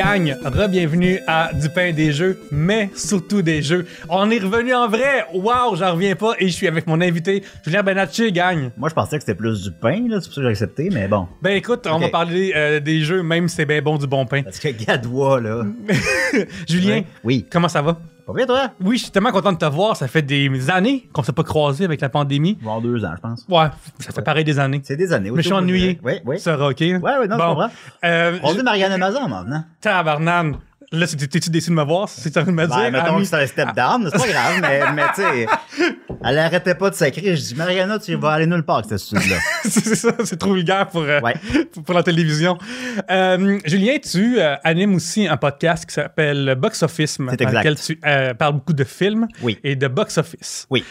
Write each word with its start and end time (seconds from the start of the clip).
gang, 0.00 0.34
re-bienvenue 0.42 1.18
à 1.26 1.50
Du 1.52 1.68
pain 1.68 1.92
des 1.92 2.10
jeux, 2.10 2.40
mais 2.50 2.88
surtout 2.94 3.42
des 3.42 3.60
jeux. 3.60 3.86
On 4.08 4.30
est 4.30 4.38
revenu 4.38 4.72
en 4.72 4.88
vrai! 4.88 5.26
Wow, 5.34 5.76
j'en 5.76 5.92
reviens 5.92 6.16
pas 6.16 6.32
et 6.38 6.48
je 6.48 6.54
suis 6.54 6.66
avec 6.66 6.86
mon 6.86 7.02
invité, 7.02 7.42
Julien 7.62 7.82
Benacci, 7.82 8.32
gang. 8.32 8.70
Moi, 8.78 8.88
je 8.88 8.94
pensais 8.94 9.16
que 9.18 9.22
c'était 9.22 9.34
plus 9.36 9.62
du 9.64 9.70
pain, 9.72 10.06
là, 10.08 10.18
c'est 10.22 10.28
pour 10.28 10.34
ça 10.36 10.40
que 10.40 10.46
j'ai 10.46 10.48
accepté, 10.52 10.88
mais 10.90 11.06
bon. 11.06 11.28
Ben 11.42 11.50
écoute, 11.50 11.86
on 11.86 11.98
va 11.98 12.08
parler 12.08 12.54
euh, 12.56 12.80
des 12.80 13.00
jeux, 13.02 13.22
même 13.22 13.46
si 13.48 13.56
c'est 13.56 13.66
bien 13.66 13.82
bon 13.82 13.98
du 13.98 14.06
bon 14.06 14.24
pain. 14.24 14.42
Parce 14.42 14.58
que 14.58 14.68
Gadois, 14.68 15.38
là. 15.42 15.64
Julien, 16.66 17.02
Oui. 17.22 17.44
comment 17.50 17.68
ça 17.68 17.82
va? 17.82 18.00
Pas 18.32 18.36
bien, 18.36 18.46
toi? 18.46 18.70
Oui, 18.80 18.96
je 18.96 19.02
suis 19.04 19.10
tellement 19.10 19.32
content 19.32 19.52
de 19.52 19.58
te 19.58 19.64
voir, 19.64 19.96
ça 19.96 20.06
fait 20.06 20.22
des 20.22 20.70
années 20.70 21.08
qu'on 21.12 21.22
s'est 21.22 21.32
pas 21.32 21.42
croisé 21.42 21.84
avec 21.84 22.00
la 22.00 22.08
pandémie. 22.08 22.56
Bon, 22.62 22.80
deux 22.80 23.04
ans, 23.04 23.12
je 23.16 23.20
pense. 23.20 23.44
Ouais, 23.48 23.66
ça 23.98 24.12
fait 24.12 24.22
pareil 24.22 24.44
des 24.44 24.58
années. 24.58 24.80
C'est 24.84 24.96
des 24.96 25.12
années. 25.12 25.30
Mais 25.30 25.38
je 25.42 25.48
suis 25.48 25.52
ennuyé. 25.52 25.98
Oui, 26.04 26.14
oui. 26.24 26.38
Ça 26.38 26.54
sera 26.54 26.68
ok? 26.68 26.80
Ouais, 26.80 26.98
Ouais, 27.00 27.26
non, 27.26 27.36
je 27.36 27.42
comprends. 27.42 27.70
Euh, 28.04 28.38
On 28.42 28.50
je- 28.52 28.58
dit 28.58 28.62
Marianne 28.62 28.92
Amazon, 28.92 29.28
maintenant. 29.28 29.64
Tabarnane. 29.80 30.56
Là, 30.92 31.06
c'est- 31.06 31.16
t'es-tu 31.28 31.50
déçu 31.50 31.70
de 31.70 31.76
me 31.76 31.84
voir? 31.84 32.08
C'est 32.08 32.36
en 32.36 32.42
train 32.42 32.50
de 32.50 32.56
me 32.56 32.66
dire? 32.66 32.76
Ben, 32.76 32.90
mettons 32.90 33.18
que 33.18 33.24
c'était 33.24 33.36
un 33.36 33.46
step 33.46 33.68
down, 33.76 34.10
c'est 34.12 34.18
pas 34.18 34.26
grave, 34.26 34.58
mais, 34.60 34.80
mais 34.92 35.02
tu 35.14 35.22
sais, 35.22 35.46
elle 36.24 36.38
arrêtait 36.38 36.74
pas 36.74 36.90
de 36.90 36.96
sacrer. 36.96 37.36
Je 37.36 37.40
dis, 37.42 37.54
Mariana, 37.54 38.00
tu 38.00 38.12
vas 38.16 38.30
aller 38.32 38.46
nulle 38.46 38.64
part 38.64 38.78
avec 38.78 38.88
cette 38.88 38.98
studio-là. 38.98 39.36
c'est 39.68 39.94
ça, 39.94 40.12
c'est 40.24 40.36
trop 40.36 40.52
vulgaire 40.52 40.88
pour, 40.88 41.02
euh, 41.02 41.20
Ouais. 41.20 41.34
pour, 41.72 41.82
pour 41.84 41.94
la 41.94 42.02
télévision. 42.02 42.58
Euh, 43.08 43.60
Julien, 43.64 43.98
tu 44.02 44.40
euh, 44.40 44.56
animes 44.64 44.96
aussi 44.96 45.28
un 45.28 45.36
podcast 45.36 45.86
qui 45.86 45.94
s'appelle 45.94 46.56
Box 46.58 46.82
Office, 46.82 47.18
dans 47.18 47.28
exact. 47.28 47.52
lequel 47.58 47.76
tu 47.78 47.96
parles 48.36 48.54
beaucoup 48.54 48.72
de 48.72 48.82
films 48.84 49.28
Oui. 49.42 49.58
et 49.62 49.76
de 49.76 49.86
box 49.86 50.18
office. 50.18 50.66
Oui. 50.70 50.84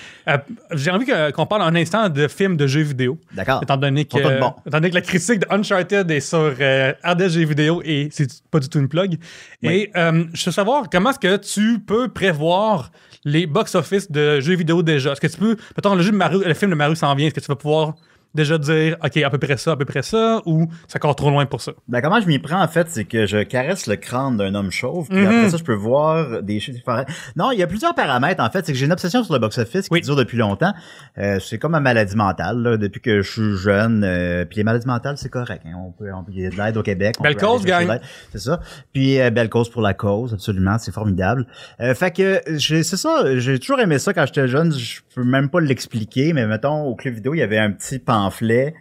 J'ai 0.75 0.91
envie 0.91 1.07
qu'on 1.33 1.45
parle 1.45 1.63
un 1.63 1.75
instant 1.75 2.07
de 2.07 2.29
films 2.29 2.55
de 2.55 2.67
jeux 2.67 2.83
vidéo. 2.83 3.19
D'accord. 3.33 3.59
Étant 3.63 3.75
donné, 3.75 4.05
que, 4.05 4.39
bons. 4.39 4.53
étant 4.65 4.77
donné 4.77 4.91
que 4.91 4.95
la 4.95 5.01
critique 5.01 5.39
de 5.39 5.47
Uncharted 5.49 6.09
est 6.09 6.19
sur 6.21 6.53
RDS 6.53 7.29
Jeux 7.31 7.45
vidéo 7.45 7.81
et 7.83 8.07
c'est 8.13 8.29
pas 8.49 8.59
du 8.59 8.69
tout 8.69 8.79
une 8.79 8.87
plug. 8.87 9.17
Et 9.61 9.88
euh, 9.95 10.25
je 10.33 10.45
veux 10.45 10.51
savoir 10.51 10.89
comment 10.91 11.11
est-ce 11.11 11.19
que 11.19 11.37
tu 11.37 11.79
peux 11.79 12.07
prévoir 12.07 12.91
les 13.25 13.47
box-office 13.47 14.11
de 14.11 14.39
jeux 14.39 14.55
vidéo 14.55 14.83
déjà? 14.83 15.11
Est-ce 15.11 15.21
que 15.21 15.27
tu 15.27 15.37
peux, 15.37 15.57
mettons, 15.75 15.95
le, 15.95 16.01
jeu 16.01 16.11
de 16.11 16.17
Mario, 16.17 16.41
le 16.43 16.53
film 16.53 16.71
de 16.71 16.75
Mario 16.75 16.95
s'en 16.95 17.13
vient, 17.15 17.27
est-ce 17.27 17.35
que 17.35 17.39
tu 17.39 17.47
vas 17.47 17.55
pouvoir 17.55 17.95
déjà 18.35 18.57
dire, 18.57 18.95
OK, 19.03 19.17
à 19.17 19.29
peu 19.29 19.37
près 19.37 19.57
ça, 19.57 19.71
à 19.71 19.75
peu 19.75 19.85
près 19.85 20.03
ça, 20.03 20.41
ou 20.45 20.67
c'est 20.87 20.97
encore 20.97 21.15
trop 21.15 21.29
loin 21.29 21.45
pour 21.45 21.61
ça? 21.61 21.71
Ben, 21.87 22.01
comment 22.01 22.19
je 22.21 22.27
m'y 22.27 22.39
prends, 22.39 22.61
en 22.61 22.67
fait, 22.67 22.87
c'est 22.89 23.05
que 23.05 23.25
je 23.25 23.43
caresse 23.43 23.87
le 23.87 23.95
crâne 23.95 24.37
d'un 24.37 24.53
homme 24.55 24.71
chauve, 24.71 25.07
puis 25.09 25.19
Mhm. 25.19 25.25
après 25.27 25.49
ça, 25.49 25.57
je 25.57 25.63
peux 25.63 25.73
voir 25.73 26.43
des 26.43 26.59
chiffres 26.59 26.77
différents. 26.77 27.05
Non, 27.35 27.51
il 27.51 27.59
y 27.59 27.63
a 27.63 27.67
plusieurs 27.67 27.95
paramètres, 27.95 28.43
en 28.43 28.49
fait. 28.49 28.65
C'est 28.65 28.71
que 28.73 28.77
j'ai 28.77 28.85
une 28.85 28.91
obsession 28.91 29.23
sur 29.23 29.33
le 29.33 29.39
box-office 29.39 29.87
qui 29.87 29.93
Oui. 29.93 30.01
dure 30.01 30.15
depuis 30.15 30.37
longtemps. 30.37 30.73
Euh, 31.17 31.39
c'est 31.39 31.57
comme 31.57 31.71
ma 31.71 31.79
maladie 31.79 32.15
mentale, 32.15 32.57
là, 32.61 32.77
depuis 32.77 33.01
que 33.01 33.21
je 33.21 33.31
suis 33.31 33.57
jeune. 33.57 34.03
euh, 34.03 34.45
puis 34.45 34.57
les 34.57 34.63
maladies 34.63 34.87
mentales, 34.87 35.17
c'est 35.17 35.29
correct. 35.29 35.63
hein. 35.65 35.73
On 35.77 35.91
peut, 35.91 36.11
on 36.13 36.23
peut, 36.23 36.31
il 36.35 36.41
y 36.41 36.45
a 36.45 36.49
de 36.49 36.55
l'aide 36.55 36.77
au 36.77 36.83
Québec. 36.83 37.15
Belle 37.21 37.35
cause, 37.35 37.65
gang. 37.65 37.99
C'est 38.31 38.39
ça. 38.39 38.59
Puis, 38.93 39.19
euh, 39.19 39.29
belle 39.31 39.49
cause 39.49 39.69
pour 39.69 39.81
la 39.81 39.93
cause, 39.93 40.33
absolument. 40.33 40.77
C'est 40.77 40.93
formidable. 40.93 41.45
Euh, 41.81 41.93
fait 41.95 42.11
que, 42.11 42.41
c'est 42.59 42.83
ça. 42.83 43.37
J'ai 43.39 43.57
toujours 43.59 43.79
aimé 43.79 43.97
ça 43.99 44.13
quand 44.13 44.25
j'étais 44.25 44.47
jeune. 44.47 44.71
Je 44.73 44.99
peux 45.15 45.23
même 45.23 45.49
pas 45.49 45.59
l'expliquer, 45.61 46.33
mais 46.33 46.45
mettons, 46.47 46.83
au 46.83 46.95
club 46.95 47.15
vidéo, 47.15 47.33
il 47.33 47.39
y 47.39 47.41
avait 47.43 47.57
un 47.57 47.71
petit 47.71 47.99
pamphlet 48.19 48.73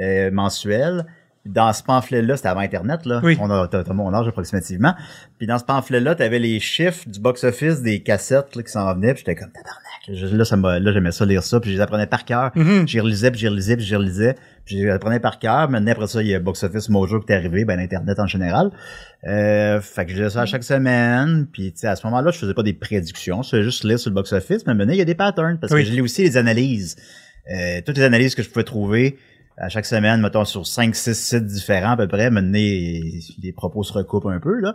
euh, 0.00 0.30
mensuel. 0.30 1.04
Dans 1.44 1.72
ce 1.72 1.82
pamphlet-là, 1.82 2.36
c'était 2.36 2.50
avant 2.50 2.60
Internet, 2.60 3.04
là. 3.04 3.20
Oui. 3.24 3.36
On 3.40 3.50
a, 3.50 3.68
mon 3.92 4.14
âge 4.14 4.28
approximativement. 4.28 4.94
Puis 5.38 5.48
dans 5.48 5.58
ce 5.58 5.64
pamphlet-là, 5.64 6.14
t'avais 6.14 6.38
les 6.38 6.60
chiffres 6.60 7.08
du 7.08 7.18
box-office 7.18 7.82
des 7.82 8.00
cassettes 8.00 8.54
là, 8.54 8.62
qui 8.62 8.70
s'en 8.70 8.94
venaient. 8.94 9.12
Puis 9.12 9.24
j'étais 9.26 9.34
comme 9.34 9.50
tabarnak. 9.50 10.32
Là, 10.38 10.44
ça 10.44 10.56
m'a, 10.56 10.78
là, 10.78 10.92
j'aimais 10.92 11.10
ça 11.10 11.26
lire 11.26 11.42
ça. 11.42 11.58
Puis 11.58 11.70
je 11.70 11.76
les 11.76 11.80
apprenais 11.80 12.06
par 12.06 12.24
cœur. 12.24 12.52
Mhm. 12.54 12.86
J'y 12.86 13.00
relisais, 13.00 13.32
puis 13.32 13.40
j'y 13.40 13.48
relisais, 13.48 13.76
puis 13.76 13.84
j'y 13.84 13.96
relisais. 13.96 14.36
Puis 14.64 14.78
je 14.78 14.84
les 14.84 14.90
apprenais 14.90 15.18
par 15.18 15.40
cœur. 15.40 15.68
Maintenant, 15.68 15.90
après 15.90 16.06
ça, 16.06 16.22
il 16.22 16.28
y 16.28 16.34
a 16.34 16.38
Box 16.38 16.62
Office 16.62 16.88
Mojo 16.88 17.18
qui 17.18 17.32
est 17.32 17.34
arrivé, 17.36 17.64
ben 17.64 17.74
l'Internet 17.76 18.20
en 18.20 18.26
général. 18.28 18.70
Euh, 19.26 19.80
fait 19.80 20.04
que 20.06 20.12
je 20.12 20.18
lisais 20.18 20.30
ça 20.30 20.42
à 20.42 20.46
chaque 20.46 20.62
semaine. 20.62 21.48
Puis 21.52 21.74
à 21.82 21.96
ce 21.96 22.06
moment-là, 22.06 22.30
je 22.30 22.38
faisais 22.38 22.54
pas 22.54 22.62
des 22.62 22.72
prédictions. 22.74 23.42
Je 23.42 23.48
faisais 23.50 23.62
juste 23.64 23.82
lire 23.82 23.98
sur 23.98 24.10
le 24.10 24.14
Box 24.14 24.32
Office. 24.32 24.64
Mais 24.68 24.74
maintenant, 24.74 24.92
il 24.92 24.98
y 24.98 25.02
a 25.02 25.04
des 25.06 25.16
patterns. 25.16 25.58
Parce 25.58 25.72
Oui. 25.72 25.82
que 25.82 25.88
je 25.88 25.92
lis 25.92 26.00
aussi 26.02 26.22
les 26.22 26.36
analyses. 26.36 26.94
Euh, 27.50 27.80
toutes 27.84 27.96
les 27.98 28.04
analyses 28.04 28.34
que 28.34 28.42
je 28.42 28.48
pouvais 28.50 28.64
trouver 28.64 29.18
à 29.56 29.68
chaque 29.68 29.86
semaine, 29.86 30.20
mettons, 30.20 30.44
sur 30.44 30.62
5-6 30.62 31.14
sites 31.14 31.44
différents 31.46 31.92
à 31.92 31.96
peu 31.96 32.08
près, 32.08 32.30
maintenant, 32.30 32.52
les 32.58 33.52
propos 33.54 33.82
se 33.82 33.92
recoupent 33.92 34.26
un 34.26 34.40
peu, 34.40 34.60
là. 34.60 34.74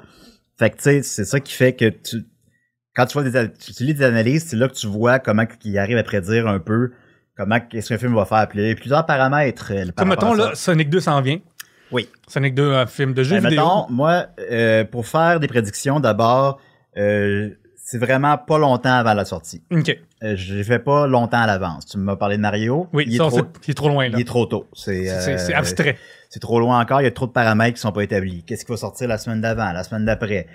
Fait 0.57 0.69
que, 0.71 0.77
tu 0.77 0.83
sais, 0.83 1.03
c'est 1.03 1.25
ça 1.25 1.39
qui 1.39 1.53
fait 1.53 1.73
que 1.73 1.89
tu, 1.89 2.25
quand 2.95 3.05
tu 3.05 3.13
vois 3.13 3.29
des, 3.29 3.51
tu, 3.53 3.83
lis 3.83 3.93
des 3.93 4.03
analyses, 4.03 4.45
c'est 4.47 4.55
là 4.55 4.67
que 4.67 4.73
tu 4.73 4.87
vois 4.87 5.19
comment 5.19 5.45
il 5.63 5.77
arrive 5.77 5.97
à 5.97 6.03
prédire 6.03 6.47
un 6.47 6.59
peu 6.59 6.91
comment 7.37 7.59
qu'est-ce 7.59 7.89
qu'un 7.89 7.99
film 7.99 8.15
va 8.15 8.25
faire. 8.25 8.47
Puis 8.49 8.59
il 8.59 8.67
y 8.67 8.71
a 8.71 8.75
plusieurs 8.75 9.05
paramètres. 9.05 9.71
euh, 9.71 9.91
par 9.95 10.05
mettons, 10.07 10.33
là, 10.33 10.55
Sonic 10.55 10.89
2 10.89 10.99
s'en 10.99 11.21
vient. 11.21 11.39
Oui. 11.91 12.09
Sonic 12.27 12.55
2, 12.55 12.73
un 12.73 12.87
film 12.87 13.13
de 13.13 13.21
jeux 13.21 13.39
Ben, 13.39 13.49
vidéo. 13.49 13.63
mettons, 13.63 13.85
moi, 13.91 14.25
euh, 14.51 14.83
pour 14.83 15.05
faire 15.05 15.39
des 15.39 15.47
prédictions, 15.47 15.99
d'abord, 15.99 16.59
euh, 16.97 17.51
c'est 17.89 17.99
vraiment 17.99 18.37
pas 18.37 18.57
longtemps 18.57 18.97
avant 18.97 19.13
la 19.13 19.23
sortie. 19.23 19.61
OK. 19.71 19.97
Euh, 20.21 20.35
je 20.35 20.61
fais 20.61 20.79
pas 20.79 21.07
longtemps 21.07 21.39
à 21.39 21.47
l'avance. 21.47 21.85
Tu 21.85 21.97
m'as 21.97 22.17
parlé 22.17 22.35
de 22.35 22.41
Mario. 22.41 22.89
Oui, 22.91 23.05
il 23.07 23.15
est, 23.15 23.17
ça, 23.17 23.27
trop, 23.27 23.37
c'est 23.37 23.65
c'est 23.67 23.73
trop 23.75 23.87
loin, 23.87 24.09
là. 24.09 24.17
il 24.17 24.21
est 24.21 24.25
trop 24.25 24.45
tôt. 24.45 24.67
C'est 24.73 25.09
euh, 25.09 25.55
abstrait. 25.55 25.97
c'est 26.29 26.41
trop 26.41 26.59
loin 26.59 26.81
encore, 26.81 26.99
il 26.99 27.05
y 27.05 27.07
a 27.07 27.11
trop 27.11 27.27
de 27.27 27.31
paramètres 27.31 27.75
qui 27.75 27.79
sont 27.79 27.93
pas 27.93 28.03
établis. 28.03 28.43
Qu'est-ce 28.45 28.65
qui 28.65 28.71
va 28.73 28.77
sortir 28.77 29.07
la 29.07 29.17
semaine 29.17 29.39
d'avant, 29.39 29.71
la 29.71 29.85
semaine 29.85 30.03
d'après? 30.03 30.47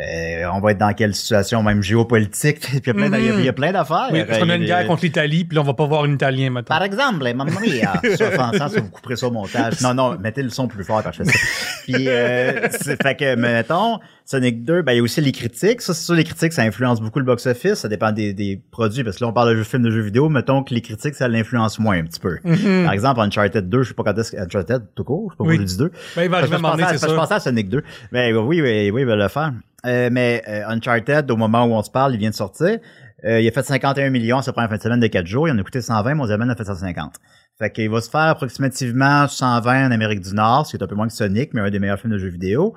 Euh, 0.00 0.44
on 0.52 0.60
va 0.60 0.72
être 0.72 0.78
dans 0.78 0.92
quelle 0.94 1.14
situation, 1.14 1.62
même 1.62 1.82
géopolitique? 1.82 2.66
Il 2.72 2.86
y 2.86 2.90
a 2.90 2.94
plein, 2.94 3.52
plein 3.52 3.72
d'affaires. 3.72 4.08
Oui, 4.12 4.24
parce 4.24 4.38
qu'on 4.38 4.48
a 4.48 4.54
une 4.56 4.64
guerre 4.64 4.86
contre 4.86 5.02
l'Italie, 5.02 5.44
puis 5.44 5.56
là, 5.56 5.62
on 5.62 5.64
va 5.64 5.74
pas 5.74 5.86
voir 5.86 6.04
un 6.04 6.12
Italien, 6.12 6.50
maintenant. 6.50 6.76
Par 6.76 6.84
exemple, 6.84 7.22
mamma 7.34 7.44
mia, 7.44 8.00
ça, 8.16 8.66
vous 8.68 8.90
couperez 8.90 9.16
ça 9.16 9.26
au 9.26 9.30
montage. 9.30 9.80
Non, 9.80 9.94
non, 9.94 10.16
mettez 10.18 10.42
le 10.42 10.50
son 10.50 10.68
plus 10.68 10.84
fort 10.84 11.02
quand 11.02 11.12
je 11.12 11.24
fais 11.24 11.30
ça. 11.30 11.38
Puis, 11.84 12.08
euh, 12.08 12.68
c'est 12.70 13.02
fait 13.02 13.14
que, 13.14 13.34
mettons, 13.34 13.98
Sonic 14.30 14.62
2, 14.64 14.82
ben, 14.82 14.92
il 14.92 14.98
y 14.98 15.00
a 15.00 15.02
aussi 15.02 15.20
les 15.20 15.32
critiques. 15.32 15.80
Ça, 15.80 15.92
c'est 15.92 16.04
sûr, 16.04 16.14
les 16.14 16.22
critiques, 16.22 16.52
ça 16.52 16.62
influence 16.62 17.00
beaucoup 17.00 17.18
le 17.18 17.24
box-office. 17.24 17.74
Ça 17.74 17.88
dépend 17.88 18.12
des, 18.12 18.32
des 18.32 18.62
produits, 18.70 19.02
parce 19.02 19.16
que 19.16 19.24
là, 19.24 19.28
on 19.30 19.32
parle 19.32 19.50
de 19.50 19.56
jeux 19.56 19.64
films, 19.64 19.82
de 19.82 19.90
jeux 19.90 20.02
vidéo. 20.02 20.28
Mettons 20.28 20.62
que 20.62 20.72
les 20.72 20.82
critiques, 20.82 21.16
ça 21.16 21.26
l'influence 21.26 21.80
moins 21.80 21.98
un 21.98 22.04
petit 22.04 22.20
peu. 22.20 22.38
Mhm. 22.44 22.84
Par 22.84 22.92
exemple, 22.92 23.20
Uncharted 23.22 23.68
2, 23.68 23.82
je 23.82 23.88
sais 23.88 23.94
pas 23.94 24.04
quand 24.04 24.16
est-ce 24.16 24.30
que 24.30 24.36
Uncharted, 24.36 24.82
tout 24.94 25.02
court, 25.02 25.30
je 25.30 25.34
sais 25.34 25.36
pas 25.36 25.44
Oui. 25.44 25.56
pourquoi 25.56 25.62
je 25.62 25.64
dis 25.64 25.76
2. 25.78 25.90
Ben, 26.14 26.22
il 26.22 26.30
va 26.30 26.36
arriver 26.36 26.54
à 26.84 26.86
à- 26.90 26.96
c'est 26.96 27.08
je 27.08 27.14
pensais 27.16 27.34
à 27.34 27.40
Sonic 27.40 27.68
2. 27.68 27.82
Mais 28.12 28.32
oui, 28.32 28.60
oui, 28.60 28.90
oui, 28.92 29.00
il 29.00 29.04
va 29.06 29.16
le 29.16 29.26
faire. 29.26 29.52
Euh, 29.84 30.10
mais 30.12 30.44
euh, 30.46 30.62
Uncharted, 30.68 31.28
au 31.28 31.36
moment 31.36 31.64
où 31.64 31.72
on 31.72 31.82
se 31.82 31.90
parle, 31.90 32.14
il 32.14 32.18
vient 32.18 32.30
de 32.30 32.34
sortir. 32.36 32.78
Euh, 33.24 33.40
il 33.40 33.48
a 33.48 33.50
fait 33.50 33.64
51 33.64 34.10
millions 34.10 34.42
sa 34.42 34.52
première 34.52 34.70
fin 34.70 34.76
de 34.76 34.82
semaine 34.82 35.00
de 35.00 35.08
4 35.08 35.26
jours. 35.26 35.48
Il 35.48 35.50
en 35.50 35.58
a 35.58 35.62
coûté 35.64 35.80
120, 35.80 36.14
Mondial 36.14 36.40
a 36.48 36.54
fait 36.54 36.64
150. 36.64 37.14
Fait 37.58 37.70
qu'il 37.70 37.90
va 37.90 38.00
se 38.00 38.08
faire 38.08 38.20
approximativement 38.20 39.26
120 39.26 39.88
en 39.88 39.90
Amérique 39.90 40.20
du 40.20 40.34
Nord, 40.34 40.66
ce 40.66 40.70
qui 40.70 40.76
est 40.76 40.84
un 40.84 40.86
peu 40.86 40.94
moins 40.94 41.08
que 41.08 41.12
Sonic, 41.12 41.52
mais 41.52 41.60
un 41.60 41.70
des 41.70 41.80
meilleurs 41.80 41.98
films 41.98 42.12
de 42.12 42.18
jeux 42.18 42.28
vidéo. 42.28 42.74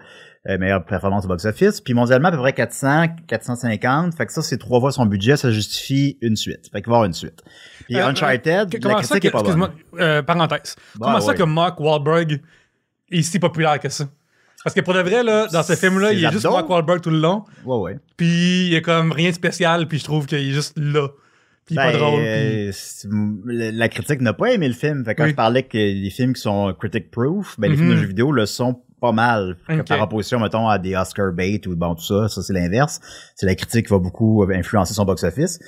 Euh, 0.49 0.57
meilleure 0.57 0.83
performance 0.83 1.23
au 1.23 1.29
box-office. 1.29 1.79
Puis 1.79 1.93
mondialement, 1.93 2.27
à 2.27 2.31
peu 2.31 2.37
près 2.37 2.51
400, 2.51 3.05
450. 3.27 4.13
Fait 4.13 4.25
que 4.25 4.33
ça, 4.33 4.41
c'est 4.41 4.57
trois 4.57 4.81
fois 4.81 4.91
son 4.91 5.05
budget. 5.05 5.37
Ça 5.37 5.51
justifie 5.51 6.17
une 6.21 6.35
suite. 6.35 6.69
Fait 6.69 6.81
qu'il 6.81 6.89
va 6.89 6.97
avoir 6.97 7.05
une 7.05 7.13
suite. 7.13 7.41
Puis 7.85 7.95
Euh, 7.95 8.07
Uncharted, 8.07 8.73
la 8.73 8.79
Comment 8.79 9.01
ça 9.01 9.17
critique 9.19 9.21
que, 9.21 9.27
est 9.27 9.31
pas 9.31 9.37
bonne. 9.41 9.63
excuse-moi, 9.63 10.01
euh, 10.01 10.21
parenthèse. 10.21 10.75
Bah, 10.95 11.05
comment 11.07 11.21
ça 11.21 11.33
que 11.33 11.43
Mark 11.43 11.79
Wahlberg 11.79 12.41
est 13.09 13.21
si 13.21 13.39
populaire 13.39 13.79
que 13.79 13.87
ça? 13.87 14.05
Parce 14.65 14.73
que 14.75 14.81
pour 14.81 14.93
de 14.93 14.99
vrai, 14.99 15.23
là, 15.23 15.47
dans 15.47 15.63
ce 15.63 15.75
film-là, 15.75 16.11
il 16.11 16.23
est 16.25 16.31
juste. 16.31 16.45
Mark 16.45 16.69
Wahlberg 16.69 16.99
tout 17.01 17.09
le 17.09 17.19
long, 17.19 17.45
Ouais, 17.65 17.77
ouais. 17.77 17.99
puis 18.17 18.65
il 18.67 18.73
y 18.73 18.75
a 18.75 18.81
comme 18.81 19.11
rien 19.13 19.29
de 19.29 19.35
spécial, 19.35 19.87
puis 19.87 19.99
je 19.99 20.03
trouve 20.03 20.25
qu'il 20.25 20.39
est 20.39 20.51
juste 20.51 20.77
là. 20.77 21.07
Puis 21.65 21.75
est 21.75 21.77
pas 21.77 21.91
Ben, 21.93 21.97
drôle. 21.97 22.19
puis- 22.21 23.71
la 23.77 23.87
critique 23.89 24.19
n'a 24.19 24.33
pas 24.33 24.51
aimé 24.51 24.67
le 24.67 24.73
film. 24.73 25.05
Fait 25.05 25.13
que 25.15 25.19
quand 25.19 25.23
Oui. 25.23 25.29
je 25.31 25.35
parlais 25.35 25.63
que 25.63 25.77
les 25.77 26.09
films 26.09 26.33
qui 26.33 26.41
sont 26.41 26.73
critic 26.77 27.11
proof, 27.11 27.55
ben 27.57 27.71
les 27.71 27.77
films 27.77 27.87
Mhm. 27.89 27.95
de 27.95 28.01
jeux 28.01 28.07
vidéo 28.07 28.31
le 28.33 28.45
sont 28.45 28.81
pas 29.03 29.11
mal. 29.11 29.57
Fait 29.67 29.75
que 29.75 29.81
Ok. 29.81 29.87
Par 29.89 30.01
opposition, 30.01 30.39
mettons, 30.39 30.67
à 30.69 30.79
des 30.79 30.95
Oscar 30.95 31.31
bait 31.33 31.59
ou 31.67 31.75
bon 31.75 31.93
tout 31.95 32.03
ça, 32.03 32.29
ça 32.29 32.41
c'est 32.41 32.53
l'inverse. 32.53 32.99
C'est 33.35 33.45
la 33.45 33.55
critique 33.55 33.87
qui 33.87 33.91
va 33.93 33.99
beaucoup 33.99 34.45
influencer 34.49 34.93
son 34.93 35.03
box-office. 35.05 35.59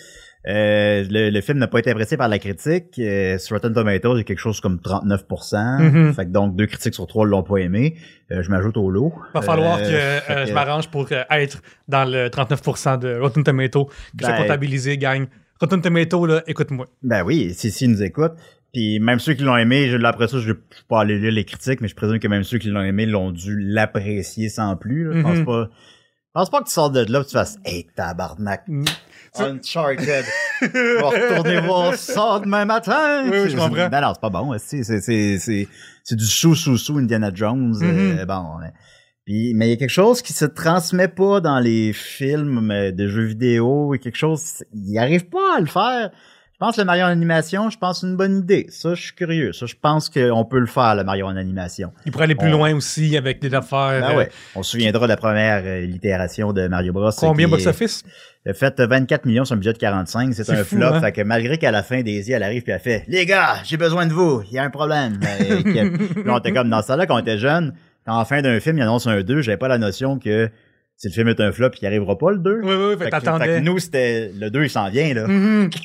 Euh, 0.48 1.04
le, 1.10 1.32
le 1.32 1.42
film 1.42 1.58
n'a 1.58 1.68
pas 1.68 1.80
été 1.80 1.90
apprécié 1.90 2.18
par 2.18 2.28
la 2.30 2.38
critique. 2.40 2.98
Euh, 3.00 3.38
sur 3.40 3.56
Rotten 3.56 3.74
Tomatoes, 3.74 4.14
il 4.16 4.18
y 4.18 4.22
a 4.22 4.24
quelque 4.24 4.40
chose 4.40 4.60
comme 4.62 4.78
39%. 4.78 5.82
Mhm. 5.82 6.14
Fait 6.14 6.26
que 6.26 6.30
donc 6.32 6.56
deux 6.56 6.68
critiques 6.68 6.94
sur 6.94 7.08
trois 7.08 7.26
l'ont 7.26 7.42
pas 7.44 7.58
aimé. 7.58 7.96
Euh, 8.32 8.44
je 8.44 8.50
m'ajoute 8.52 8.78
au 8.78 8.90
lot. 8.92 9.12
va 9.34 9.42
falloir 9.42 9.80
Euh, 9.82 10.20
que 10.20 10.32
euh, 10.32 10.46
je 10.46 10.54
m'arrange 10.54 10.88
pour 10.90 11.08
euh, 11.12 11.24
être 11.32 11.62
dans 11.88 12.06
le 12.10 12.28
39% 12.30 13.00
de 13.00 13.18
Rotten 13.20 13.44
Tomato, 13.44 13.86
que 13.86 13.92
je 14.22 14.28
Ben- 14.28 14.38
comptabilisé, 14.38 14.98
gang. 15.00 15.26
Rotten 15.60 15.82
Tomato, 15.82 16.26
là, 16.26 16.44
écoute-moi. 16.48 16.86
Ben 17.02 17.24
oui, 17.24 17.54
si, 17.56 17.72
si 17.72 17.88
nous 17.88 18.04
écoutent. 18.04 18.36
Puis 18.76 19.00
même 19.00 19.20
ceux 19.20 19.36
qui 19.36 19.44
l'ont 19.44 19.56
aimé, 19.56 19.88
je, 19.90 19.96
après 20.04 20.28
ça, 20.28 20.38
je 20.40 20.50
ne 20.50 20.54
suis 20.54 20.84
pas 20.90 21.00
allé 21.00 21.18
lire 21.18 21.32
les 21.32 21.46
critiques, 21.46 21.80
mais 21.80 21.88
je 21.88 21.96
présume 21.96 22.20
que 22.20 22.28
même 22.28 22.44
ceux 22.44 22.58
qui 22.58 22.68
l'ont 22.68 22.82
aimé 22.84 23.06
l'ont 23.06 23.32
dû 23.32 23.58
l'apprécier 23.58 24.50
sans 24.50 24.76
plus. 24.76 25.06
là. 25.06 25.16
Je 25.16 25.22
pense 25.22 25.38
Mhm. 25.38 25.46
pas. 25.46 25.70
Je 25.72 26.32
pense 26.42 26.50
pas 26.50 26.60
que 26.60 26.66
tu 26.66 26.74
sors 26.74 26.90
de 26.92 27.00
là 27.10 27.22
et 27.22 27.26
tu 27.26 27.32
fasses 27.32 27.58
Hey 27.64 27.88
tabarnak, 27.96 28.66
Uncharted. 29.40 30.26
On 30.62 30.68
va 30.68 31.10
retourner 31.10 31.62
voir 31.62 31.94
ça 31.96 32.42
demain 32.44 32.66
matin. 32.66 33.24
Oui, 33.24 33.38
oui, 33.44 33.50
je 33.50 33.56
comprends. 33.56 33.88
Ben 33.88 34.02
non, 34.02 34.12
c'est 34.14 34.20
pas 34.22 34.30
bon. 34.30 34.54
C'est, 34.58 35.68
du 36.12 36.26
sous-sous-sous 36.26 36.98
Indiana 36.98 37.32
Jones. 37.34 37.74
Euh, 37.82 38.26
bon. 38.26 38.58
ouais. 38.60 38.72
Puis, 39.26 39.54
mais 39.56 39.68
il 39.68 39.70
y 39.70 39.74
a 39.74 39.78
quelque 39.78 39.90
chose 39.90 40.22
qui 40.22 40.34
se 40.34 40.44
transmet 40.46 41.08
pas 41.08 41.40
dans 41.40 41.60
les 41.60 41.94
films 41.94 42.92
de 42.92 43.08
jeux 43.08 43.24
vidéo. 43.26 43.94
A 43.94 43.98
quelque 43.98 44.18
chose, 44.18 44.64
il 44.74 44.98
arrive 44.98 45.30
pas 45.30 45.56
à 45.58 45.60
le 45.62 45.66
faire. 45.66 46.12
Je 46.56 46.60
pense 46.60 46.78
que 46.78 46.82
le 46.82 46.86
Mario 46.86 47.04
en 47.04 47.08
animation, 47.10 47.70
je 47.70 47.78
pense 47.78 48.04
une 48.04 48.16
bonne 48.16 48.38
idée. 48.38 48.68
Ça, 48.70 48.94
je 48.96 49.02
suis 49.02 49.14
curieux. 49.14 49.52
Ça, 49.52 49.66
je 49.66 49.76
pense 49.80 50.10
qu'on 50.10 50.46
peut 50.46 50.60
le 50.60 50.68
faire, 50.68 50.96
le 50.96 51.04
Mario 51.04 51.26
en 51.26 51.36
animation. 51.36 51.92
Il 52.06 52.14
pourrait 52.14 52.24
aller 52.24 52.36
plus 52.36 52.48
On- 52.48 52.52
loin 52.58 52.74
aussi 52.74 53.18
avec 53.18 53.42
des 53.42 53.54
affaires. 53.54 54.00
Ben 54.00 54.12
euh, 54.14 54.18
ouais. 54.18 54.30
On 54.56 54.64
se 54.64 54.72
souviendra 54.72 55.06
de 55.06 55.10
la 55.12 55.18
première 55.18 55.64
euh, 55.66 55.84
itération 55.84 56.54
de 56.54 56.70
Mario 56.70 56.94
Bros. 56.94 57.10
Combien 57.20 57.48
qui 57.48 57.52
box 57.52 57.64
est- 57.66 57.68
office? 57.68 58.04
Elle 58.46 58.52
a 58.52 58.54
fait 58.54 58.80
24 58.80 59.26
millions 59.26 59.44
sur 59.44 59.56
un 59.56 59.58
budget 59.58 59.74
de 59.74 59.78
45. 59.80 60.34
C'est 60.34 60.50
un 60.50 60.56
fou, 60.64 60.78
flop. 60.78 60.86
hein? 60.94 61.02
Fait 61.02 61.12
que 61.12 61.22
malgré 61.24 61.58
qu'à 61.58 61.72
la 61.72 61.84
fin, 61.84 62.02
Daisy, 62.04 62.32
elle 62.32 62.44
arrive 62.44 62.62
puis 62.64 62.72
elle 62.72 62.80
fait, 62.80 63.04
les 63.10 63.26
gars, 63.26 63.56
j'ai 63.66 63.76
besoin 63.76 64.06
de 64.06 64.14
vous. 64.14 64.42
Il 64.50 64.54
y 64.54 64.58
a 64.60 64.64
un 64.64 64.70
problème. 64.70 65.20
Que- 65.20 66.24
Là, 66.26 66.34
on 66.36 66.40
était 66.40 66.54
comme 66.54 66.70
dans 66.70 66.82
ce 66.82 66.88
temps-là, 66.88 67.06
quand 67.06 67.16
on 67.16 67.20
était 67.20 67.38
jeune, 67.38 67.74
quand 68.06 68.18
en 68.18 68.24
fin 68.24 68.42
d'un 68.42 68.62
film, 68.62 68.78
il 68.78 68.82
annonce 68.82 69.08
un 69.08 69.22
2, 69.24 69.42
j'avais 69.42 69.58
pas 69.58 69.68
la 69.68 69.78
notion 69.78 70.20
que 70.20 70.50
si 70.98 71.08
le 71.10 71.14
film 71.14 71.28
est 71.28 71.40
un 71.42 71.52
flop, 71.52 71.72
il 71.82 71.86
arrivera 71.88 72.18
pas 72.18 72.32
le 72.32 72.38
2. 72.40 72.62
Oui, 72.64 72.68
oui, 72.70 72.76
oui, 72.92 72.96
fait 72.98 73.10
Fait 73.12 73.20
que, 73.22 73.60
nous, 73.60 73.80
c'était, 73.80 74.32
le 74.40 74.50
2, 74.50 74.64
il 74.64 74.70
s'en 74.70 74.90
vient, 74.90 75.14
là. 75.14 75.28
Mhm. 75.28 75.70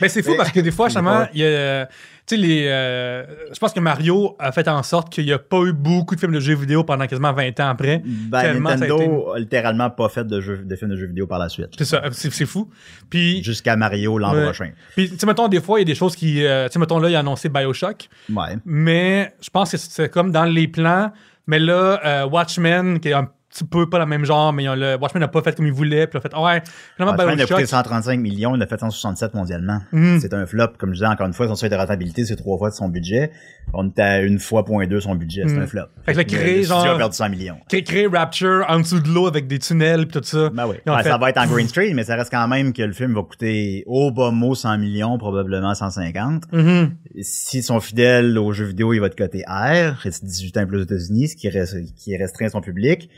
Ben, 0.00 0.10
c'est 0.10 0.22
fou 0.22 0.34
parce 0.36 0.50
que 0.52 0.60
des 0.60 0.70
fois, 0.72 0.88
justement, 0.88 1.26
il 1.32 1.40
y 1.40 1.46
a. 1.46 1.86
Tu 2.26 2.34
sais, 2.34 2.36
les. 2.36 2.66
euh, 2.68 3.24
je 3.50 3.58
pense 3.58 3.72
que 3.72 3.80
Mario 3.80 4.36
a 4.38 4.50
fait 4.52 4.66
en 4.68 4.82
sorte 4.82 5.10
qu'il 5.10 5.24
n'y 5.24 5.32
a 5.32 5.38
pas 5.38 5.62
eu 5.62 5.72
beaucoup 5.72 6.14
de 6.16 6.20
films 6.20 6.32
de 6.34 6.40
jeux 6.40 6.56
vidéo 6.56 6.82
pendant 6.84 7.06
quasiment 7.06 7.32
20 7.32 7.60
ans 7.60 7.68
après. 7.68 8.02
Ben, 8.04 8.38
a 8.38 8.54
Nintendo 8.54 9.32
a 9.32 9.38
littéralement 9.38 9.88
pas 9.90 10.08
fait 10.10 10.26
de, 10.26 10.40
jeux, 10.40 10.58
de 10.58 10.76
films 10.76 10.90
de 10.90 10.96
jeux 10.96 11.06
vidéo 11.06 11.26
par 11.26 11.38
la 11.38 11.48
suite. 11.48 11.68
C'est 11.78 11.84
ça, 11.86 12.02
c'est 12.12 12.30
c'est 12.32 12.44
fou. 12.46 12.68
Puis, 13.08 13.42
Jusqu'à 13.44 13.76
Mario 13.76 14.18
l'an 14.18 14.34
Ouais. 14.34 14.42
prochain. 14.42 14.70
puis 14.96 15.08
tu 15.08 15.16
sais, 15.18 15.24
mettons, 15.26 15.48
des 15.48 15.60
fois, 15.62 15.78
il 15.78 15.82
y 15.82 15.84
a 15.84 15.86
des 15.86 15.94
choses 15.94 16.14
qui. 16.16 16.44
euh, 16.44 16.66
tu 16.66 16.72
sais, 16.74 16.78
mettons, 16.78 16.98
là, 16.98 17.08
il 17.08 17.14
a 17.16 17.20
annoncé 17.20 17.48
Bioshock, 17.48 18.08
Ouais. 18.34 18.56
mais 18.66 19.32
je 19.40 19.48
pense 19.48 19.70
que 19.70 19.76
c'est 19.78 20.10
comme 20.10 20.30
dans 20.32 20.44
les 20.44 20.68
plans. 20.68 21.12
Mais 21.46 21.60
là, 21.60 22.00
euh, 22.04 22.26
Watchmen, 22.26 22.98
qui 22.98 23.08
est 23.08 23.12
un 23.12 23.30
petit 23.56 23.64
peu 23.64 23.88
pas 23.88 23.98
le 23.98 24.06
même 24.06 24.24
genre, 24.24 24.52
mais 24.52 24.64
le, 24.64 24.96
Watchmen 25.00 25.20
n'a 25.20 25.28
pas 25.28 25.42
fait 25.42 25.56
comme 25.56 25.66
il 25.66 25.72
voulait, 25.72 26.06
puis 26.06 26.18
il 26.18 26.26
a 26.26 26.28
fait, 26.28 26.36
ouais, 26.36 26.62
finalement, 26.96 27.16
Watchmen 27.16 27.40
a 27.40 27.42
coûté 27.44 27.54
Bioshock. 27.56 27.66
135 27.68 28.20
millions, 28.20 28.54
il 28.56 28.62
a 28.62 28.66
fait 28.66 28.78
167 28.78 29.34
mondialement. 29.34 29.80
Mhm. 29.92 30.18
C'est 30.20 30.34
un 30.34 30.46
flop, 30.46 30.68
comme 30.78 30.90
je 30.90 30.94
disais 30.96 31.06
encore 31.06 31.26
une 31.26 31.32
fois, 31.32 31.48
son 31.48 31.54
seuil 31.54 31.70
de 31.70 31.76
rentabilité, 31.76 32.24
c'est 32.24 32.36
trois 32.36 32.58
fois 32.58 32.70
de 32.70 32.74
son 32.74 32.88
budget. 32.88 33.30
On 33.72 33.88
était 33.88 34.02
à 34.02 34.20
une 34.22 34.38
fois 34.38 34.64
point 34.64 34.86
deux 34.86 35.00
son 35.00 35.14
budget, 35.14 35.42
c'est 35.46 35.54
Mhm. 35.54 35.62
un 35.62 35.66
flop. 35.66 35.82
Fait 36.04 36.12
que 36.12 36.18
le 36.18 36.24
créer, 36.24 36.62
genre- 36.62 36.86
a 36.86 36.96
perdu 36.96 37.16
100 37.16 37.28
millions. 37.30 37.56
Créer, 37.68 38.06
Rapture 38.06 38.64
en 38.68 38.78
dessous 38.80 39.00
de 39.00 39.08
l'eau 39.08 39.26
avec 39.26 39.46
des 39.46 39.58
tunnels, 39.58 40.06
puis 40.06 40.20
tout 40.20 40.26
ça. 40.26 40.50
Ben 40.50 40.66
oui. 40.66 40.76
Ben, 40.86 40.98
fait- 40.98 41.08
Ça 41.10 41.18
va 41.18 41.30
être 41.30 41.38
en 41.38 41.46
green 41.46 41.68
screen, 41.68 41.94
mais 41.94 42.04
ça 42.04 42.14
reste 42.16 42.30
quand 42.30 42.46
même 42.48 42.72
que 42.72 42.82
le 42.82 42.92
film 42.92 43.14
va 43.14 43.22
coûter 43.22 43.82
au 43.86 44.10
bas 44.10 44.30
mot 44.30 44.54
100 44.54 44.78
millions, 44.78 45.18
probablement 45.18 45.74
150. 45.74 46.44
Mhm. 46.52 46.92
S'ils 47.20 47.62
sont 47.62 47.80
fidèles 47.80 48.38
aux 48.38 48.52
jeux 48.52 48.64
vidéo, 48.66 48.92
il 48.92 49.00
va 49.00 49.06
être 49.06 49.16
coté 49.16 49.42
R, 49.48 49.96
c'est 50.02 50.24
18 50.24 50.56
ans 50.58 50.66
plus 50.66 50.78
aux 50.78 50.82
États-Unis, 50.82 51.28
ce 51.28 51.36
qui, 51.36 51.48
reste, 51.48 51.76
qui 51.96 52.16
restreint 52.16 52.48
son 52.48 52.60
public. 52.60 53.08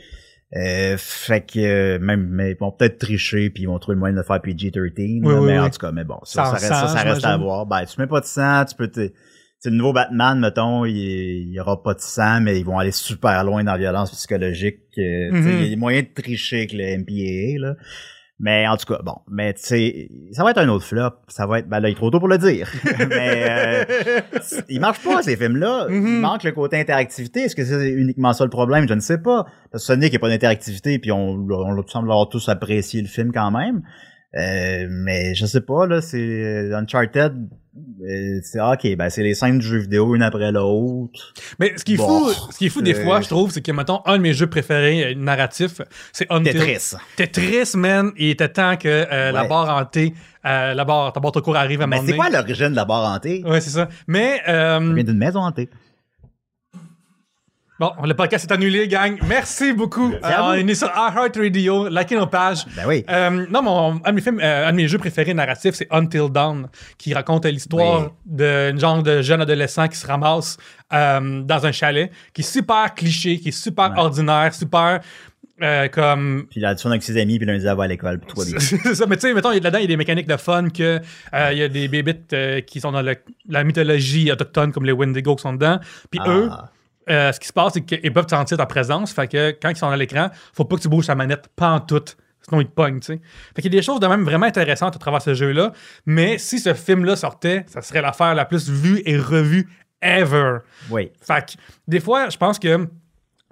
Euh, 0.55 0.95
fait 0.97 1.41
que 1.41 1.59
euh, 1.59 1.99
même 1.99 2.27
mais 2.27 2.51
ils 2.53 2.57
vont 2.57 2.71
peut-être 2.71 2.97
tricher 2.97 3.51
puis 3.51 3.63
ils 3.63 3.65
vont 3.67 3.77
trouver 3.77 3.93
le 3.93 3.99
moyen 3.99 4.13
de 4.13 4.19
le 4.19 4.25
faire 4.25 4.37
PG-13 4.41 4.71
Oui, 4.97 5.21
là, 5.31 5.39
oui, 5.41 5.45
mais 5.45 5.59
en 5.59 5.69
tout 5.69 5.77
cas 5.77 5.91
mais 5.91 6.03
bon 6.03 6.17
ça, 6.23 6.45
ça 6.45 6.51
reste, 6.53 6.65
ça, 6.65 6.87
sang, 6.87 6.87
ça 6.97 7.03
reste 7.03 7.23
à 7.23 7.37
voir. 7.37 7.67
Ben 7.67 7.85
tu 7.85 8.01
mets 8.01 8.07
pas 8.07 8.19
de 8.19 8.25
sang 8.25 8.65
tu 8.65 8.75
peux 8.75 8.87
te 8.87 9.11
c'est 9.59 9.69
le 9.69 9.75
nouveau 9.75 9.93
Batman 9.93 10.39
mettons 10.39 10.85
il, 10.85 10.95
il 10.95 11.53
y 11.53 11.59
aura 11.59 11.83
pas 11.83 11.93
de 11.93 11.99
sang 11.99 12.41
mais 12.41 12.57
ils 12.59 12.65
vont 12.65 12.79
aller 12.79 12.91
super 12.91 13.43
loin 13.43 13.63
dans 13.63 13.73
la 13.73 13.77
violence 13.77 14.09
psychologique 14.11 14.79
euh, 14.97 15.29
Mhm. 15.31 15.59
il 15.61 15.67
y 15.69 15.73
a 15.73 15.77
moyen 15.77 16.01
de 16.01 16.07
tricher 16.19 16.57
avec 16.57 16.73
le 16.73 16.97
MPAA 16.97 17.59
là 17.67 17.75
mais 18.39 18.65
en 18.67 18.77
tout 18.77 18.85
cas, 18.93 19.01
bon, 19.03 19.15
mais 19.29 19.53
tu 19.53 19.61
sais, 19.63 20.09
ça 20.31 20.43
va 20.43 20.51
être 20.51 20.59
un 20.59 20.69
autre 20.69 20.85
flop. 20.85 21.11
Ça 21.27 21.45
va 21.45 21.59
être, 21.59 21.67
ben 21.67 21.79
là, 21.81 21.89
il 21.89 21.91
est 21.91 21.95
trop 21.95 22.09
tôt 22.09 22.19
pour 22.19 22.29
le 22.29 22.37
dire. 22.37 22.69
mais 23.09 23.45
euh, 23.49 23.85
il 24.69 24.79
marche 24.79 25.03
pas 25.03 25.21
ces 25.21 25.35
films-là. 25.35 25.87
Il 25.89 25.95
Mhm. 25.95 26.19
manque 26.21 26.43
le 26.43 26.51
côté 26.53 26.79
interactivité. 26.79 27.41
Est-ce 27.41 27.55
que 27.55 27.65
c'est 27.65 27.89
uniquement 27.89 28.31
ça 28.33 28.45
le 28.45 28.49
problème? 28.49 28.87
Je 28.87 28.93
ne 28.93 29.01
sais 29.01 29.17
pas. 29.17 29.45
Parce 29.71 29.83
que 29.83 29.87
Sonic 29.87 30.13
n'a 30.13 30.19
pas 30.19 30.29
d'interactivité, 30.29 30.99
puis 30.99 31.11
on, 31.11 31.45
on, 31.49 31.87
semble 31.87 32.09
avoir 32.11 32.29
tous 32.29 32.47
apprécié 32.49 33.01
le 33.01 33.07
film 33.07 33.31
quand 33.33 33.51
même. 33.51 33.81
Euh, 34.37 34.87
mais 34.89 35.33
je 35.33 35.45
sais 35.45 35.61
pas 35.61 35.87
là, 35.87 36.01
c'est 36.01 36.17
euh, 36.19 36.77
Uncharted. 36.77 37.33
euh, 38.07 38.39
c'est 38.43 38.59
ok, 38.61 38.95
ben 38.95 39.09
c'est 39.09 39.23
les 39.23 39.33
scènes 39.33 39.57
de 39.57 39.63
jeux 39.63 39.79
vidéo 39.79 40.15
une 40.15 40.21
après 40.21 40.51
l'autre. 40.51 41.33
Mais 41.59 41.73
ce 41.75 41.83
qui 41.83 41.95
est 41.95 41.97
Bon, 41.97 42.29
fou, 42.29 42.51
ce 42.51 42.57
qui 42.59 42.67
est 42.67 42.69
fou 42.69 42.81
des 42.83 42.93
fois, 42.93 43.21
je 43.21 43.27
trouve, 43.27 43.49
c'est 43.51 43.61
que, 43.61 43.71
mettons, 43.71 44.01
un 44.05 44.17
de 44.17 44.21
mes 44.21 44.33
jeux 44.33 44.45
préférés 44.47 45.13
euh, 45.13 45.15
narratifs, 45.15 45.81
c'est 46.11 46.27
Until. 46.31 46.53
Tetris. 46.53 46.93
Tetris, 47.15 47.71
man. 47.75 48.11
Il 48.17 48.29
était 48.29 48.49
temps 48.49 48.77
que 48.77 48.87
euh, 48.87 49.31
la 49.31 49.45
barre 49.45 49.75
hantée, 49.75 50.13
euh, 50.45 50.75
la 50.75 50.85
barre, 50.85 51.11
ta 51.11 51.19
barre 51.19 51.31
de 51.31 51.39
cours 51.39 51.55
arrive 51.57 51.81
à 51.81 51.87
Mais 51.87 51.99
c'est 52.05 52.15
quoi 52.15 52.29
l'origine 52.29 52.69
de 52.69 52.75
la 52.75 52.85
barre 52.85 53.11
hantée? 53.15 53.43
Ouais, 53.45 53.61
c'est 53.61 53.71
ça. 53.71 53.89
Mais, 54.07 54.41
euh, 54.47 54.79
Ça 54.79 54.93
vient 54.93 55.03
d'une 55.03 55.17
maison 55.17 55.39
hantée. 55.39 55.69
Bon, 57.79 57.91
le 58.03 58.13
podcast 58.13 58.45
est 58.49 58.53
annulé, 58.53 58.87
gang. 58.87 59.17
Merci 59.27 59.73
beaucoup. 59.73 60.11
Euh, 60.11 60.17
on 60.41 60.53
est 60.67 60.75
sur 60.75 60.87
iHeartRadio. 60.89 61.87
Likez 61.89 62.15
nos 62.15 62.27
pages. 62.27 62.65
Ben 62.75 62.83
oui. 62.87 63.05
Euh, 63.09 63.45
non, 63.49 63.61
mon, 63.61 64.01
un, 64.03 64.09
de 64.09 64.15
mes 64.15 64.21
films, 64.21 64.39
euh, 64.41 64.67
un 64.67 64.71
de 64.71 64.77
mes 64.77 64.87
jeux 64.87 64.97
préférés 64.97 65.33
narratifs, 65.33 65.75
c'est 65.75 65.87
Until 65.91 66.29
Dawn, 66.29 66.67
qui 66.97 67.13
raconte 67.13 67.45
l'histoire 67.45 68.03
Oui. 68.03 68.09
d'un 68.25 68.77
genre 68.77 69.01
de 69.03 69.21
jeune 69.21 69.41
adolescent 69.41 69.87
qui 69.87 69.97
se 69.97 70.05
ramasse 70.07 70.57
euh, 70.93 71.41
dans 71.41 71.65
un 71.65 71.71
chalet, 71.71 72.11
qui 72.33 72.41
est 72.41 72.43
super 72.51 72.93
cliché, 72.95 73.39
qui 73.39 73.49
est 73.49 73.51
super 73.51 73.91
Ouais. 73.91 73.99
ordinaire, 73.99 74.53
super 74.53 74.99
euh, 75.61 75.89
comme 75.89 76.45
Puis 76.49 76.61
là, 76.61 76.73
tu 76.73 76.87
avec 76.87 77.03
ses 77.03 77.19
amis, 77.19 77.37
puis 77.37 77.45
lundi, 77.45 77.65
elle 77.67 77.75
va 77.75 77.83
à 77.83 77.87
l'école, 77.87 78.19
puis 78.19 78.33
bien. 78.49 78.59
c'est 78.59 78.95
ça, 78.95 79.05
mais 79.07 79.17
tu 79.17 79.23
sais, 79.27 79.33
mettons, 79.33 79.49
là-dedans, 79.51 79.77
il 79.77 79.81
y 79.81 79.85
a 79.85 79.87
des 79.87 79.97
mécaniques 79.97 80.27
de 80.27 80.37
fun 80.37 80.69
que 80.69 81.01
euh, 81.33 81.49
il 81.51 81.57
y 81.57 81.63
a 81.63 81.67
des 81.67 81.87
bébites 81.89 82.31
euh, 82.31 82.61
qui 82.61 82.79
sont 82.79 82.93
dans 82.93 83.01
le- 83.01 83.17
la 83.49 83.63
mythologie 83.65 84.31
autochtone, 84.31 84.71
comme 84.71 84.85
les 84.85 84.93
Wendigo 84.93 85.35
qui 85.35 85.41
sont 85.41 85.51
dedans. 85.53 85.79
Puis 86.09 86.21
Ah. 86.23 86.29
eux, 86.29 86.49
euh, 87.09 87.31
ce 87.31 87.39
qui 87.39 87.47
se 87.47 87.53
passe, 87.53 87.73
c'est 87.73 87.81
qu'ils 87.81 88.11
peuvent 88.13 88.27
sentir 88.29 88.57
ta 88.57 88.65
présence. 88.65 89.11
Fait 89.13 89.27
que 89.27 89.51
quand 89.61 89.69
ils 89.69 89.75
sont 89.75 89.89
à 89.89 89.97
l'écran, 89.97 90.29
faut 90.53 90.65
pas 90.65 90.75
que 90.75 90.81
tu 90.81 90.89
bouges 90.89 91.07
ta 91.07 91.15
manette 91.15 91.47
pantoute. 91.55 92.17
Sinon, 92.47 92.61
ils 92.61 92.67
te 92.67 92.71
pognent, 92.71 92.99
tu 92.99 93.07
sais. 93.13 93.21
Fait 93.55 93.61
qu'il 93.61 93.73
y 93.73 93.77
a 93.77 93.79
des 93.79 93.85
choses 93.85 93.99
de 93.99 94.07
même 94.07 94.23
vraiment 94.23 94.45
intéressantes 94.45 94.95
à 94.95 94.99
travers 94.99 95.21
ce 95.21 95.33
jeu-là. 95.33 95.71
Mais 96.05 96.37
si 96.37 96.59
ce 96.59 96.73
film-là 96.73 97.15
sortait, 97.15 97.65
ça 97.67 97.81
serait 97.81 98.01
l'affaire 98.01 98.33
la 98.33 98.45
plus 98.45 98.69
vue 98.69 99.01
et 99.05 99.17
revue 99.17 99.67
ever. 100.01 100.57
Oui. 100.89 101.11
Fait 101.21 101.45
que, 101.45 101.51
des 101.87 101.99
fois, 101.99 102.29
je 102.29 102.37
pense 102.37 102.57
que 102.57 102.87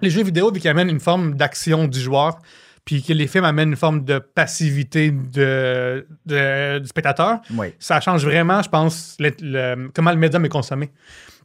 les 0.00 0.10
jeux 0.10 0.22
vidéo, 0.22 0.50
vu 0.50 0.58
qu'ils 0.60 0.70
amènent 0.70 0.88
une 0.88 1.00
forme 1.00 1.34
d'action 1.34 1.86
du 1.86 2.00
joueur, 2.00 2.38
puis 2.84 3.02
que 3.02 3.12
les 3.12 3.26
films 3.26 3.44
amènent 3.44 3.68
une 3.70 3.76
forme 3.76 4.04
de 4.04 4.18
passivité 4.18 5.10
de, 5.10 6.06
de- 6.24 6.78
du 6.78 6.86
spectateur, 6.86 7.40
Oui. 7.54 7.74
ça 7.78 8.00
change 8.00 8.24
vraiment, 8.24 8.62
je 8.62 8.68
pense, 8.70 9.16
le- 9.20 9.32
le- 9.42 9.90
comment 9.94 10.10
le 10.10 10.16
médium 10.16 10.44
est 10.46 10.48
consommé. 10.48 10.90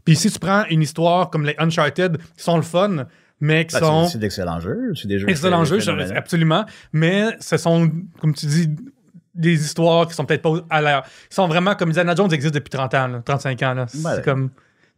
Puis 0.06 0.16
si 0.16 0.30
tu 0.32 0.40
prends 0.40 0.66
une 0.70 0.82
histoire 0.82 1.30
comme 1.30 1.46
les 1.46 1.56
Uncharted, 1.58 2.18
qui 2.38 2.44
sont 2.44 2.56
le 2.58 2.62
fun, 2.64 3.06
mais 3.40 3.66
qui 3.66 3.74
Ben, 3.76 3.80
sont 3.80 4.08
c'est- 4.08 4.18
d'excellents 4.18 4.60
jeux. 4.60 4.94
C'est 4.96 5.08
des 5.08 5.20
jeux. 5.20 5.30
excellents 5.30 5.66
jeux, 5.66 5.80
absolument, 6.16 6.66
mais 6.92 7.26
ce 7.40 7.58
sont, 7.58 7.90
comme 8.20 8.34
tu 8.34 8.46
dis, 8.46 8.70
des 9.36 9.54
histoires 9.66 10.08
qui 10.08 10.14
sont 10.14 10.26
peut-être 10.26 10.44
pas 10.44 10.54
à 10.70 10.82
l'air. 10.82 11.04
Ils 11.32 11.34
sont 11.34 11.48
vraiment, 11.48 11.74
comme 11.76 11.90
Indiana 11.90 12.14
Jones 12.16 12.32
existe 12.34 12.54
depuis 12.54 12.70
30 12.70 12.94
ans, 12.94 13.08
là, 13.08 13.22
35 13.26 13.62
ans. 13.64 13.86
C'est 13.88 14.06
Ouais. 14.06 14.22
comme 14.24 14.50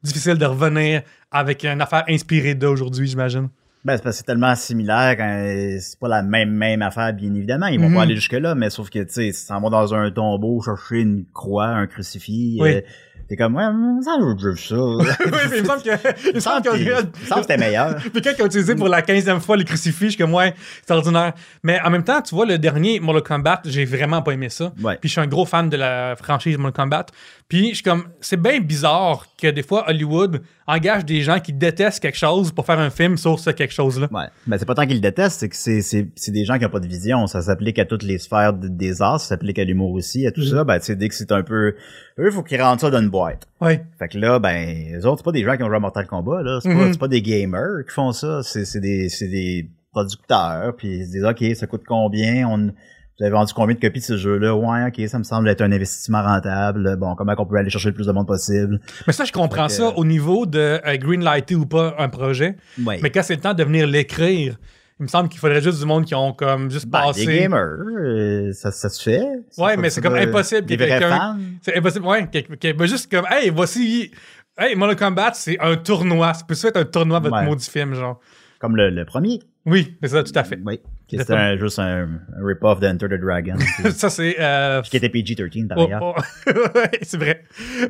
difficile 0.03 0.35
de 0.37 0.45
revenir 0.45 1.01
avec 1.31 1.63
une 1.63 1.81
affaire 1.81 2.03
inspirée 2.09 2.53
d'aujourd'hui, 2.53 3.07
j'imagine. 3.07 3.47
Ben, 3.85 3.95
c'est 3.97 4.03
parce 4.03 4.15
que 4.15 4.17
c'est 4.17 4.23
tellement 4.23 4.55
similaire 4.55 5.15
quand 5.15 5.45
c'est 5.79 5.99
pas 5.99 6.07
la 6.07 6.23
même 6.23 6.49
même 6.51 6.81
affaire, 6.81 7.13
bien 7.13 7.33
évidemment. 7.33 7.67
Ils 7.67 7.79
vont 7.79 7.89
Mhm. 7.89 7.95
pas 7.95 8.01
aller 8.01 8.15
jusque-là, 8.15 8.55
mais 8.55 8.69
sauf 8.71 8.89
que, 8.89 8.99
tu 8.99 9.13
sais, 9.13 9.31
si 9.31 9.47
t'en 9.47 9.61
vas 9.61 9.69
dans 9.69 9.93
un 9.93 10.09
tombeau 10.11 10.59
chercher 10.61 11.01
une 11.01 11.25
croix, 11.33 11.67
un 11.67 11.85
crucifix, 11.87 12.57
Oui. 12.59 12.73
euh, 12.75 12.81
t'es 13.27 13.35
comme, 13.35 13.55
ouais, 13.55 13.63
ça, 14.03 14.17
déjà 14.35 14.49
vu 14.49 14.57
ça. 14.57 14.75
oui, 14.75 15.05
mais 15.49 15.57
il 15.57 15.61
me 15.63 15.67
semble 15.67 15.81
que. 15.83 16.29
Il 16.29 16.35
me 16.35 16.39
semble 16.39 16.61
Puis, 16.61 16.85
que- 16.85 16.89
il 16.89 16.95
me 16.95 17.27
semble 17.27 17.41
que 17.41 17.41
c'était 17.41 17.57
meilleur. 17.57 17.95
Quelqu'un 18.13 18.33
qui 18.33 18.41
a 18.41 18.45
utilisé 18.45 18.75
pour 18.75 18.87
la 18.87 19.01
15e 19.01 19.39
fois 19.39 19.57
les 19.57 19.65
crucifix, 19.65 20.05
je 20.05 20.09
suis 20.11 20.17
comme, 20.17 20.33
ouais, 20.33 20.53
c'est 20.85 20.93
ordinaire. 20.93 21.33
Mais 21.63 21.79
en 21.81 21.89
même 21.89 22.03
temps, 22.03 22.21
tu 22.21 22.35
vois, 22.35 22.45
le 22.45 22.57
dernier 22.57 22.99
Mortal 22.99 23.23
Kombat, 23.23 23.61
j'ai 23.65 23.85
vraiment 23.85 24.21
pas 24.21 24.31
aimé 24.33 24.49
ça. 24.49 24.71
Ouais. 24.81 24.97
Puis 24.99 25.09
je 25.09 25.13
suis 25.13 25.21
un 25.21 25.27
gros 25.27 25.45
fan 25.45 25.69
de 25.69 25.77
la 25.77 26.15
franchise 26.15 26.57
Mortal 26.57 26.83
Kombat. 26.85 27.05
Puis 27.47 27.69
je 27.69 27.75
suis 27.75 27.83
comme, 27.83 28.07
c'est 28.21 28.41
bien 28.41 28.59
bizarre 28.59 29.25
que 29.39 29.47
des 29.47 29.61
fois 29.63 29.85
Hollywood 29.87 30.41
engage 30.67 31.05
des 31.05 31.21
gens 31.21 31.39
qui 31.39 31.53
détestent 31.53 31.99
quelque 32.01 32.17
chose 32.17 32.51
pour 32.51 32.65
faire 32.65 32.79
un 32.79 32.89
film 32.89 33.17
sur 33.17 33.39
ce 33.39 33.51
quelque 33.51 33.73
chose-là. 33.73 34.07
Ouais. 34.11 34.25
Ben, 34.47 34.57
c'est 34.57 34.65
pas 34.65 34.73
tant 34.75 34.85
qu'ils 34.85 34.95
le 34.95 35.01
détestent, 35.01 35.39
c'est 35.41 35.49
que 35.49 35.55
c'est, 35.55 35.81
c'est, 35.81 36.07
c'est 36.15 36.31
des 36.31 36.43
gens 36.45 36.57
qui 36.57 36.65
ont 36.65 36.69
pas 36.69 36.79
de 36.79 36.87
vision. 36.87 37.27
Ça 37.27 37.41
s'applique 37.41 37.77
à 37.79 37.85
toutes 37.85 38.03
les 38.03 38.17
sphères 38.17 38.53
de- 38.53 38.67
des 38.67 39.01
arts, 39.01 39.19
ça 39.19 39.27
s'applique 39.29 39.59
à 39.59 39.63
l'humour 39.63 39.91
aussi, 39.91 40.25
à 40.25 40.31
tout 40.31 40.41
Mhm. 40.41 40.47
ça. 40.47 40.63
Ben, 40.63 40.79
tu 40.79 40.85
sais, 40.85 40.95
dès 40.95 41.07
que 41.09 41.15
c'est 41.15 41.31
un 41.31 41.43
peu, 41.43 41.75
eux, 42.17 42.31
faut 42.31 42.41
qu'ils 42.43 42.61
rentrent 42.61 42.81
ça 42.81 42.89
dans 42.89 43.01
une 43.01 43.09
boîte. 43.09 43.47
Ouais. 43.61 43.85
Fait 43.99 44.07
que 44.07 44.17
là, 44.17 44.39
ben, 44.39 44.65
les 44.91 45.05
autres, 45.05 45.19
c'est 45.19 45.25
pas 45.25 45.31
des 45.31 45.43
gens 45.43 45.55
qui 45.55 45.63
ont 45.63 45.67
joué 45.67 45.77
à 45.77 45.79
Mortal 45.79 46.07
Kombat, 46.07 46.41
là. 46.41 46.59
C'est, 46.61 46.69
pas, 46.69 46.75
Mhm. 46.85 46.93
c'est 46.93 46.99
pas 46.99 47.07
des 47.07 47.21
gamers 47.21 47.85
qui 47.87 47.93
font 47.93 48.11
ça. 48.11 48.41
C'est, 48.43 48.65
c'est 48.65 48.79
des, 48.79 49.09
c'est 49.09 49.27
des 49.27 49.69
producteurs, 49.91 50.75
puis 50.75 50.97
ils 50.99 51.05
se 51.05 51.11
disent, 51.11 51.25
OK, 51.25 51.43
ça 51.55 51.67
coûte 51.67 51.83
combien? 51.87 52.47
On, 52.49 52.71
vous 53.17 53.23
avez 53.23 53.31
vendu 53.33 53.53
combien 53.53 53.75
de 53.75 53.79
copies 53.79 53.99
de 53.99 54.05
ce 54.05 54.17
jeu-là? 54.17 54.55
Ouais, 54.55 54.87
OK, 54.87 55.07
ça 55.07 55.17
me 55.17 55.23
semble 55.23 55.47
être 55.49 55.61
un 55.61 55.71
investissement 55.71 56.21
rentable. 56.21 56.97
Bon, 56.97 57.15
comment 57.15 57.33
on 57.37 57.45
peut 57.45 57.55
aller 57.57 57.69
chercher 57.69 57.89
le 57.89 57.95
plus 57.95 58.07
de 58.07 58.11
monde 58.11 58.27
possible? 58.27 58.79
Mais 59.07 59.13
ça, 59.13 59.23
je 59.25 59.31
comprends 59.31 59.67
que- 59.67 59.71
ça 59.73 59.89
au 59.97 60.03
niveau 60.05 60.45
de 60.45 60.79
euh, 60.85 60.97
greenlighter 60.97 61.55
ou 61.55 61.65
pas 61.65 61.95
un 61.97 62.09
projet. 62.09 62.57
Ouais. 62.83 62.99
Mais 63.01 63.09
quand 63.09 63.23
c'est 63.23 63.35
le 63.35 63.41
temps 63.41 63.53
de 63.53 63.63
venir 63.63 63.87
l'écrire, 63.87 64.57
il 64.99 65.03
me 65.03 65.07
semble 65.07 65.27
qu'il 65.29 65.39
faudrait 65.39 65.61
juste 65.61 65.79
du 65.79 65.85
monde 65.85 66.05
qui 66.05 66.15
ont 66.15 66.33
comme 66.33 66.71
juste 66.71 66.87
Ben, 66.87 66.99
passé. 67.01 67.25
des 67.25 67.39
gamers, 67.39 67.77
euh, 67.99 68.51
ça, 68.53 68.71
ça 68.71 68.89
se 68.89 69.01
fait. 69.03 69.25
Ouais, 69.57 69.75
mais 69.77 69.89
c'est 69.89 70.01
comme 70.01 70.15
impossible 70.15 70.65
vrais 70.75 70.77
quelqu'un- 70.87 71.09
fans. 71.17 71.37
C'est 71.61 71.77
impossible, 71.77 72.05
ouais. 72.05 72.29
ben 72.73 72.85
juste 72.87 73.11
comme, 73.11 73.25
hey, 73.29 73.49
voici. 73.49 74.11
Hey, 74.57 74.73
Mortal 74.75 74.95
Kombat, 74.95 75.31
c'est 75.33 75.59
un 75.59 75.75
tournoi. 75.75 76.33
Ça 76.33 76.45
peut 76.47 76.53
être 76.63 76.77
un 76.77 76.85
tournoi, 76.85 77.19
votre 77.19 77.35
Ouais. 77.35 77.43
maudit 77.45 77.69
film, 77.69 77.93
genre. 77.93 78.21
Comme 78.59 78.77
le, 78.77 78.89
le 78.89 79.03
premier. 79.03 79.39
Oui, 79.65 79.97
c'est 80.01 80.09
ça, 80.09 80.23
tout 80.23 80.31
à 80.35 80.45
fait. 80.45 80.57
Oui. 80.65 80.79
Qui 81.07 81.17
était 81.17 81.33
un- 81.33 81.57
juste 81.57 81.77
un, 81.79 82.07
un 82.35 82.45
rip-off 82.45 82.79
d'Enter 82.79 83.07
the 83.07 83.19
Dragon. 83.21 83.55
Ça, 83.95 84.09
c'est. 84.09 84.35
euh, 84.39 84.81
qui 84.81 84.97
était 84.97 85.09
PG-13 85.09 85.67
par 85.67 85.77
Oh, 85.77 85.85
ailleurs. 85.85 86.01
oh. 86.03 86.15
Ouais, 86.75 86.91
c'est 87.03 87.17
vrai. 87.17 87.43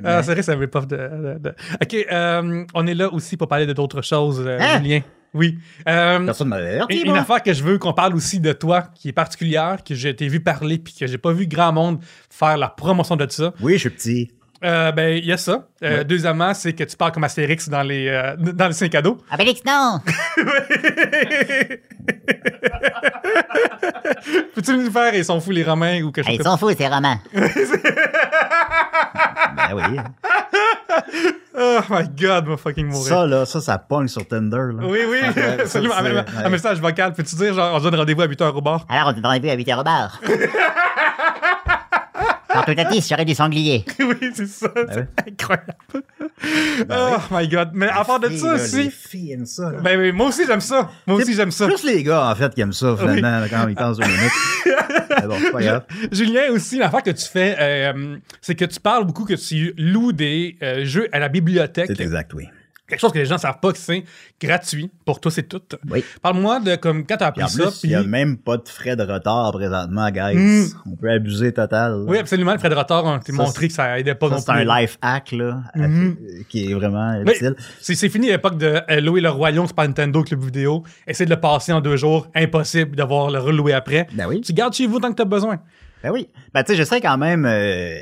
Euh, 0.04 0.22
c'est 0.22 0.34
vrai, 0.34 0.42
c'est 0.44 0.52
un 0.52 0.58
rip-off 0.60 0.86
de, 0.88 0.98
de- 0.98 1.38
de- 1.40 1.56
Ok, 1.82 1.96
euh, 2.12 2.66
on 2.74 2.88
est 2.88 2.94
là 2.94 3.12
aussi 3.14 3.38
pour 3.38 3.48
parler 3.48 3.66
de 3.66 3.74
d'autres 3.74 4.02
choses, 4.02 4.44
euh, 4.46 4.58
Hein? 4.60 4.80
Julien. 4.82 5.00
Oui. 5.34 5.58
Euh, 5.90 6.26
Personne 6.26 6.48
m'avait 6.48 6.76
averti, 6.76 7.02
une 7.02 7.10
moi. 7.10 7.20
affaire 7.20 7.44
que 7.44 7.52
je 7.54 7.62
veux 7.62 7.78
qu'on 7.78 7.92
parle 7.94 8.16
aussi 8.16 8.40
de 8.40 8.54
toi, 8.54 8.84
qui 8.96 9.10
est 9.10 9.14
particulière, 9.14 9.78
que 9.84 9.94
j'ai 9.94 10.10
été 10.10 10.28
vu 10.30 10.40
parler, 10.40 10.78
puis 10.78 10.94
que 10.98 11.08
j'ai 11.08 11.18
pas 11.18 11.34
vu 11.34 11.46
grand 11.46 11.74
monde 11.74 12.00
faire 12.30 12.58
la 12.58 12.70
promotion 12.70 13.18
de 13.18 13.28
ça. 13.30 13.54
Oui, 13.62 13.74
je 13.74 13.80
suis 13.80 13.90
petit. 13.90 14.32
Euh, 14.66 14.92
ben, 14.92 15.16
il 15.18 15.26
y 15.26 15.32
a 15.32 15.38
ça. 15.38 15.68
Euh, 15.84 15.98
Ouais. 16.00 16.04
Deuxièmement, 16.04 16.54
c'est 16.56 16.74
que 16.74 16.84
tu 16.84 16.98
parles 16.98 17.12
comme 17.12 17.24
Astérix 17.24 17.70
dans 17.70 17.84
les, 17.84 18.08
euh, 18.08 18.36
dans 18.40 18.68
les 18.68 18.74
5 18.74 18.90
cadeaux. 18.90 19.20
Obélix, 19.32 19.62
non! 19.66 20.00
Peux-tu 24.56 24.78
nous 24.78 24.92
faire 24.92 25.14
Ils 25.14 25.24
sont 25.26 25.40
fous 25.40 25.52
les 25.52 25.64
Romains 25.64 26.02
ou 26.02 26.12
quelque 26.12 26.26
chose 26.26 26.34
Hey, 26.34 26.40
ils 26.40 26.44
sont 26.44 26.58
fous, 26.58 26.72
ces 26.76 26.88
romans. 26.88 27.20
Ben 29.56 29.74
oui. 29.74 30.00
Oh 31.58 31.80
my 31.90 32.08
god, 32.20 32.46
ma 32.48 32.58
fucking 32.58 32.88
mourir. 32.88 33.08
Ça, 33.08 33.26
là, 33.26 33.46
ça, 33.46 33.62
ça 33.62 33.78
pogne 33.78 34.08
sur 34.08 34.28
Tinder. 34.28 34.58
Là. 34.58 34.84
Oui, 34.84 35.00
oui, 35.10 35.20
Ouais, 35.36 35.62
absolument. 35.62 35.96
Un, 35.96 36.50
message 36.50 36.80
vocal, 36.80 37.14
peux-tu 37.14 37.36
dire, 37.36 37.54
genre, 37.54 37.74
on 37.74 37.80
se 37.80 37.84
donne 37.84 37.96
rendez-vous 37.96 38.22
à 38.22 38.28
8h 38.28 38.52
au 38.54 38.62
bar? 38.62 38.86
Alors, 38.90 39.08
on 39.08 39.12
te 39.12 39.16
donne 39.20 39.32
rendez-vous 39.32 39.54
à 39.54 39.56
8h 39.56 39.80
au 39.80 39.84
bar. 39.84 40.20
Quand 42.56 42.74
tout 42.74 42.80
à 42.80 42.86
petit, 42.86 43.06
j'aurais 43.10 43.26
du 43.26 43.36
sanglier. 43.36 43.86
oui, 44.00 44.16
c'est 44.34 44.48
ça. 44.48 44.70
C'est 44.92 45.08
incroyable. 45.28 45.74
oh 46.90 47.18
my 47.32 47.48
god. 47.48 47.70
Mais 47.74 47.88
à 47.88 48.04
part 48.04 48.20
de 48.20 48.28
Les 48.28 48.38
ça 48.38 48.48
là, 48.48 48.54
Les 48.56 48.62
aussi. 48.64 48.92
filles 48.92 49.32
aiment 49.34 49.46
ça. 49.46 49.72
là. 49.72 49.80
Ben 49.82 50.00
oui, 50.00 50.12
moi 50.12 50.28
aussi 50.28 50.44
j'aime 50.48 50.62
ça. 50.62 50.90
Moi 51.08 51.18
aussi 51.18 51.34
j'aime 51.34 51.52
ça. 51.52 51.68
Plus 51.68 51.84
les 51.84 52.04
gars, 52.04 52.30
en 52.30 52.36
fait, 52.36 52.54
qui 52.54 52.62
aiment 52.62 52.74
ça, 52.74 52.96
finalement, 52.98 53.40
là, 53.40 53.48
quand 53.50 53.68
ils 53.68 53.76
pensent 53.76 53.98
deux 53.98 54.08
minutes. 54.08 54.32
Bon, 55.26 55.36
c'est 55.42 55.52
pas 55.52 55.62
grave. 55.62 55.84
Julien 56.12 56.52
aussi, 56.52 56.78
l'affaire 56.78 57.02
que 57.02 57.10
tu 57.10 57.26
fais, 57.26 57.56
euh, 57.60 58.18
c'est 58.42 58.54
que 58.54 58.66
tu 58.66 58.80
parles 58.80 59.06
beaucoup 59.06 59.26
que 59.26 59.34
tu 59.34 59.74
loues 59.78 60.12
des 60.12 60.58
euh, 60.62 60.84
jeux 60.86 61.08
à 61.12 61.20
la 61.20 61.30
bibliothèque. 61.30 61.88
C'est 61.88 62.02
exact, 62.02 62.34
oui. 62.36 62.48
Quelque 62.88 63.00
chose 63.00 63.12
que 63.12 63.18
les 63.18 63.26
gens 63.26 63.38
savent 63.40 63.60
pas 63.60 63.72
que 63.72 63.78
c'est 63.80 64.04
gratuit 64.40 64.92
pour 65.06 65.20
toi, 65.20 65.32
c'est 65.32 65.48
tout. 65.50 65.62
Oui. 65.90 66.04
Parle-moi 66.22 66.60
de 66.60 66.76
comme 66.76 67.06
quand 67.06 67.18
t'as 67.18 67.28
appris 67.28 67.44
en 67.44 67.48
ça. 67.48 67.70
il 67.84 67.90
n'y 67.90 67.96
a 67.96 68.04
même 68.04 68.38
pas 68.38 68.58
de 68.58 68.68
frais 68.70 68.96
de 68.96 69.02
retard 69.04 69.52
présentement, 69.54 70.10
guys. 70.12 70.36
Mm. 70.36 70.66
On 70.92 70.96
peut 70.96 71.10
abuser 71.10 71.52
total. 71.52 71.92
là. 71.94 72.06
Oui, 72.08 72.18
absolument. 72.20 72.54
Le 72.54 72.60
Fred 72.60 72.74
Rotter, 72.74 72.94
on 73.04 73.18
t'a 73.18 73.26
Ça, 73.26 73.34
montré 73.34 73.68
que 73.70 73.74
ça 73.74 73.98
aidait 74.00 74.14
pas 74.14 74.30
Ça, 74.30 74.36
non 74.36 74.42
c'est 74.42 74.52
un 74.52 74.80
life 74.82 74.98
hack, 75.02 75.32
là, 75.32 75.62
Mhm. 75.76 76.18
euh, 76.22 76.42
qui 76.48 76.70
est 76.72 76.74
vraiment 76.76 77.14
utile. 77.22 77.56
C'est 77.82 78.10
fini 78.10 78.28
l'époque 78.28 78.58
de 78.58 78.80
euh, 78.90 79.02
louer 79.02 79.22
le 79.22 79.30
royaume 79.32 79.68
Super 79.68 79.86
Nintendo 79.88 80.22
Club 80.24 80.44
Vidéo. 80.44 80.84
Essayer 81.08 81.26
de 81.26 81.34
le 81.34 81.40
passer 81.40 81.74
en 81.74 81.82
deux 81.82 81.98
jours. 81.98 82.28
Impossible 82.36 82.96
d'avoir 82.96 83.32
le 83.32 83.40
reloué 83.40 83.74
après. 83.74 84.08
Ben 84.14 84.28
oui. 84.28 84.42
Tu 84.42 84.54
gardes 84.54 84.74
chez 84.74 84.86
vous 84.86 85.00
tant 85.00 85.10
que 85.10 85.16
t'as 85.16 85.26
besoin. 85.26 85.60
Ben 86.04 86.12
oui. 86.12 86.28
Ben, 86.54 86.62
tu 86.64 86.72
sais, 86.74 86.78
j'essaie 86.78 87.02
quand 87.02 87.18
même, 87.18 87.46
euh, 87.48 87.98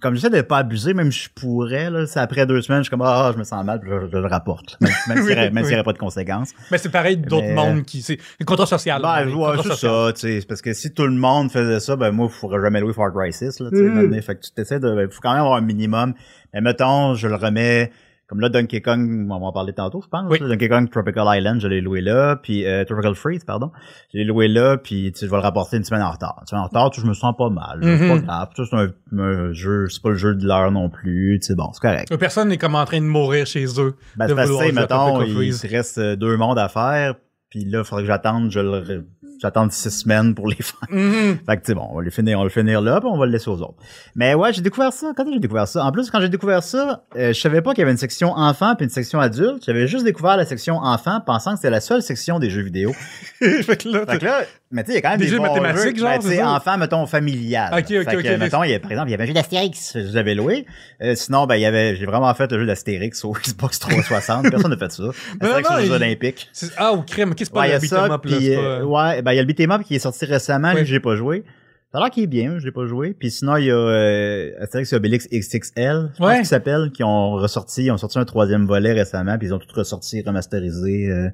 comme 0.00 0.14
j'essaie 0.14 0.30
de 0.30 0.40
pas 0.42 0.58
abuser, 0.58 0.94
même 0.94 1.12
si 1.12 1.24
je 1.24 1.30
pourrais, 1.30 1.90
là, 1.90 2.06
c'est 2.06 2.20
après 2.20 2.46
deux 2.46 2.60
semaines, 2.62 2.80
je 2.80 2.84
suis 2.84 2.90
comme, 2.90 3.02
ah, 3.02 3.30
je 3.32 3.38
me 3.38 3.44
sens 3.44 3.64
mal, 3.64 3.80
puis 3.80 3.90
je, 3.90 4.08
je 4.12 4.16
le 4.18 4.26
rapporte. 4.26 4.76
Même, 4.80 4.92
même 5.08 5.18
s'il 5.26 5.36
même 5.36 5.54
n'y 5.54 5.62
Oui. 5.62 5.74
aurait 5.74 5.82
pas 5.84 5.92
de 5.92 5.98
conséquences. 5.98 6.50
Mais 6.70 6.78
c'est 6.78 6.88
pareil 6.90 7.16
d'autres 7.16 7.46
Mais- 7.46 7.54
mondes 7.54 7.82
qui. 7.84 8.02
C'est 8.02 8.18
le 8.40 8.44
contrat 8.44 8.66
social. 8.66 9.00
Ben, 9.02 9.28
ouais, 9.32 9.56
c'est 9.62 9.74
ça, 9.74 10.12
tu 10.14 10.20
sais, 10.20 10.46
parce 10.48 10.62
que 10.62 10.72
si 10.72 10.92
tout 10.92 11.04
le 11.06 11.12
monde 11.12 11.50
faisait 11.50 11.80
ça, 11.80 11.96
ben, 11.96 12.10
moi, 12.10 12.26
il 12.30 12.34
faudrait 12.34 12.60
jamais 12.60 12.80
louer 12.80 12.92
Far 12.92 13.12
Cry 13.12 13.32
6, 13.32 13.60
là, 13.60 13.70
tu 13.70 13.76
sais, 13.76 13.82
maintenant. 13.82 14.20
Fait 14.22 14.34
que 14.36 14.40
tu 14.40 14.50
t'essaies 14.52 14.80
de, 14.80 14.94
ben, 14.94 15.10
faut 15.10 15.20
quand 15.22 15.32
même 15.32 15.40
avoir 15.42 15.56
un 15.56 15.60
minimum. 15.60 16.14
Mais 16.52 16.60
mettons, 16.60 17.14
je 17.14 17.26
le 17.28 17.34
remets, 17.34 17.90
comme 18.26 18.40
là, 18.40 18.48
Donkey 18.48 18.80
Kong, 18.80 19.28
on 19.30 19.38
va 19.38 19.46
en 19.46 19.52
parler 19.52 19.74
tantôt, 19.74 20.00
je 20.00 20.08
pense. 20.08 20.30
Oui. 20.30 20.38
Donkey 20.38 20.68
Kong 20.68 20.90
Tropical 20.90 21.26
Island, 21.28 21.60
je 21.60 21.68
l'ai 21.68 21.80
loué 21.80 22.00
là, 22.00 22.36
puis 22.36 22.64
euh, 22.64 22.84
Tropical 22.84 23.14
Freeze, 23.14 23.44
pardon. 23.44 23.70
Je 24.12 24.18
l'ai 24.18 24.24
loué 24.24 24.48
là, 24.48 24.78
puis 24.78 25.12
tu 25.12 25.18
sais, 25.18 25.26
je 25.26 25.30
vais 25.30 25.36
le 25.36 25.42
rapporter 25.42 25.76
une 25.76 25.84
semaine 25.84 26.02
en 26.02 26.10
retard. 26.10 26.38
Une 26.40 26.46
semaine 26.46 26.62
en 26.62 26.68
retard, 26.68 26.90
tu 26.90 27.00
sais, 27.00 27.04
je 27.04 27.08
me 27.08 27.14
sens 27.14 27.34
pas 27.36 27.50
mal. 27.50 27.80
C'est 27.82 28.08
pas 28.08 28.18
grave. 28.18 28.48
Tu 28.56 28.64
sais, 28.64 28.70
C'est 28.70 28.76
un, 28.76 29.18
un 29.18 29.52
jeu, 29.52 29.88
c'est 29.88 30.02
pas 30.02 30.10
le 30.10 30.16
jeu 30.16 30.34
de 30.34 30.46
l'heure 30.46 30.72
non 30.72 30.88
plus, 30.88 31.38
tu 31.40 31.48
sais, 31.48 31.54
bon, 31.54 31.70
c'est 31.72 31.80
correct. 31.80 32.10
Euh, 32.12 32.16
Personne 32.16 32.48
n'est 32.48 32.58
comme 32.58 32.74
en 32.74 32.84
train 32.86 33.00
de 33.00 33.06
mourir 33.06 33.46
chez 33.46 33.66
eux. 33.78 33.94
Ben, 34.16 34.26
c'est 34.26 34.72
mettons, 34.72 35.22
il 35.22 35.54
reste 35.66 35.98
euh, 35.98 36.16
deux 36.16 36.36
mondes 36.36 36.58
à 36.58 36.68
faire, 36.68 37.14
puis 37.50 37.64
là, 37.64 37.80
il 37.80 37.84
faudrait 37.84 38.04
que 38.04 38.08
j'attende, 38.08 38.50
je 38.50 38.60
le, 38.60 39.06
j'attende 39.44 39.72
six 39.72 39.90
semaines 39.90 40.34
pour 40.34 40.48
les 40.48 40.56
faire. 40.60 40.88
Mhm. 40.90 41.38
Fait 41.46 41.56
que, 41.56 41.60
tu 41.62 41.66
sais, 41.66 41.74
bon, 41.74 41.86
on 41.90 41.96
va 41.96 42.02
le 42.02 42.10
finir, 42.10 42.38
on 42.38 42.42
va 42.42 42.44
le 42.46 42.50
finir 42.50 42.80
là, 42.80 43.00
puis 43.00 43.08
on 43.12 43.18
va 43.18 43.26
le 43.26 43.32
laisser 43.32 43.48
aux 43.50 43.60
autres. 43.60 43.74
Mais 44.16 44.34
ouais, 44.34 44.52
j'ai 44.52 44.62
découvert 44.62 44.92
ça. 44.92 45.12
Quand 45.16 45.24
j'ai 45.30 45.38
découvert 45.38 45.68
ça? 45.68 45.84
En 45.84 45.92
plus, 45.92 46.10
quand 46.10 46.20
j'ai 46.20 46.28
découvert 46.28 46.62
ça, 46.62 47.04
euh, 47.16 47.32
je 47.32 47.40
savais 47.40 47.60
pas 47.62 47.70
qu'il 47.72 47.80
y 47.80 47.82
avait 47.82 47.92
une 47.92 47.98
section 47.98 48.30
enfant 48.32 48.74
puis 48.74 48.84
une 48.84 48.90
section 48.90 49.20
adulte. 49.20 49.62
J'avais 49.66 49.86
juste 49.86 50.04
découvert 50.04 50.36
la 50.36 50.46
section 50.46 50.76
enfant, 50.78 51.20
pensant 51.20 51.50
que 51.52 51.56
c'était 51.58 51.70
la 51.70 51.80
seule 51.80 52.02
section 52.02 52.38
des 52.38 52.48
jeux 52.50 52.62
vidéo. 52.62 52.92
fait 53.38 53.76
que 53.76 53.88
là, 53.88 54.04
Fait 54.08 54.18
que 54.18 54.24
là, 54.24 54.40
mais 54.70 54.82
tu 54.82 54.90
sais, 54.90 54.94
il 54.94 54.96
y 54.96 54.98
a 54.98 55.02
quand 55.02 55.10
même 55.10 55.18
Des 55.18 55.26
des, 55.26 55.30
jeux 55.30 55.36
bons 55.38 55.44
mathématiques, 55.44 55.96
jeux. 55.96 56.02
genre, 56.02 56.18
Ben, 56.20 56.36
tu 56.36 56.42
enfant, 56.42 56.78
mettons, 56.78 57.06
familial. 57.06 57.72
Ok, 57.72 57.78
ok, 57.90 58.10
Fait 58.10 58.22
que, 58.22 58.36
mettons, 58.36 58.64
il 58.64 58.70
y 58.70 58.74
a, 58.74 58.80
par 58.80 58.90
exemple, 58.90 59.08
il 59.08 59.12
y 59.12 59.14
avait 59.14 59.22
un 59.22 59.26
jeu 59.26 59.32
d'Astérix, 59.32 59.92
je 59.94 60.14
l'avais 60.14 60.34
loué. 60.34 60.66
Euh, 61.00 61.14
sinon, 61.14 61.46
ben, 61.46 61.54
il 61.56 61.60
y 61.60 61.66
avait, 61.66 61.94
j'ai 61.94 62.06
vraiment 62.06 62.32
fait 62.34 62.50
le 62.50 62.58
jeu 62.58 62.66
d'Astérix 62.66 63.24
au 63.24 63.32
Xbox 63.44 63.78
360. 63.78 64.50
Personne 64.50 64.70
n'a 64.70 64.76
fait 64.76 64.90
ça. 64.90 65.02
Astérix 65.40 65.70
non, 65.70 65.76
aux 65.76 65.80
Jeux 65.80 65.92
Olympiques. 65.92 66.50
ah, 66.76 66.92
ou 66.92 67.02
crème, 67.02 67.34
qu'est-ce 67.36 67.50
que 67.50 67.54
c'est 67.54 67.54
pas 67.54 67.60
Ouais, 67.60 67.66
il 67.66 67.68
y 67.68 67.72
le 67.72 67.76
a 67.76 67.80
beat'em 67.80 68.08
ça, 68.08 68.14
up, 68.14 68.24
là, 68.24 68.36
euh, 68.36 68.78
pas- 68.80 68.84
ouais, 68.84 69.22
ben, 69.22 69.32
il 69.34 69.36
y 69.36 69.38
a 69.38 69.42
le 69.42 69.46
beat'em 69.46 69.70
up 69.72 69.82
qui 69.82 69.94
est 69.94 69.98
sorti 69.98 70.24
récemment, 70.24 70.72
lui, 70.72 70.84
j'ai 70.86 71.00
pas 71.00 71.16
joué. 71.16 71.44
Ça 71.92 71.98
a 71.98 72.00
l'air 72.02 72.10
qu'il 72.10 72.24
est 72.24 72.26
bien, 72.28 72.58
je 72.58 72.64
l'ai 72.64 72.72
pas 72.72 72.86
joué. 72.86 73.14
Puis 73.16 73.30
sinon, 73.30 73.56
il 73.56 73.66
y 73.66 73.70
a 73.70 73.76
euh, 73.76 74.50
Astérix 74.60 74.92
et 74.92 74.96
Obélix 74.96 75.28
XXL, 75.32 76.10
je 76.12 76.18
pense 76.18 76.28
Ouais. 76.28 76.36
qu'il 76.38 76.46
s'appelle, 76.46 76.90
qui 76.92 77.04
ont 77.04 77.32
ressorti, 77.34 77.84
ils 77.84 77.90
ont 77.92 77.96
sorti 77.98 78.18
un 78.18 78.24
troisième 78.24 78.66
volet 78.66 78.92
récemment, 78.92 79.38
puis 79.38 79.46
ils 79.48 79.54
ont 79.54 79.58
tout 79.60 79.68
ressorti, 79.76 80.22
remasterisé. 80.22 81.08
euh. 81.10 81.28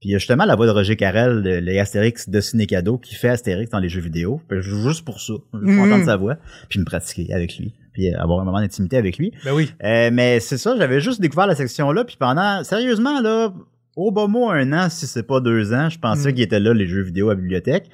Puis 0.00 0.10
il 0.10 0.12
y 0.12 0.14
a 0.14 0.18
justement 0.18 0.44
la 0.44 0.54
voix 0.54 0.66
de 0.66 0.70
Roger 0.70 0.94
Carrel, 0.94 1.40
le, 1.42 1.58
le 1.58 1.80
Astérix 1.80 2.28
de 2.28 2.40
Cinécado, 2.40 2.98
qui 2.98 3.16
fait 3.16 3.30
Astérix 3.30 3.68
dans 3.72 3.80
les 3.80 3.88
jeux 3.88 4.00
vidéo. 4.00 4.40
Je 4.48 4.60
joue 4.60 4.88
juste 4.88 5.04
pour 5.04 5.20
ça, 5.20 5.32
juste 5.32 5.42
pour 5.52 5.60
Mhm. 5.62 5.80
entendre 5.92 6.04
sa 6.04 6.16
voix, 6.16 6.36
puis 6.68 6.78
me 6.78 6.84
pratiquer 6.84 7.34
avec 7.34 7.58
lui, 7.58 7.74
puis 7.92 8.14
euh, 8.14 8.20
avoir 8.20 8.38
un 8.40 8.44
moment 8.44 8.60
d'intimité 8.60 8.96
avec 8.96 9.18
lui. 9.18 9.32
Ben 9.44 9.52
oui. 9.52 9.72
Euh, 9.82 10.10
mais 10.12 10.38
c'est 10.38 10.58
ça, 10.58 10.76
j'avais 10.78 11.00
juste 11.00 11.20
découvert 11.20 11.48
la 11.48 11.56
section 11.56 11.90
là, 11.90 12.04
puis 12.04 12.14
pendant, 12.16 12.62
sérieusement 12.62 13.20
là, 13.20 13.52
au 13.98 14.10
bas 14.12 14.26
mot 14.28 14.48
un 14.50 14.72
an, 14.72 14.88
si 14.90 15.06
c'est 15.06 15.22
pas 15.24 15.40
deux 15.40 15.72
ans, 15.74 15.88
je 15.90 15.98
pensais 15.98 16.30
Mm. 16.30 16.34
qu'il 16.34 16.42
était 16.42 16.60
là 16.60 16.72
les 16.72 16.86
jeux 16.86 17.02
vidéo 17.02 17.30
à 17.30 17.34
la 17.34 17.40
bibliothèque. 17.40 17.86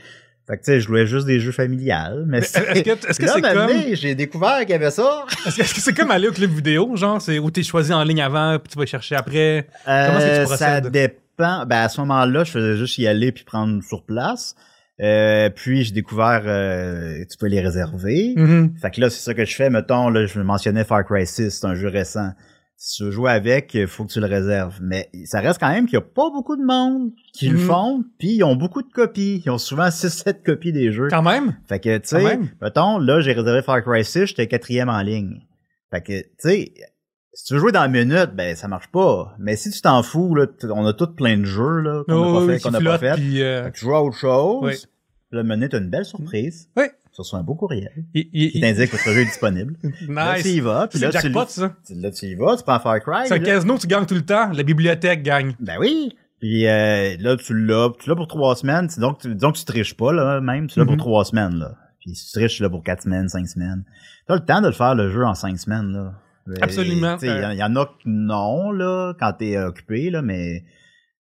Fait 0.46 0.58
que 0.58 0.62
tu 0.62 0.72
sais, 0.72 0.80
je 0.80 0.86
jouais 0.86 1.06
juste 1.06 1.26
des 1.26 1.40
jeux 1.40 1.52
familiales, 1.52 2.24
mais, 2.26 2.40
Mais 2.40 2.44
Est-ce 2.44 2.82
que 2.82 3.08
est-ce 3.08 3.18
que 3.18 3.24
là, 3.26 3.32
c'est 3.34 3.40
comme. 3.40 3.94
j'ai 3.94 4.14
découvert 4.14 4.60
qu'il 4.60 4.70
y 4.70 4.74
avait 4.74 4.90
ça. 4.90 5.24
Est-ce 5.46 5.56
que 5.74 5.80
c'est 5.80 5.94
comme 5.94 6.10
aller 6.10 6.28
au 6.28 6.32
club 6.32 6.50
vidéo, 6.50 6.94
genre, 6.96 7.20
c'est 7.22 7.38
où 7.38 7.50
t'es 7.50 7.62
choisi 7.62 7.92
en 7.94 8.02
ligne 8.04 8.20
avant, 8.20 8.58
puis 8.58 8.70
tu 8.72 8.78
vas 8.78 8.84
chercher 8.84 9.16
après? 9.16 9.66
Comment 9.86 9.96
est-ce 10.18 10.18
que 10.18 10.22
tu 10.22 10.40
Euh, 10.40 10.44
ça 10.56 10.66
procèdes? 10.80 10.90
dépend. 10.92 11.64
Ben 11.66 11.78
à 11.78 11.88
ce 11.88 11.98
moment-là, 12.02 12.44
je 12.44 12.50
faisais 12.50 12.76
juste 12.76 12.98
y 12.98 13.06
aller 13.06 13.32
puis 13.32 13.44
prendre 13.44 13.82
sur 13.82 14.04
place. 14.04 14.54
Euh, 15.02 15.48
puis 15.50 15.82
j'ai 15.82 15.92
découvert 15.92 16.42
euh, 16.46 17.24
tu 17.28 17.36
peux 17.38 17.48
les 17.48 17.60
réserver. 17.60 18.34
Mhm. 18.36 18.74
Fait 18.80 18.90
que 18.92 19.00
là, 19.00 19.10
c'est 19.10 19.20
ça 19.20 19.34
que 19.34 19.44
je 19.44 19.54
fais. 19.56 19.68
Mettons, 19.70 20.10
là, 20.10 20.26
je 20.26 20.38
mentionnais 20.40 20.84
Far 20.84 21.04
Cry 21.04 21.26
6, 21.26 21.50
c'est 21.50 21.66
un 21.66 21.74
jeu 21.74 21.88
récent. 21.88 22.30
Si 22.86 22.96
tu 22.96 23.04
veux 23.04 23.10
jouer 23.12 23.30
avec, 23.30 23.72
il 23.72 23.86
faut 23.86 24.04
que 24.04 24.12
tu 24.12 24.20
le 24.20 24.26
réserves. 24.26 24.78
Mais 24.82 25.08
ça 25.24 25.40
reste 25.40 25.58
quand 25.58 25.70
même 25.70 25.86
qu'il 25.86 25.94
y 25.94 25.96
a 25.96 26.02
pas 26.02 26.28
beaucoup 26.28 26.54
de 26.54 26.62
monde 26.62 27.12
qui 27.32 27.48
le 27.48 27.56
Mhm. 27.56 27.64
font, 27.66 28.04
puis 28.18 28.34
ils 28.34 28.44
ont 28.44 28.56
beaucoup 28.56 28.82
de 28.82 28.92
copies. 28.92 29.42
Ils 29.46 29.50
ont 29.50 29.56
souvent 29.56 29.88
6-7 29.90 30.42
copies 30.44 30.70
des 30.70 30.92
jeux. 30.92 31.08
Quand 31.08 31.22
même? 31.22 31.56
Fait 31.66 31.80
que, 31.80 31.96
tu 31.96 32.08
sais, 32.08 32.38
mettons, 32.60 32.98
là, 32.98 33.20
j'ai 33.20 33.32
réservé 33.32 33.62
Far 33.62 33.82
Cry 33.82 34.04
6, 34.04 34.26
j'étais 34.26 34.48
quatrième 34.48 34.90
en 34.90 35.00
ligne. 35.00 35.40
Fait 35.90 36.02
que, 36.02 36.20
tu 36.20 36.28
sais, 36.40 36.74
si 37.32 37.44
tu 37.46 37.54
veux 37.54 37.60
jouer 37.60 37.72
dans 37.72 37.80
la 37.80 37.88
minute, 37.88 38.32
ben, 38.34 38.54
ça 38.54 38.68
marche 38.68 38.88
pas. 38.92 39.34
Mais 39.38 39.56
si 39.56 39.70
tu 39.70 39.80
t'en 39.80 40.02
fous, 40.02 40.34
là, 40.34 40.46
on 40.70 40.84
a 40.84 40.92
tous 40.92 41.14
plein 41.14 41.38
de 41.38 41.44
jeux, 41.44 41.80
là, 41.80 42.02
qu'on 42.06 42.12
Oh, 42.14 42.36
a 42.36 42.40
oui, 42.42 42.46
pas 42.48 42.52
fait, 42.58 42.60
qu'on 42.68 42.74
a 42.74 42.80
pas 42.82 42.98
fait. 42.98 43.14
puis, 43.14 43.42
euh, 43.42 43.64
Fait 43.64 43.70
que 43.72 43.78
tu 43.78 43.84
joues 43.86 43.94
à 43.94 44.02
autre 44.04 44.18
chose. 44.18 44.58
Oui. 44.62 44.74
Puis 45.30 45.42
là, 45.42 45.68
t'as 45.68 45.78
une 45.78 45.88
belle 45.88 46.04
surprise. 46.04 46.68
Oui. 46.76 46.84
Ça 47.16 47.22
reçoit 47.22 47.38
un 47.38 47.42
beau 47.44 47.54
courriel 47.54 47.90
il- 48.12 48.28
il- 48.32 48.50
qui 48.50 48.60
t'indique 48.60 48.90
que 48.90 48.96
votre 48.96 49.10
jeu 49.12 49.20
est 49.20 49.24
disponible. 49.26 49.76
Là, 50.08 50.34
tu 50.42 50.48
y 50.48 50.54
Nice. 50.54 50.60
vas, 50.62 50.88
puis 50.88 50.98
là, 50.98 51.10
tu, 51.10 51.20
jackpot, 51.20 51.46
ça. 51.46 51.72
tu- 51.86 51.94
là, 51.94 52.10
tu 52.10 52.26
y 52.26 52.34
vas, 52.34 52.56
tu 52.56 52.64
prends 52.64 52.80
Far 52.80 53.00
Cry. 53.00 53.26
C'est 53.28 53.34
un 53.34 53.38
là. 53.38 53.44
casino, 53.44 53.78
tu 53.78 53.86
gagnes 53.86 54.04
tout 54.06 54.14
le 54.16 54.24
temps. 54.26 54.50
La 54.52 54.62
bibliothèque 54.64 55.22
gagne. 55.22 55.54
Ben 55.60 55.76
oui. 55.78 56.16
Puis 56.40 56.66
euh, 56.66 57.16
là, 57.20 57.36
tu 57.36 57.56
l'as. 57.56 57.90
Tu 58.00 58.08
l'as 58.10 58.16
pour 58.16 58.26
trois 58.26 58.56
semaines. 58.56 58.88
Donc, 58.98 59.20
tu, 59.20 59.32
disons 59.34 59.52
que 59.52 59.58
tu 59.58 59.64
triches 59.64 59.94
pas, 59.96 60.12
là, 60.12 60.40
même. 60.40 60.66
Tu 60.66 60.78
l'as 60.78 60.84
Mhm. 60.84 60.88
pour 60.90 60.96
trois 60.98 61.24
semaines, 61.24 61.54
là. 61.54 61.76
Puis 62.00 62.14
si 62.16 62.26
tu 62.26 62.32
triches, 62.40 62.56
tu 62.56 62.62
l'as 62.64 62.68
pour 62.70 62.82
quatre 62.82 63.04
semaines, 63.04 63.28
cinq 63.28 63.46
semaines. 63.48 63.84
T'as 64.26 64.34
le 64.34 64.44
temps 64.44 64.60
de 64.60 64.66
le 64.66 64.72
faire, 64.72 64.94
le 64.96 65.08
jeu, 65.10 65.24
en 65.24 65.34
cinq 65.34 65.56
semaines, 65.58 65.92
là. 65.92 66.14
Euh, 66.48 66.54
Absolument. 66.60 67.16
tu 67.16 67.26
Il 67.26 67.32
y 67.54 67.56
y, 67.58 67.62
en 67.62 67.76
a 67.76 67.86
que 67.86 67.92
non, 68.04 68.72
là, 68.72 69.14
quand 69.18 69.32
t'es 69.38 69.56
occupé, 69.56 70.10
là, 70.10 70.20
mais 70.20 70.64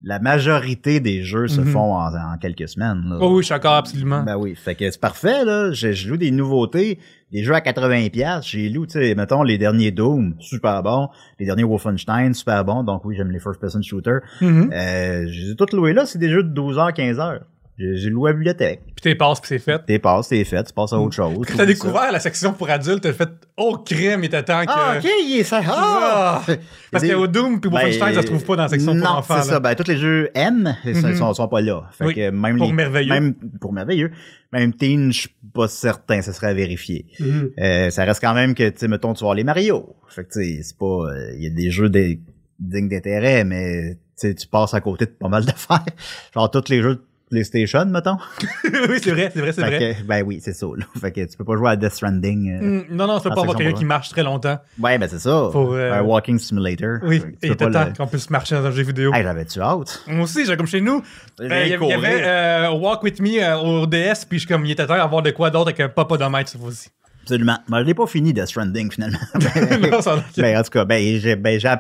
la 0.09 0.21
majorité 0.21 1.01
des 1.01 1.25
jeux 1.25 1.49
se 1.49 1.61
Mhm. 1.61 1.67
font 1.67 1.95
en, 1.97 2.15
en 2.15 2.39
quelques 2.41 2.69
semaines, 2.69 3.03
là. 3.09 3.17
Oh 3.21 3.35
oui, 3.35 3.43
je 3.43 3.47
suis 3.47 3.53
d'accord, 3.53 3.75
absolument. 3.75 4.23
Ben 4.23 4.37
oui, 4.37 4.55
fait 4.55 4.77
que 4.77 4.89
c'est 4.89 5.01
parfait, 5.01 5.45
là. 5.45 5.73
Je, 5.73 5.91
je 5.93 6.09
loue 6.09 6.17
des 6.17 6.31
nouveautés, 6.31 7.01
des 7.33 7.43
jeux 7.43 7.55
à 7.55 7.61
80$. 7.61 8.09
piastres. 8.11 8.49
J'ai 8.49 8.69
lu, 8.69 8.87
tu 8.87 8.93
sais, 9.01 9.15
mettons, 9.17 9.43
les 9.43 9.59
derniers 9.59 9.91
Doom, 9.91 10.37
super 10.39 10.83
bon. 10.85 11.09
Les 11.41 11.47
derniers 11.47 11.65
Wolfenstein, 11.65 12.33
super 12.35 12.65
bon. 12.65 12.85
Donc 12.85 13.05
oui, 13.05 13.17
j'aime 13.17 13.33
les 13.33 13.41
first-person 13.41 13.83
shooters. 13.83 14.21
Mhm. 14.41 14.71
Euh, 14.73 15.27
j'ai 15.29 15.57
tout 15.57 15.67
loué 15.73 15.93
là, 15.93 16.07
c'est 16.07 16.21
des 16.21 16.31
jeux 16.31 16.45
de 16.45 16.55
12h, 16.55 16.93
15h. 16.95 17.41
J'ai 17.79 18.09
loué 18.09 18.31
à 18.31 18.33
la 18.33 18.39
bibliothèque. 18.39 18.81
Puis 18.87 19.03
t'es 19.03 19.15
passes, 19.15 19.39
puis 19.39 19.49
c'est 19.49 19.59
fait. 19.59 19.79
T'es 19.87 19.99
passes, 19.99 20.29
t'es 20.29 20.43
fait, 20.45 20.65
tu 20.65 20.73
passes 20.73 20.95
à 20.95 20.99
autre 20.99 21.15
chose. 21.15 21.35
Quand 21.47 21.53
t'as 21.53 21.57
ça. 21.59 21.67
découvert 21.67 22.11
la 22.11 22.21
section 22.21 22.55
pour 22.55 22.71
adultes, 22.71 23.03
t'as 23.03 23.13
fait 23.13 23.29
«Oh, 23.59 23.77
crème, 23.85 24.23
il 24.23 24.27
était 24.27 24.43
temps 24.43 24.63
que... 24.65 24.71
Ah, 24.75 24.95
ok, 24.97 25.07
il 25.25 25.41
est 25.41 25.45
ça. 25.45 25.61
Ah! 25.67 26.43
Ah! 26.49 26.53
Parce 26.91 27.05
Des- 27.05 27.11
que 27.11 27.27
Doom 27.27 27.61
puis 27.61 27.71
Wolfenstein, 27.71 28.07
Ben, 28.09 28.15
ça 28.15 28.23
se 28.23 28.27
trouve 28.29 28.45
pas 28.47 28.57
dans 28.57 28.63
la 28.63 28.69
section 28.71 28.99
pour 28.99 29.11
enfants. 29.11 29.43
c'est 29.43 29.51
ça. 29.51 29.61
Ben, 29.61 29.75
tous 29.75 29.89
les 29.89 29.99
jeux 29.99 30.31
M, 30.35 30.75
ils 30.87 30.97
sont- 30.97 31.15
sont, 31.17 31.35
sont 31.35 31.49
pas 31.49 31.61
là. 31.61 31.83
Fait 31.93 32.07
Oui, 32.07 32.15
que 32.15 32.31
même 32.31 32.57
pour 32.57 32.67
les- 32.69 32.73
merveilleux. 32.73 33.13
Même 33.13 33.35
pour 33.61 33.73
merveilleux. 33.75 34.11
Même 34.53 34.73
Teen, 34.73 35.13
je 35.13 35.21
suis 35.21 35.31
pas 35.53 35.69
certain, 35.69 36.23
ça 36.23 36.33
serait 36.33 36.47
à 36.47 36.55
vérifier. 36.55 37.05
Mhm. 37.21 37.51
Euh, 37.61 37.91
ça 37.91 38.05
reste 38.05 38.23
quand 38.23 38.33
même 38.33 38.55
que, 38.55 38.67
tu 38.71 38.79
sais, 38.79 38.89
mettons, 38.89 39.13
tu 39.13 39.21
voir 39.23 39.35
les 39.35 39.45
Mario. 39.45 39.95
Fait 40.09 40.25
que, 40.25 40.33
tu 40.33 40.43
sais, 40.57 40.63
c'est 40.63 40.79
pas, 40.79 40.87
euh, 40.87 41.33
il 41.37 41.43
y 41.43 41.47
a 41.47 41.51
des 41.51 41.71
jeux 41.71 41.91
dignes 41.91 42.89
d'intérêt, 42.89 43.45
mais, 43.45 43.99
tu 44.19 44.35
passes 44.51 44.73
à 44.73 44.81
côté 44.81 45.05
de 45.05 45.11
pas 45.11 45.29
mal 45.29 45.45
d'affaires. 45.45 45.85
Genre, 46.35 46.51
tous 46.51 46.71
les 46.71 46.81
jeux 46.81 47.03
PlayStation, 47.31 47.85
mettons. 47.87 48.17
oui, 48.65 48.99
c'est 49.03 49.11
vrai, 49.11 49.31
c'est 49.35 49.41
vrai, 49.41 49.53
c'est 49.53 49.61
vrai. 49.63 49.79
que, 49.97 50.03
ben 50.07 50.23
oui, 50.25 50.41
c'est 50.43 50.53
ça, 50.53 50.67
là. 50.77 50.85
Fait 51.01 51.11
que 51.11 51.21
tu 51.25 51.37
peux 51.37 51.45
pas 51.45 51.57
jouer 51.57 51.71
à 51.71 51.77
Death 51.77 51.93
Stranding. 51.93 52.51
euh. 52.53 52.61
Mm, 52.63 52.85
Non, 52.97 53.07
non, 53.07 53.17
tu 53.19 53.25
peux 53.29 53.35
pas 53.35 53.41
avoir 53.43 53.57
quelqu'un 53.57 53.73
qui 53.77 53.85
marche 53.85 54.09
très 54.11 54.23
longtemps. 54.23 54.59
Ouais, 54.79 54.97
ben 54.99 55.09
c'est 55.09 55.19
ça. 55.19 55.49
Pour, 55.51 55.73
euh, 55.75 55.93
Un 55.93 56.03
walking 56.03 56.39
simulator. 56.39 56.99
Oui, 57.03 57.23
et 57.43 57.49
il 57.49 57.57
temps 57.57 57.69
le- 57.69 57.97
qu'on 57.97 58.07
puisse 58.07 58.31
marcher 58.31 58.55
dans 58.55 58.65
un 58.67 58.71
jeu 58.71 58.83
vidéo. 58.85 59.13
Hey, 59.13 59.23
j'avais-tu 59.25 59.61
hâte? 59.61 60.03
Moi 60.07 60.25
aussi, 60.25 60.47
j'ai 60.47 60.57
comme 60.57 60.67
chez 60.69 60.81
nous. 60.81 61.03
Euh, 61.41 61.65
Il 61.65 61.71
y 61.89 61.93
avait, 61.93 62.19
y 62.19 62.23
euh, 62.25 62.71
Walk 62.73 63.03
With 63.03 63.21
Me 63.21 63.55
au 63.57 63.87
DS, 63.87 64.25
puis 64.29 64.39
je 64.39 64.47
suis 64.47 64.49
comme, 64.49 64.65
il 64.65 64.71
était 64.71 64.87
temps 64.87 64.97
d'avoir 64.97 65.23
de 65.23 65.31
quoi 65.33 65.51
d'autre 65.51 65.69
avec 65.69 65.81
un 65.81 65.89
popodomètre 65.89 66.51
cette 66.51 66.61
fois-ci. 66.61 66.91
Absolument. 67.23 67.59
Mais 67.69 67.79
je 67.81 67.83
l'ai 67.87 67.95
pas 67.95 68.07
fini 68.07 68.33
Death 68.33 68.47
Stranding, 68.47 68.91
finalement. 68.93 69.19
Non, 69.91 70.01
ça- 70.01 70.23
ben, 70.37 70.57
en 70.59 70.63
tout 70.63 70.71
cas, 70.71 70.85
ben, 70.85 71.19
j'ai, 71.19 71.35
ben, 71.35 71.59
j'ai, 71.59 71.75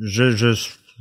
je, 0.00 0.30
je, 0.30 0.52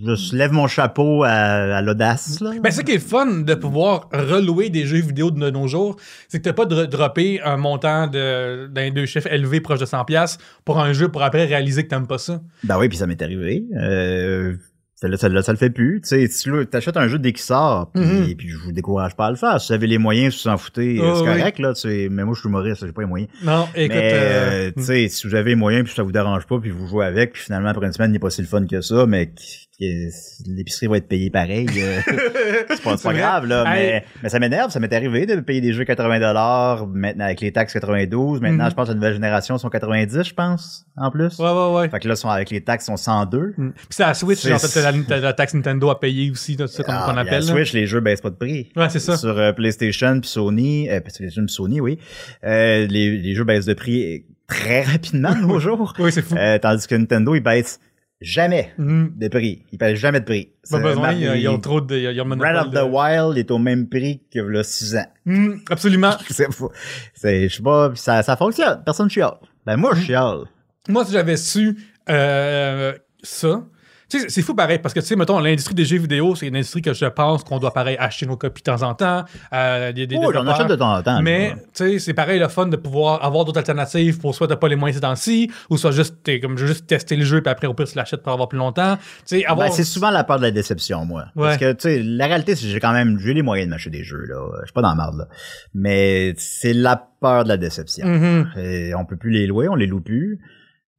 je 0.04 0.36
lève 0.36 0.52
mon 0.52 0.68
chapeau 0.68 1.24
à, 1.24 1.30
à 1.30 1.82
l'audace, 1.82 2.40
là. 2.40 2.52
Ben, 2.64 2.72
ce 2.72 2.82
qui 2.82 2.94
est 2.94 3.00
fun 3.00 3.42
de 3.42 3.54
pouvoir 3.56 4.10
relouer 4.14 4.70
des 4.70 4.86
jeux 4.86 5.00
vidéo 5.02 5.32
de 5.32 5.50
nos 5.50 5.68
jours, 5.68 5.96
c'est 6.28 6.40
que 6.40 6.44
t'as 6.44 6.54
pas 6.54 6.66
de 6.66 6.86
dropper 6.86 7.42
un 7.42 7.58
montant 7.58 8.08
de, 8.08 8.68
d'un 8.68 8.92
deux 8.92 9.06
chiffres 9.06 9.32
élevé 9.32 9.62
proche 9.62 9.80
de 9.80 9.86
100$ 9.86 10.38
pour 10.66 10.80
un 10.80 10.94
jeu 10.94 11.10
pour 11.10 11.24
après 11.24 11.46
réaliser 11.46 11.84
que 11.84 11.90
t'aimes 11.90 12.08
pas 12.08 12.18
ça. 12.18 12.42
Ben 12.64 12.78
oui, 12.80 12.90
puis 12.90 12.98
ça 12.98 13.08
m'est 13.08 13.22
arrivé. 13.22 13.64
Euh, 13.78 14.56
ça, 14.96 15.08
ça, 15.16 15.42
ça 15.42 15.52
le 15.54 15.58
fait 15.58 15.70
plus. 15.70 16.02
Tu 16.02 16.28
sais, 16.28 16.66
t'achètes 16.66 16.98
un 16.98 17.08
jeu 17.08 17.20
dès 17.20 17.32
qu'il 17.32 17.42
sort, 17.42 17.90
puis, 17.94 18.04
Mhm. 18.04 18.36
puis 18.36 18.50
je 18.50 18.58
vous 18.58 18.72
décourage 18.74 19.16
pas 19.16 19.28
à 19.28 19.32
le 19.32 19.38
faire. 19.38 19.60
Si 19.62 19.68
vous 19.70 19.74
avez 19.76 19.88
les 19.88 19.98
moyens, 19.98 20.36
si 20.36 20.44
vous 20.48 20.54
en 20.54 20.58
foutez, 20.58 21.00
Oh, 21.02 21.16
c'est 21.16 21.22
oui. 21.22 21.38
correct, 21.38 21.60
là. 21.60 21.74
Tu 21.74 21.82
sais, 21.82 22.08
mais 22.12 22.26
moi, 22.26 22.34
je 22.36 22.42
suis 22.42 22.50
humoriste, 22.50 22.86
j'ai 22.86 22.92
pas 22.92 23.02
les 23.04 23.08
moyens. 23.08 23.30
Non, 23.44 23.66
écoute. 23.76 23.96
mais, 23.96 24.12
euh, 24.14 24.68
euh, 24.68 24.72
tu 24.76 24.84
sais, 24.84 25.08
si 25.08 25.26
vous 25.28 25.36
avez 25.36 25.52
les 25.52 25.56
moyens, 25.56 25.86
puis 25.86 25.94
ça 25.96 26.04
vous 26.04 26.12
dérange 26.12 26.46
pas, 26.48 26.60
puis 26.60 26.70
vous 26.70 26.86
jouez 26.88 27.06
avec, 27.06 27.32
puis 27.32 27.44
finalement, 27.44 27.70
après 27.70 27.86
une 27.86 27.94
semaine, 27.94 28.10
il 28.12 28.14
n'est 28.14 28.20
pas 28.20 28.30
si 28.30 28.42
le 28.42 28.48
fun 28.48 28.66
que 28.66 28.82
ça, 28.82 29.06
mais 29.06 29.32
l'épicerie 29.80 30.88
va 30.88 30.98
être 30.98 31.08
payée 31.08 31.30
pareil. 31.30 31.68
euh, 31.78 32.00
c'est 32.70 32.82
pas, 32.82 32.98
pas 32.98 33.14
grave, 33.14 33.46
là. 33.48 33.64
Mais, 33.66 34.04
mais 34.22 34.30
ça 34.30 34.40
m'énerve. 34.40 34.72
Ça 34.72 34.80
m'est 34.80 34.94
arrivé 34.94 35.26
de 35.26 35.40
payer 35.40 35.62
des 35.62 35.74
jeux 35.74 35.86
80 35.86 36.86
maintenant 36.94 37.26
avec 37.26 37.42
les 37.42 37.52
taxes 37.52 37.74
92. 37.74 38.42
Maintenant, 38.42 38.66
Mhm. 38.66 38.70
je 38.70 38.76
pense 38.76 38.86
que 38.88 38.92
la 38.92 38.96
nouvelle 38.96 39.14
génération 39.14 39.58
sont 39.58 39.70
90, 39.70 40.24
je 40.24 40.34
pense, 40.34 40.86
en 40.98 41.12
plus. 41.12 41.38
Ouais, 41.40 41.50
ouais, 41.52 41.74
ouais. 41.80 41.90
Fait 41.90 42.00
que 42.00 42.08
là, 42.08 42.16
sont, 42.16 42.30
avec 42.30 42.50
les 42.50 42.62
taxes, 42.62 42.86
ils 42.86 42.88
sont 42.88 42.98
102. 42.98 43.54
Mm. 43.58 43.70
Puis 43.72 43.86
c'est 43.92 44.04
à 44.04 44.14
Switch, 44.14 44.46
en 44.46 44.60
fait, 44.60 44.82
la, 45.10 45.20
la 45.20 45.34
taxe 45.34 45.54
Nintendo 45.54 45.90
à 45.90 46.00
payer 46.00 46.30
aussi, 46.32 46.58
tout 46.58 46.68
ça, 46.68 46.84
comme 46.84 46.96
Ah, 46.98 47.06
à 47.10 47.20
appelle. 47.20 47.46
là. 47.46 47.54
Switch, 47.54 47.74
les 47.74 47.88
jeux 47.88 48.02
baissent 48.02 48.22
pas 48.22 48.30
de 48.32 48.36
prix. 48.36 48.70
Ouais, 48.76 48.90
c'est 48.90 49.00
ça. 49.00 49.18
Sur 49.18 49.38
euh, 49.38 49.52
PlayStation 49.54 50.20
puis 50.20 50.30
Sony, 50.30 50.90
euh, 50.90 51.00
PlayStation 51.00 51.44
puis 51.46 51.54
Sony, 51.54 51.80
oui. 51.80 52.00
Euh, 52.44 52.86
les, 52.88 53.18
les 53.18 53.34
jeux 53.36 53.44
baissent 53.46 53.66
de 53.66 53.74
prix 53.74 54.26
très 54.48 54.82
rapidement 54.84 55.34
de 55.36 55.42
nos 55.42 55.60
jours. 55.60 55.94
Oui, 56.00 56.12
c'est 56.12 56.22
fou. 56.24 56.36
Euh, 56.36 56.58
tandis 56.58 56.88
que 56.88 56.96
Nintendo, 56.96 57.36
ils 57.36 57.42
baissent 57.42 57.80
jamais 58.22 58.74
Mhm. 58.78 59.14
de 59.16 59.28
prix. 59.30 59.64
Ils 59.72 59.78
baissent 59.78 59.98
jamais 60.00 60.20
de 60.20 60.26
prix. 60.26 60.52
Pas 60.70 60.80
besoin, 60.80 61.02
Mar- 61.04 61.14
il 61.14 61.20
y 61.22 61.28
a- 61.28 61.36
il 61.36 61.42
y 61.42 61.48
a 61.48 61.58
trop 61.58 61.82
de. 61.82 62.36
Breath 62.36 62.66
of 62.66 62.72
the 62.72 62.76
de- 62.76 62.82
Wild 62.82 63.38
est 63.38 63.50
au 63.52 63.58
même 63.58 63.88
prix 63.88 64.22
que 64.34 64.40
le 64.40 64.62
6 64.64 64.96
ans. 64.96 65.08
Mm, 65.26 65.54
absolument. 65.70 66.12
C'est 66.30 66.52
fou. 66.54 66.70
C'est, 67.14 67.48
je 67.50 67.56
sais 67.56 67.64
pas, 67.64 67.92
ça, 67.96 68.22
ça 68.24 68.36
fonctionne. 68.36 68.82
Personne 68.86 69.10
chiale. 69.10 69.36
Ben, 69.66 69.78
moi, 69.78 69.94
je 69.96 70.02
chiale. 70.02 70.44
Moi, 70.88 71.06
si 71.06 71.12
j'avais 71.14 71.38
su 71.38 71.78
euh, 72.10 72.94
ça, 73.24 73.64
c'est 74.10 74.42
fou 74.42 74.56
pareil, 74.56 74.80
parce 74.80 74.94
que, 74.94 75.00
tu 75.00 75.06
sais, 75.06 75.16
mettons, 75.16 75.40
l'industrie 75.40 75.76
des 75.76 75.86
jeux 75.86 76.00
vidéo, 76.00 76.36
c'est 76.36 76.48
une 76.48 76.56
industrie 76.56 76.82
que 76.82 76.94
je 76.94 77.06
pense 77.06 77.44
qu'on 77.44 77.60
doit 77.60 77.74
pareil 77.74 77.96
acheter 78.00 78.26
nos 78.26 78.38
copies 78.38 78.62
de 78.62 78.72
temps 78.72 78.82
en 78.84 78.96
temps. 78.96 79.24
Euh, 79.54 79.92
des, 79.92 80.08
des 80.08 80.18
Oh, 80.20 80.32
j'en 80.34 80.46
achète 80.48 80.68
de 80.68 80.76
temps 80.76 80.96
en 80.96 81.04
temps. 81.04 81.22
Mais, 81.22 81.54
tu 81.54 81.60
sais, 81.74 82.00
c'est 82.00 82.14
pareil 82.14 82.40
le 82.40 82.48
fun 82.48 82.68
de 82.68 82.76
pouvoir 82.76 83.24
avoir 83.24 83.46
d'autres 83.46 83.60
alternatives 83.60 84.20
pour 84.20 84.34
soit 84.36 84.48
t'as 84.48 84.56
pas 84.56 84.68
les 84.68 84.76
moyens 84.76 84.98
ces 84.98 85.02
temps-ci, 85.02 85.52
ou 85.70 85.78
soit 85.78 85.92
juste, 85.92 86.16
t'es 86.24 86.40
comme, 86.40 86.58
je 86.58 86.64
veux 86.64 86.70
juste 86.70 86.88
tester 86.88 87.16
le 87.16 87.24
jeu, 87.24 87.42
puis 87.42 87.52
après, 87.52 87.68
au 87.68 87.74
pire, 87.74 87.88
tu 87.88 87.98
l'achètes 87.98 88.24
pour 88.24 88.34
avoir 88.34 88.50
plus 88.50 88.58
longtemps. 88.58 88.98
Tu 89.28 89.40
sais, 89.40 89.46
avoir. 89.46 89.68
Ben, 89.68 89.74
c'est 89.74 89.84
souvent 89.84 90.10
la 90.10 90.24
peur 90.24 90.38
de 90.38 90.44
la 90.44 90.52
déception, 90.52 91.06
moi. 91.06 91.26
Ouais. 91.36 91.44
Parce 91.44 91.58
que, 91.58 91.74
tu 91.74 91.82
sais, 91.82 92.02
la 92.04 92.26
réalité, 92.26 92.56
c'est 92.56 92.64
que 92.64 92.72
j'ai 92.72 92.80
quand 92.80 92.94
même, 92.94 93.20
j'ai 93.20 93.34
les 93.34 93.44
moyens 93.44 93.68
de 93.68 93.72
m'acheter 93.72 93.92
des 93.92 94.04
jeux, 94.04 94.26
là. 94.26 94.48
Je 94.62 94.66
suis 94.66 94.74
pas 94.74 94.82
dans 94.82 94.90
la 94.90 94.96
merde, 94.96 95.18
là. 95.18 95.28
Mais 95.74 96.34
c'est 96.38 96.74
la 96.74 97.10
peur 97.22 97.44
de 97.44 97.50
la 97.50 97.58
déception. 97.58 98.08
Mhm. 98.08 98.52
Et 98.58 98.96
on 98.96 99.06
peut 99.06 99.18
plus 99.18 99.32
les 99.32 99.46
louer, 99.48 99.68
on 99.70 99.76
les 99.76 99.88
loue 99.88 100.02
plus. 100.02 100.40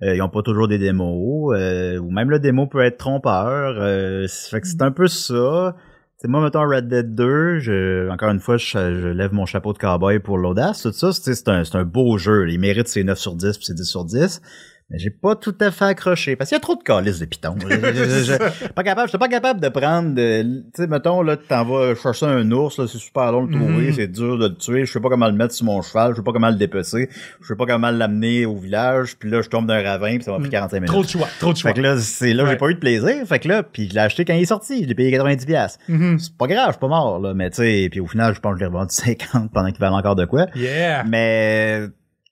Euh, 0.02 0.14
ils 0.14 0.22
ont 0.22 0.28
pas 0.28 0.42
toujours 0.42 0.66
des 0.66 0.78
démos, 0.78 1.54
euh, 1.54 1.98
ou 1.98 2.10
même 2.10 2.30
le 2.30 2.38
démo 2.38 2.66
peut 2.66 2.80
être 2.80 2.96
trompeur. 2.96 3.76
Euh, 3.78 4.26
fait 4.28 4.60
que 4.60 4.66
c'est 4.66 4.82
un 4.82 4.92
peu 4.92 5.06
ça. 5.06 5.76
C'est 6.16 6.28
moi, 6.28 6.42
mettons 6.42 6.66
Red 6.68 6.88
Dead 6.88 7.14
2, 7.14 7.58
je, 7.60 8.10
encore 8.10 8.30
une 8.30 8.40
fois, 8.40 8.56
je, 8.58 8.66
je 8.66 9.08
lève 9.08 9.32
mon 9.32 9.46
chapeau 9.46 9.72
de 9.72 9.78
cowboy 9.78 10.18
pour 10.18 10.36
l'audace, 10.36 10.82
tout 10.82 10.92
ça. 10.92 11.12
C'est 11.12 11.48
un, 11.48 11.62
un 11.72 11.84
beau 11.84 12.18
jeu. 12.18 12.48
Il 12.50 12.60
mérite 12.60 12.88
ses 12.88 13.04
9 13.04 13.18
sur 13.18 13.36
10 13.36 13.56
puis 13.56 13.66
ses 13.66 13.74
10 13.74 13.84
sur 13.84 14.04
10. 14.04 14.42
Mais 14.90 14.98
j'ai 14.98 15.10
pas 15.10 15.36
tout 15.36 15.54
à 15.60 15.70
fait 15.70 15.84
accroché 15.84 16.34
parce 16.34 16.48
qu'il 16.50 16.56
y 16.56 16.58
a 16.58 16.60
trop 16.60 16.74
de 16.74 16.82
calices 16.82 17.20
de 17.20 17.28
je- 17.30 18.68
pas 18.74 18.82
capable, 18.82 19.08
j'étais 19.08 19.18
pas 19.18 19.28
capable 19.28 19.60
de 19.60 19.68
prendre 19.68 20.14
tu 20.16 20.62
sais, 20.74 20.86
mettons, 20.88 21.22
là, 21.22 21.36
t'en 21.36 21.64
vas 21.64 21.94
chercher 21.94 22.26
un 22.26 22.50
ours, 22.50 22.76
là, 22.78 22.86
c'est 22.88 22.98
super 22.98 23.30
long 23.30 23.44
de 23.46 23.52
le 23.52 23.58
trouver, 23.58 23.86
Mhm. 23.88 23.92
c'est 23.92 24.08
dur 24.08 24.36
de 24.36 24.48
le 24.48 24.54
tuer, 24.56 24.84
je 24.86 24.92
sais 24.92 24.98
pas 25.00 25.08
comment 25.08 25.26
le 25.28 25.32
mettre 25.34 25.54
sur 25.54 25.64
mon 25.66 25.80
cheval, 25.80 26.12
je 26.12 26.16
sais 26.16 26.22
pas 26.24 26.32
comment 26.32 26.48
le 26.50 26.56
dépecer, 26.56 27.08
je 27.40 27.46
sais 27.46 27.54
pas 27.54 27.66
comment 27.66 27.90
l'amener 27.90 28.46
au 28.46 28.56
village, 28.56 29.16
puis 29.16 29.30
là, 29.30 29.42
je 29.42 29.48
tombe 29.48 29.66
d'un 29.66 29.80
ravin, 29.82 30.16
puis 30.16 30.24
ça 30.24 30.32
m'a 30.32 30.38
pris 30.38 30.46
Mhm. 30.46 30.50
45 30.52 30.76
minutes. 30.78 30.88
Trop 30.92 31.04
de 31.04 31.08
choix, 31.08 31.28
trop 31.38 31.52
de 31.52 31.56
choix. 31.58 31.70
Fait 31.70 31.76
que 31.76 31.82
là, 31.82 31.96
c'est 31.98 32.32
là, 32.34 32.42
Ouais. 32.44 32.50
j'ai 32.50 32.56
pas 32.56 32.68
eu 32.70 32.74
de 32.74 32.80
plaisir. 32.80 33.14
Fait 33.26 33.38
que 33.38 33.46
là, 33.48 33.62
puis 33.62 33.88
je 33.88 33.94
l'ai 33.94 34.00
acheté 34.00 34.24
quand 34.24 34.34
il 34.34 34.42
est 34.42 34.46
sorti. 34.46 34.82
Je 34.82 34.88
l'ai 34.88 34.94
payé 34.96 35.10
90$. 35.12 35.46
piastres. 35.46 35.78
Mhm. 35.88 36.18
C'est 36.18 36.36
pas 36.36 36.48
grave, 36.48 36.66
je 36.68 36.72
suis 36.72 36.80
pas 36.80 36.88
mort, 36.88 37.20
là. 37.20 37.32
Mais 37.32 37.50
tu 37.50 37.56
sais, 37.58 37.88
puis 37.90 38.00
au 38.00 38.06
final, 38.08 38.34
je 38.34 38.40
pense 38.40 38.54
que 38.54 38.58
je 38.58 38.64
l'ai 38.64 38.68
revendu 38.68 38.88
50 38.94 39.52
pendant 39.52 39.70
qu'il 39.70 39.78
valait 39.80 39.94
encore 39.94 40.16
de 40.16 40.24
quoi. 40.24 40.46
Yeah. 40.56 41.04
Mais, 41.04 41.86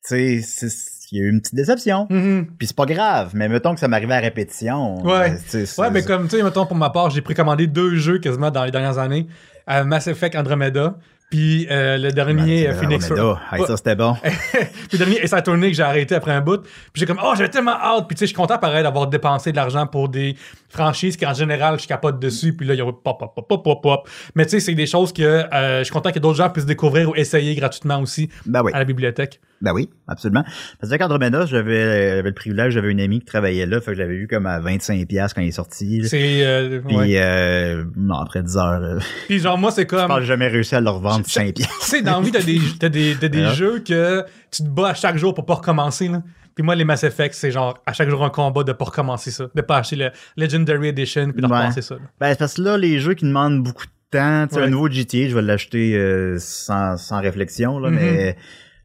tu 0.08 0.40
sais, 0.40 0.40
c'est- 0.42 0.97
il 1.12 1.18
y 1.18 1.22
a 1.22 1.24
eu 1.24 1.30
une 1.30 1.40
petite 1.40 1.54
déception. 1.54 2.06
Mhm. 2.10 2.46
Puis 2.58 2.68
c'est 2.68 2.76
pas 2.76 2.86
grave, 2.86 3.30
mais 3.34 3.48
mettons 3.48 3.74
que 3.74 3.80
ça 3.80 3.88
m'arrivait 3.88 4.14
à 4.14 4.20
répétition. 4.20 5.02
Ouais. 5.04 5.32
euh, 5.54 5.64
Ouais, 5.78 5.90
mais 5.90 6.02
comme, 6.02 6.28
tu 6.28 6.36
sais, 6.36 6.42
mettons, 6.42 6.66
pour 6.66 6.76
ma 6.76 6.90
part, 6.90 7.10
j'ai 7.10 7.20
précommandé 7.22 7.66
deux 7.66 7.96
jeux 7.96 8.18
quasiment 8.18 8.50
dans 8.50 8.64
les 8.64 8.70
dernières 8.70 8.98
années. 8.98 9.26
Euh, 9.70 9.84
Mass 9.84 10.06
Effect 10.06 10.34
Andromeda, 10.34 10.96
puis 11.30 11.66
euh, 11.70 11.98
le 11.98 12.10
dernier 12.10 12.72
Phoenix. 12.72 13.10
Andromeda. 13.10 13.40
Hey, 13.52 13.66
ça, 13.66 13.76
c'était 13.76 13.94
bon. 13.96 14.14
puis 14.22 14.62
le 14.92 14.98
dernier 14.98 15.22
Ace 15.22 15.34
Attorney 15.34 15.68
que 15.70 15.76
j'ai 15.76 15.82
arrêté 15.82 16.14
après 16.14 16.32
un 16.32 16.40
bout. 16.40 16.62
Puis 16.62 17.00
j'ai 17.00 17.06
comme, 17.06 17.20
oh, 17.22 17.32
j'avais 17.36 17.50
tellement 17.50 17.76
hâte. 17.78 18.06
Puis 18.08 18.14
tu 18.14 18.20
sais, 18.20 18.24
je 18.24 18.28
suis 18.28 18.34
content 18.36 18.56
pareil 18.56 18.82
d'avoir 18.82 19.08
dépensé 19.08 19.50
de 19.52 19.56
l'argent 19.56 19.86
pour 19.86 20.08
des 20.08 20.36
franchises 20.70 21.18
qu'en 21.18 21.34
général, 21.34 21.78
je 21.78 21.86
capote 21.86 22.18
dessus. 22.18 22.54
Puis 22.56 22.66
là, 22.66 22.72
il 22.72 22.78
y 22.78 22.80
a 22.80 22.86
pop, 22.86 23.02
pop, 23.18 23.34
pop, 23.34 23.46
pop, 23.46 23.62
pop, 23.62 23.82
pop. 23.82 24.08
Mais 24.34 24.44
tu 24.44 24.52
sais, 24.52 24.60
c'est 24.60 24.74
des 24.74 24.86
choses 24.86 25.12
que 25.12 25.22
euh, 25.22 25.80
je 25.80 25.84
suis 25.84 25.92
content 25.92 26.12
que 26.12 26.18
d'autres 26.18 26.38
gens 26.38 26.48
puissent 26.48 26.64
découvrir 26.64 27.10
ou 27.10 27.14
essayer 27.14 27.54
gratuitement 27.54 28.00
aussi 28.00 28.30
Ben 28.46 28.62
oui. 28.62 28.72
à 28.74 28.78
la 28.78 28.84
bibliothèque. 28.86 29.38
Ben 29.60 29.72
oui, 29.72 29.88
absolument. 30.06 30.44
Parce 30.80 30.92
que 30.96 31.02
Andromeda, 31.02 31.44
j'avais 31.46 32.10
j'avais 32.16 32.22
le 32.22 32.32
privilège, 32.34 32.74
j'avais 32.74 32.90
une 32.92 33.00
amie 33.00 33.18
qui 33.20 33.26
travaillait 33.26 33.66
là, 33.66 33.80
fait 33.80 33.90
que 33.90 33.94
je 33.96 34.02
l'avais 34.02 34.16
vu 34.16 34.28
comme 34.28 34.46
à 34.46 34.60
25$ 34.60 35.06
piastres 35.06 35.34
quand 35.34 35.42
il 35.42 35.48
est 35.48 35.50
sorti. 35.52 36.02
C'est. 36.06 36.46
euh, 36.46 36.80
Puis 36.86 36.96
ouais. 36.96 37.12
euh, 37.20 37.84
non, 37.96 38.16
après 38.18 38.42
10 38.42 38.56
heures, 38.56 38.82
euh, 38.82 38.98
Puis 39.26 39.40
genre, 39.40 39.58
moi, 39.58 39.70
c'est 39.72 39.82
je 39.82 39.86
comme. 39.86 40.12
j'ai 40.20 40.26
jamais 40.26 40.48
réussi 40.48 40.74
à 40.76 40.80
le 40.80 40.90
revendre 40.90 41.24
5$. 41.26 41.52
Tu 41.54 41.64
sais, 41.80 42.02
dans 42.02 42.20
la 42.20 42.24
vie, 42.24 42.30
t'as 42.30 42.42
des, 42.42 42.60
t'as 42.78 42.88
des, 42.88 43.16
t'as 43.20 43.28
des 43.28 43.46
Ouais. 43.46 43.54
jeux 43.54 43.80
que 43.80 44.24
tu 44.50 44.62
te 44.62 44.68
bats 44.68 44.90
à 44.90 44.94
chaque 44.94 45.16
jour 45.16 45.34
pour 45.34 45.44
pas 45.44 45.54
recommencer, 45.54 46.08
là. 46.08 46.22
Puis 46.54 46.64
moi, 46.64 46.74
les 46.74 46.84
Mass 46.84 47.04
Effect, 47.04 47.34
c'est 47.34 47.50
genre 47.52 47.78
à 47.86 47.92
chaque 47.92 48.08
jour 48.10 48.24
un 48.24 48.30
combat 48.30 48.64
de 48.64 48.72
pas 48.72 48.86
recommencer 48.86 49.30
ça. 49.30 49.46
De 49.54 49.60
pas 49.60 49.76
acheter 49.78 49.94
le 49.96 50.10
Legendary 50.36 50.88
Edition 50.88 51.30
puis 51.32 51.40
de 51.42 51.46
Ouais. 51.46 51.52
recommencer 51.54 51.82
ça. 51.82 51.94
là. 51.96 52.00
Ben, 52.20 52.30
c'est 52.30 52.38
parce 52.38 52.54
que 52.54 52.62
là, 52.62 52.76
les 52.76 52.98
jeux 52.98 53.14
qui 53.14 53.24
demandent 53.26 53.62
beaucoup 53.62 53.84
de 53.86 53.90
temps, 54.18 54.46
tu 54.48 54.54
sais, 54.56 54.62
un 54.62 54.68
nouveau 54.68 54.88
GTA, 54.90 55.28
je 55.28 55.34
vais 55.36 55.42
l'acheter 55.42 55.94
euh, 55.96 56.36
sans, 56.40 56.96
sans 56.96 57.20
réflexion, 57.20 57.78
là, 57.78 57.90
Mhm. 57.90 57.96
mais 57.96 58.36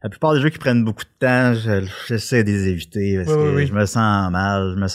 la 0.04 0.10
plupart 0.10 0.34
des 0.34 0.40
jeux 0.40 0.50
qui 0.50 0.58
prennent 0.58 0.84
beaucoup 0.84 1.02
de 1.02 1.08
temps, 1.26 1.54
je- 1.54 1.86
j'essaie 2.06 2.44
de 2.44 2.50
les 2.50 2.68
éviter 2.68 3.16
parce 3.16 3.34
que 3.36 3.66
je 3.66 3.72
me 3.72 3.86
sens 3.86 4.30
mal, 4.30 4.74
je 4.76 4.80
me, 4.80 4.86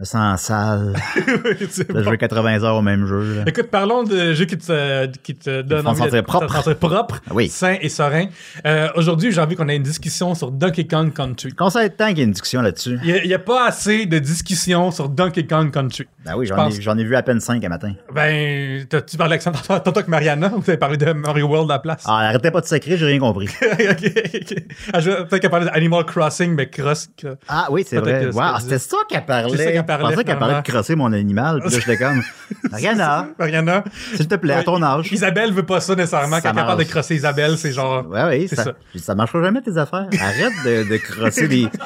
me 0.00 0.04
sens 0.04 0.42
sale. 0.42 0.94
C'est 1.70 1.88
de 1.88 1.92
bon. 1.92 2.02
jouer 2.04 2.18
80 2.18 2.62
heures 2.62 2.76
au 2.76 2.82
même 2.82 3.06
jeu. 3.06 3.34
là. 3.38 3.42
Écoute, 3.46 3.66
parlons 3.68 4.04
de 4.04 4.32
jeux 4.32 4.44
qui 4.44 4.56
te, 4.56 5.06
qui 5.22 5.34
te 5.34 5.62
donnent 5.62 5.86
envie 5.88 6.00
de 6.00 6.04
sentir 6.06 6.22
propre. 6.24 6.46
te 6.46 6.52
sentir 6.52 6.76
propre, 6.78 7.20
Ah 7.28 7.32
oui. 7.34 7.48
sain 7.48 7.76
et 7.80 7.88
serein. 7.88 8.26
Euh, 8.64 8.88
Aujourd'hui, 8.94 9.32
j'ai 9.32 9.40
envie 9.40 9.56
qu'on 9.56 9.68
ait 9.68 9.76
une 9.76 9.82
discussion 9.82 10.34
sur 10.36 10.50
Donkey 10.52 10.86
Kong 10.86 11.12
Country. 11.12 11.52
Conseil 11.52 11.90
de 11.90 11.94
temps 11.94 12.08
qu'il 12.08 12.18
y 12.18 12.20
a 12.20 12.24
une 12.24 12.30
discussion 12.32 12.62
là-dessus. 12.62 12.98
Il 13.02 13.22
n'y 13.26 13.34
a, 13.34 13.38
pas 13.40 13.66
assez 13.68 14.06
de 14.06 14.18
discussions 14.18 14.90
sur 14.92 15.08
Donkey 15.08 15.46
Kong 15.46 15.72
Country. 15.72 16.06
Ben 16.24 16.34
oui, 16.36 16.46
j'en 16.46 16.68
ai, 16.68 16.80
j'en 16.80 16.96
ai 16.98 17.04
vu 17.04 17.16
à 17.16 17.22
peine 17.22 17.40
5 17.40 17.64
à 17.64 17.68
matin. 17.68 17.92
Ben, 18.14 18.84
t'as- 18.88 19.02
tu 19.02 19.16
avec 19.20 19.42
ça 19.42 19.50
tantôt 19.50 19.90
avec 19.90 20.08
Mariana, 20.08 20.48
vous 20.48 20.62
avez 20.68 20.76
parlé 20.78 20.96
de 20.96 21.12
Mario 21.12 21.46
World 21.46 21.70
à 21.70 21.74
la 21.74 21.78
place. 21.80 22.02
Ah, 22.06 22.18
arrêtez 22.28 22.50
pas 22.50 22.60
de 22.60 22.66
sacrer, 22.66 22.96
j'ai 22.96 23.06
rien 23.06 23.18
compris. 23.18 23.48
ok, 23.62 24.12
ok. 24.34 24.54
Ah, 24.92 25.00
Peut-être 25.00 25.38
qu'elle 25.40 25.50
parlait 25.50 25.66
d'Animal 25.66 26.04
Crossing, 26.04 26.54
mais 26.54 26.68
Cross. 26.68 27.08
que- 27.16 27.36
Ah 27.48 27.66
oui, 27.70 27.84
c'est 27.86 27.98
vrai. 27.98 28.26
que 28.30 28.34
Wow, 28.34 28.58
c'était- 28.60 28.78
ça 28.78 28.96
qu'elle 29.08 29.24
C'est 29.50 29.64
ça 29.64 29.72
parlait. 29.88 30.02
parlait. 30.02 30.14
pensais 30.16 30.24
qu'elle 30.24 30.38
parlait 30.38 30.62
de 30.62 30.66
crosser 30.68 30.94
mon 30.94 31.12
animal, 31.12 31.60
puis 31.60 31.70
là, 31.72 31.78
j'étais 31.80 31.96
comme, 31.96 32.22
Mariana, 32.70 33.28
Mariana. 33.38 33.84
s'il 34.14 34.28
te 34.28 34.36
plaît, 34.36 34.54
à 34.54 34.62
ton 34.62 34.80
âge. 34.82 35.10
Isabelle 35.12 35.52
veut 35.52 35.66
pas 35.66 35.80
ça 35.80 35.94
nécessairement. 35.96 36.36
Ça 36.36 36.42
Quand 36.52 36.58
elle 36.58 36.64
parle 36.66 36.78
de 36.78 36.84
crosser 36.84 37.16
Isabelle, 37.16 37.58
c'est 37.58 37.72
genre. 37.72 38.06
Ouais, 38.08 38.22
oui, 38.28 38.46
C'est 38.48 38.56
ça, 38.56 38.64
ça. 38.64 38.72
ça. 38.96 39.14
marchera 39.16 39.42
jamais 39.42 39.60
tes 39.62 39.76
affaires. 39.76 40.06
Arrête 40.20 40.52
de, 40.64 40.88
de 40.88 40.96
crosser 40.98 41.48
des. 41.48 41.68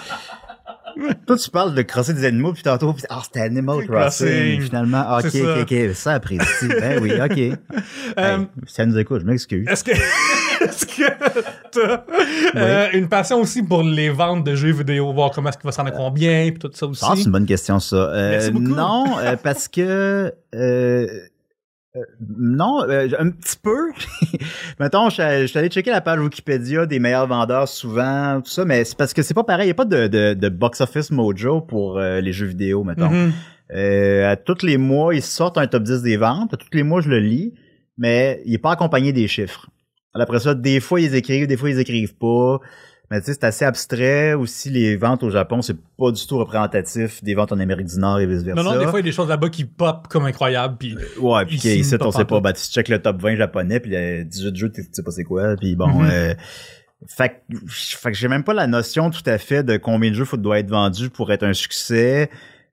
Toi, 1.27 1.37
tu 1.39 1.51
parles 1.51 1.75
de 1.75 1.81
crosser 1.83 2.13
des 2.13 2.27
animaux, 2.27 2.53
puis 2.53 2.63
tantôt, 2.63 2.93
puis, 2.93 3.03
ah, 3.09 3.21
c'était 3.25 3.41
Animal 3.41 3.87
Crossing, 3.87 4.61
finalement. 4.61 5.17
Ok, 5.17 5.25
ok, 5.27 5.33
ça. 5.33 5.61
ok, 5.63 5.75
ça 5.95 6.13
apprécie. 6.13 6.69
ben 6.69 7.01
oui, 7.03 7.13
ok. 7.21 7.39
Hey, 8.17 8.47
Euh, 8.79 8.85
nous 8.87 8.99
écoute, 8.99 9.23
je 9.23 9.27
m'excuse. 9.27 9.67
Est-ce 9.69 9.85
que. 9.85 9.93
Euh, 12.55 12.89
une 12.93 13.09
passion 13.09 13.41
aussi 13.41 13.63
pour 13.63 13.83
les 13.83 14.11
ventes 14.11 14.45
de 14.45 14.55
jeux 14.55 14.73
vidéo, 14.73 15.13
voir 15.13 15.31
comment 15.31 15.49
est-ce 15.49 15.57
qu'il 15.59 15.65
va 15.67 15.73
s'en 15.73 15.83
aller 15.83 15.97
combien, 15.97 16.51
puis 16.51 16.59
tout 16.59 16.71
ça 16.75 16.87
aussi? 16.87 17.05
Ah, 17.07 17.15
c'est 17.17 17.25
une 17.25 17.33
bonne 17.33 17.47
question, 17.47 17.79
ça. 17.81 17.97
Euh, 17.97 18.31
Merci 18.33 18.51
beaucoup. 18.51 18.65
Non, 18.75 19.05
euh, 19.19 19.37
parce 19.43 19.69
que... 19.69 20.33
euh, 20.55 21.07
euh, 21.97 22.01
non, 22.39 22.85
euh, 22.89 23.09
un 23.19 23.31
petit 23.31 23.57
peu. 23.63 23.91
Mettons, 24.81 25.09
je 25.11 25.15
suis- 25.15 25.41
je 25.43 25.47
suis 25.47 25.59
allé 25.59 25.69
checker 25.69 25.91
la 25.91 26.01
page 26.01 26.19
Wikipédia 26.21 26.87
des 26.87 26.99
meilleurs 26.99 27.27
vendeurs 27.27 27.69
souvent, 27.69 28.41
tout 28.43 28.51
ça, 28.51 28.65
mais 28.65 28.85
c'est 28.85 28.97
parce 28.97 29.13
que 29.13 29.23
c'est 29.23 29.35
pas 29.35 29.45
pareil. 29.45 29.65
Il 29.67 29.69
n'y 29.69 29.73
a 29.73 29.75
pas 29.75 29.85
de, 29.85 30.07
de, 30.07 30.35
de 30.35 30.49
box-office 30.49 31.11
mojo 31.11 31.61
pour 31.61 31.99
euh, 31.99 32.21
les 32.21 32.33
jeux 32.33 32.47
vidéo, 32.47 32.83
mettons. 32.85 33.11
Mhm. 33.11 33.33
Euh, 33.75 34.31
à 34.31 34.37
tous 34.37 34.63
les 34.63 34.77
mois, 34.79 35.15
ils 35.15 35.23
sortent 35.23 35.59
un 35.59 35.67
top 35.67 35.83
10 35.83 36.03
des 36.03 36.17
ventes. 36.17 36.53
À 36.55 36.57
tous 36.57 36.69
les 36.73 36.83
mois, 36.83 37.01
je 37.01 37.09
le 37.09 37.19
lis, 37.21 37.55
mais 37.99 38.43
il 38.47 38.55
est 38.55 38.59
pas 38.59 38.73
accompagné 38.73 39.13
des 39.13 39.29
chiffres. 39.29 39.69
Après 40.15 40.41
ça, 40.41 40.55
des 40.55 40.81
fois, 40.81 41.01
ils 41.01 41.15
écrivent, 41.15 41.47
des 41.47 41.57
fois, 41.57 41.71
ils 41.71 41.79
écrivent 41.79 42.15
pas. 42.17 42.59
Mais 43.11 43.21
tu 43.21 43.27
sais, 43.27 43.33
c'est 43.35 43.45
assez 43.45 43.65
abstrait. 43.67 44.33
Aussi, 44.33 44.71
les 44.71 44.97
ventes 44.97 45.23
au 45.23 45.29
Japon, 45.31 45.61
c'est 45.61 45.77
pas 45.99 46.11
du 46.13 46.27
tout 46.27 46.39
représentatif 46.39 47.23
des 47.23 47.35
ventes 47.35 47.53
en 47.53 47.59
Amérique 47.61 47.87
du 47.89 47.99
Nord 47.99 48.21
et 48.21 48.27
vice-versa. 48.27 48.63
Non, 48.63 48.73
non, 48.73 48.79
des 48.79 48.87
fois, 48.87 49.01
il 49.01 49.05
y 49.05 49.09
a 49.09 49.11
des 49.11 49.13
choses 49.13 49.29
là-bas 49.29 49.51
qui 49.51 49.65
pop 49.67 50.07
comme 50.09 50.25
incroyables, 50.25 50.77
puis. 50.79 50.97
Ouais, 51.21 51.45
puis 51.45 51.57
Ici, 51.57 51.95
on 52.01 52.11
sait 52.11 52.25
pas. 52.25 52.41
Bah, 52.41 52.53
tu 52.55 52.63
check 52.63 52.89
le 52.89 53.01
top 53.01 53.21
20 53.21 53.37
japonais, 53.37 53.81
puis 53.81 53.91
les 53.91 54.25
18 54.25 54.57
jeux, 54.57 54.73
tu 54.73 54.83
sais 54.91 55.03
pas 55.03 55.11
c'est 55.11 55.25
quoi. 55.25 55.57
Puis 55.57 55.77
bon, 55.77 55.89
Mhm. 55.89 56.09
euh, 56.11 56.35
fait, 57.07 57.43
que- 57.51 57.57
fait 57.69 58.13
que 58.13 58.17
j'ai 58.17 58.29
même 58.29 58.45
pas 58.45 58.55
la 58.55 58.67
notion 58.67 59.11
tout 59.11 59.23
à 59.27 59.37
fait 59.37 59.63
de 59.63 59.77
combien 59.77 60.11
de 60.11 60.15
jeux 60.17 60.25
faut 60.25 60.37
doit 60.39 60.59
être 60.59 60.71
vendu 60.71 61.11
pour 61.11 61.33
être 61.33 61.43
un 61.43 61.53
succès. 61.53 62.31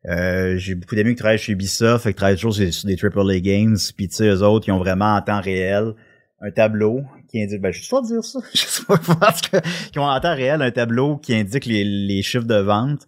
Euh, 0.07 0.55
j'ai 0.57 0.75
beaucoup 0.75 0.95
d'amis 0.95 1.09
qui 1.09 1.15
travaillent 1.17 1.37
chez 1.37 1.51
Ubisoft, 1.51 2.03
fait 2.05 2.13
que 2.13 2.17
travaillent 2.17 2.35
toujours 2.35 2.53
sur, 2.55 2.73
sur 2.73 2.87
des 2.87 2.95
AAA 2.95 3.39
games, 3.41 3.75
puis 3.97 4.07
tu 4.07 4.15
sais, 4.15 4.27
eux 4.27 4.41
autres, 4.43 4.69
ils 4.69 4.71
ont 4.71 4.77
vraiment 4.79 5.15
en 5.17 5.21
temps 5.21 5.41
réel 5.41 5.93
un 6.41 6.51
tableau 6.51 7.01
qui 7.29 7.41
indique, 7.41 7.61
ben, 7.61 7.71
je 7.73 7.81
sais 7.81 7.89
pas 7.89 8.01
dire 8.01 8.23
ça, 8.23 8.39
je 8.53 8.59
sais 8.59 8.83
pas, 8.85 8.97
parce 9.19 9.41
que, 9.41 9.57
qui 9.91 9.99
ont 9.99 10.03
en 10.05 10.19
temps 10.19 10.35
réel 10.35 10.61
un 10.61 10.71
tableau 10.71 11.17
qui 11.17 11.33
indique 11.33 11.65
les, 11.65 11.83
les 11.83 12.21
chiffres 12.21 12.47
de 12.47 12.59
vente, 12.59 13.07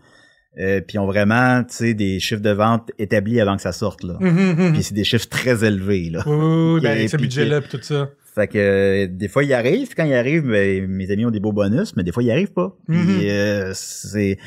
euh, 0.60 0.82
puis 0.82 0.96
ils 0.96 1.00
ont 1.00 1.06
vraiment, 1.06 1.64
tu 1.64 1.76
sais, 1.76 1.94
des 1.94 2.20
chiffres 2.20 2.42
de 2.42 2.50
vente 2.50 2.92
établis 3.00 3.40
avant 3.40 3.56
que 3.56 3.62
ça 3.62 3.72
sorte, 3.72 4.04
là. 4.04 4.18
Mhm, 4.20 4.56
mhm. 4.58 4.74
Puis 4.74 4.84
c'est 4.84 4.94
des 4.94 5.06
chiffres 5.06 5.30
très 5.30 5.64
élevés, 5.64 6.10
là. 6.10 6.24
Oui, 6.26 6.36
oui, 6.36 6.74
oui, 6.76 6.82
ben, 6.82 7.08
ce 7.08 7.18
budget-là, 7.18 7.62
tout 7.62 7.82
ça. 7.82 8.10
Fait 8.34 8.48
que 8.48 8.58
euh, 8.58 9.08
des 9.10 9.28
fois 9.28 9.44
il 9.44 9.54
arrive, 9.54 9.94
quand 9.96 10.06
il 10.06 10.14
arrive, 10.14 10.44
ben, 10.48 10.88
mes 10.88 11.12
amis 11.12 11.26
ont 11.26 11.32
des 11.32 11.42
beaux 11.42 11.52
bonus, 11.52 11.96
mais 11.98 12.04
des 12.04 12.14
fois 12.14 12.24
il 12.24 12.32
arrive 12.32 12.54
pas. 12.54 12.76
Mhm. 12.88 13.20
euh, 13.24 13.72
c'est 13.74 14.38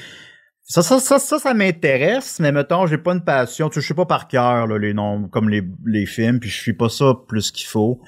ça, 0.67 0.83
ça, 0.83 0.99
ça, 0.99 1.19
ça, 1.19 1.39
ça 1.39 1.53
m'intéresse, 1.53 2.41
mais 2.41 2.51
mettons, 2.51 2.87
j'ai 2.87 2.97
pas 2.97 3.13
une 3.13 3.23
passion, 3.23 3.69
tu 3.69 3.75
sais, 3.75 3.81
je 3.83 3.89
sais 3.89 3.95
pas 3.95 4.07
par 4.07 4.29
cœur 4.29 4.67
là, 4.67 4.79
les 4.79 4.95
noms 4.95 5.29
comme 5.29 5.51
les, 5.51 5.63
les 5.85 6.07
films, 6.07 6.41
puis 6.41 6.49
je 6.49 6.57
suis 6.59 6.73
pas 6.73 6.89
ça 6.89 7.15
plus 7.29 7.51
qu'il 7.51 7.67
faut. 7.67 8.01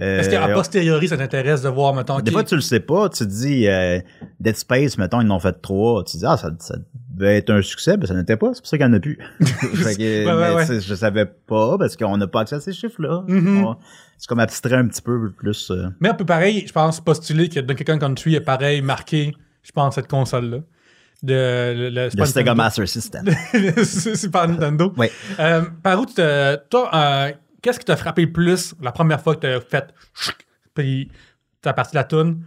Euh, 0.00 0.20
Est-ce 0.20 0.28
qu'à 0.28 0.46
posteriori, 0.48 1.08
ça 1.08 1.16
t'intéresse 1.16 1.62
de 1.62 1.68
voir, 1.70 1.94
mettons, 1.94 2.20
des 2.20 2.30
fois 2.30 2.44
tu 2.44 2.54
le 2.54 2.60
sais 2.60 2.80
pas, 2.80 3.08
tu 3.08 3.24
te 3.24 3.28
dis 3.30 3.66
euh, 3.66 3.98
Dead 4.38 4.54
Space, 4.54 4.98
mettons, 4.98 5.22
ils 5.22 5.30
en 5.30 5.36
ont 5.36 5.40
fait 5.40 5.62
trois, 5.62 6.04
tu 6.04 6.12
te 6.12 6.18
dis 6.18 6.26
ah 6.26 6.36
ça, 6.36 6.50
ça 6.58 6.76
devait 7.14 7.38
être 7.38 7.48
un 7.50 7.62
succès, 7.62 7.96
ben 7.96 8.06
ça 8.06 8.12
n'était 8.14 8.36
pas, 8.36 8.52
c'est 8.52 8.60
pour 8.60 8.68
ça 8.68 8.76
qu'il 8.76 8.86
y 8.86 8.90
en 8.90 8.92
a 8.92 9.00
plus. 9.00 9.18
fait 9.40 9.96
que, 9.96 10.26
Ouais, 10.56 10.66
mais 10.68 10.80
je 10.80 10.94
savais 10.94 11.24
pas 11.24 11.78
parce 11.78 11.96
qu'on 11.96 12.18
n'a 12.18 12.26
pas 12.26 12.42
accès 12.42 12.56
à 12.56 12.60
ces 12.60 12.72
chiffres-là. 12.74 13.24
Mhm. 13.28 13.64
On- 13.64 13.76
C'est 14.18 14.26
comme 14.28 14.40
abstrait 14.40 14.74
un 14.76 14.86
petit 14.88 15.00
peu 15.00 15.30
plus. 15.32 15.70
euh, 15.70 15.88
Mais 16.00 16.10
on 16.10 16.14
peut 16.14 16.26
pareil, 16.26 16.64
je 16.66 16.72
pense, 16.72 17.00
postuler 17.00 17.48
que 17.48 17.60
Donkey 17.60 17.84
Kong 17.84 17.98
Country 18.00 18.34
est 18.34 18.40
pareil 18.42 18.82
marqué, 18.82 19.32
je 19.62 19.72
pense, 19.72 19.94
cette 19.94 20.08
console-là. 20.08 20.58
De, 21.22 21.32
le, 21.32 21.88
le 21.88 22.04
Le 22.04 22.10
Super 22.10 22.26
Sega. 22.26 22.54
Master 22.54 22.86
System. 22.88 23.24
C'est 23.84 24.16
Super 24.16 24.46
Nintendo. 24.48 24.92
Oui. 24.96 25.06
Euh, 25.40 25.62
par 25.82 25.98
où 26.00 26.06
tu 26.06 26.14
te- 26.14 26.56
toi, 26.68 26.90
euh, 26.94 27.32
qu'est-ce 27.62 27.78
qui 27.78 27.84
t'a 27.84 27.96
frappé 27.96 28.22
le 28.22 28.32
plus 28.32 28.74
la 28.80 28.92
première 28.92 29.20
fois 29.20 29.34
que 29.34 29.40
t'as 29.40 29.60
fait 29.60 29.94
puis 30.74 31.10
t'as 31.60 31.72
parti 31.72 31.94
la 31.94 32.04
toune? 32.04 32.44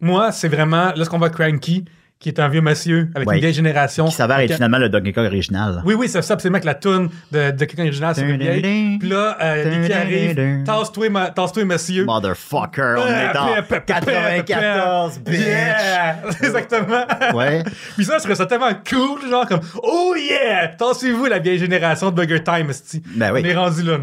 Moi, 0.00 0.32
c'est 0.32 0.48
vraiment 0.48 0.92
lorsqu'on 0.96 1.18
voit 1.18 1.30
Cranky, 1.30 1.84
qui 2.22 2.28
est 2.28 2.38
un 2.40 2.48
vieux 2.48 2.60
monsieur 2.60 3.08
avec 3.16 3.28
une 3.30 3.38
vieille 3.40 3.52
génération. 3.52 4.06
Qui 4.06 4.12
s'avère 4.12 4.38
être 4.38 4.48
Qui- 4.48 4.54
finalement 4.54 4.78
le 4.78 4.88
Donkey 4.88 5.12
Kong 5.12 5.26
original. 5.26 5.82
Oui, 5.84 5.94
oui, 5.94 6.08
c'est 6.08 6.22
ça, 6.22 6.34
absolument 6.34 6.60
que 6.60 6.66
la 6.66 6.74
toune 6.74 7.10
de, 7.32 7.50
de 7.50 7.64
quelqu'un 7.64 7.82
original, 7.82 8.14
c'est 8.14 8.22
une 8.22 8.36
vieille. 8.38 8.98
Puis 8.98 9.08
là, 9.08 9.36
euh, 9.42 9.86
qui 9.86 9.92
arrive, 9.92 10.64
tasse-toi, 10.64 11.10
ma- 11.10 11.32
monsieur. 11.64 12.04
Motherfucker, 12.04 12.94
on 12.98 13.06
est 13.06 13.28
Euh, 13.28 13.32
dans 13.34 13.46
pe- 13.62 13.62
pe- 13.62 13.80
pe- 13.80 13.84
94, 13.86 15.18
pe- 15.18 15.30
bitch! 15.30 15.40
Yeah! 15.40 16.16
Exactement. 16.42 17.04
Ouais. 17.34 17.64
Puis 17.96 18.04
ça, 18.04 18.14
je 18.14 18.18
trouvais 18.20 18.34
ça 18.36 18.46
tellement 18.46 18.70
cool, 18.88 19.28
genre 19.28 19.46
comme 19.46 19.60
Oh 19.82 20.14
yeah! 20.16 20.68
Tassez-vous 20.68 21.26
la 21.26 21.38
vieille 21.40 21.58
génération 21.58 22.10
de 22.10 22.14
Burger 22.16 22.42
Time. 22.44 22.70
Ben 23.16 23.32
oui. 23.32 23.40
On 23.44 23.48
est 23.48 23.54
rendu 23.54 23.82
là. 23.82 23.98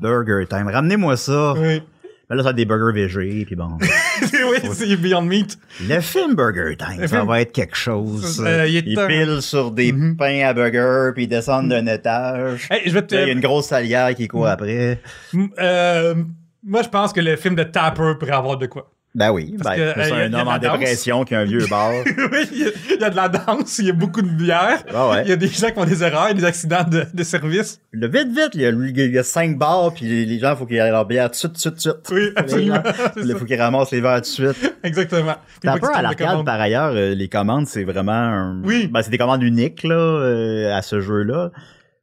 Burger 0.00 0.46
Time. 0.48 0.68
Ramenez-moi 0.68 1.16
ça. 1.16 1.52
Oui. 1.56 1.82
Ben 2.30 2.36
là, 2.36 2.42
ça 2.42 2.48
a 2.50 2.52
des 2.54 2.64
burgers 2.64 2.92
végés, 2.94 3.44
puis 3.44 3.54
bon. 3.54 3.68
oui, 4.22 4.58
c'est 4.72 4.96
Beyond 4.96 5.22
Meat. 5.22 5.58
Le 5.86 6.00
film 6.00 6.34
Burger 6.34 6.74
Time, 6.76 7.00
Le 7.02 7.06
ça 7.06 7.16
film- 7.18 7.28
va 7.28 7.40
être 7.42 7.52
quelque 7.52 7.76
chose. 7.76 8.42
Euh, 8.46 8.66
il 8.66 8.76
est 8.76 8.82
ils 8.86 8.98
pilent 9.06 9.42
sur 9.42 9.70
des 9.70 9.92
Mhm. 9.92 10.16
pains 10.16 10.40
à 10.46 10.54
burger, 10.54 11.10
puis 11.14 11.24
ils 11.24 11.28
descendent 11.28 11.68
d'un 11.68 11.86
étage. 11.86 12.66
Hey, 12.70 12.82
je 12.86 12.94
vais 12.94 13.02
te. 13.02 13.14
Là, 13.14 13.22
Il 13.22 13.26
y 13.26 13.30
a 13.30 13.32
une 13.34 13.40
grosse 13.40 13.66
salière 13.66 14.14
qui 14.14 14.22
Mhm. 14.22 14.28
court 14.28 14.46
après. 14.46 15.00
M- 15.34 15.48
euh, 15.58 16.14
moi, 16.62 16.82
je 16.82 16.88
pense 16.88 17.12
que 17.12 17.20
le 17.20 17.36
film 17.36 17.56
de 17.56 17.62
Tapper 17.62 18.14
pourrait 18.18 18.32
avoir 18.32 18.56
de 18.56 18.66
quoi. 18.66 18.90
Ben 19.14 19.30
oui, 19.30 19.54
Parce 19.62 19.76
ben, 19.76 19.94
que, 19.94 20.02
c'est 20.02 20.12
euh, 20.12 20.26
un 20.26 20.32
homme 20.32 20.48
en 20.48 20.58
dépression 20.58 21.24
qui 21.24 21.36
a 21.36 21.40
un 21.40 21.44
vieux 21.44 21.66
bar. 21.68 21.90
oui, 22.32 22.48
il 22.50 22.58
y, 22.58 22.64
a, 22.64 22.70
il 22.96 23.00
y 23.00 23.04
a 23.04 23.10
de 23.10 23.14
la 23.14 23.28
danse, 23.28 23.78
il 23.78 23.86
y 23.86 23.90
a 23.90 23.92
beaucoup 23.92 24.22
de 24.22 24.28
bière. 24.28 24.82
Ah 24.92 25.08
ouais. 25.10 25.22
Il 25.24 25.28
y 25.28 25.32
a 25.32 25.36
des 25.36 25.46
gens 25.46 25.68
qui 25.68 25.74
font 25.74 25.84
des 25.84 26.02
erreurs, 26.02 26.26
il 26.26 26.30
y 26.30 26.38
a 26.38 26.40
des 26.40 26.44
accidents 26.44 26.82
de, 26.82 27.06
de 27.14 27.22
service. 27.22 27.80
Le 27.92 28.08
vite, 28.08 28.28
vite, 28.28 28.50
il 28.54 28.62
y 28.62 28.66
a, 28.66 28.70
il 28.70 29.14
y 29.14 29.18
a 29.18 29.22
cinq 29.22 29.56
bars, 29.56 29.94
puis 29.94 30.06
les, 30.06 30.26
les 30.26 30.40
gens, 30.40 30.54
il 30.54 30.56
faut 30.56 30.66
qu'ils 30.66 30.78
aient 30.78 30.90
leur 30.90 31.06
bière 31.06 31.30
tout 31.30 31.46
de 31.46 31.56
suite, 31.56 31.74
tout 31.74 31.76
de 31.76 31.80
suite. 31.80 32.10
Oui, 32.10 32.32
absolument. 32.34 32.82
Il 33.16 33.34
faut 33.38 33.44
qu'ils 33.44 33.60
ramassent 33.60 33.92
les 33.92 34.00
verres 34.00 34.22
tout 34.22 34.42
de 34.42 34.52
suite. 34.52 34.74
Exactement. 34.82 35.36
T'as 35.62 35.78
qu'ils 35.78 35.88
à 35.94 36.02
l'arcade, 36.02 36.44
par 36.44 36.60
ailleurs, 36.60 36.92
euh, 36.96 37.14
les 37.14 37.28
commandes, 37.28 37.68
c'est 37.68 37.84
vraiment 37.84 38.12
un... 38.12 38.62
Oui. 38.64 38.88
Ben, 38.88 39.00
c'est 39.02 39.10
des 39.10 39.18
commandes 39.18 39.44
uniques, 39.44 39.84
là, 39.84 39.94
euh, 39.94 40.76
à 40.76 40.82
ce 40.82 41.00
jeu-là. 41.00 41.52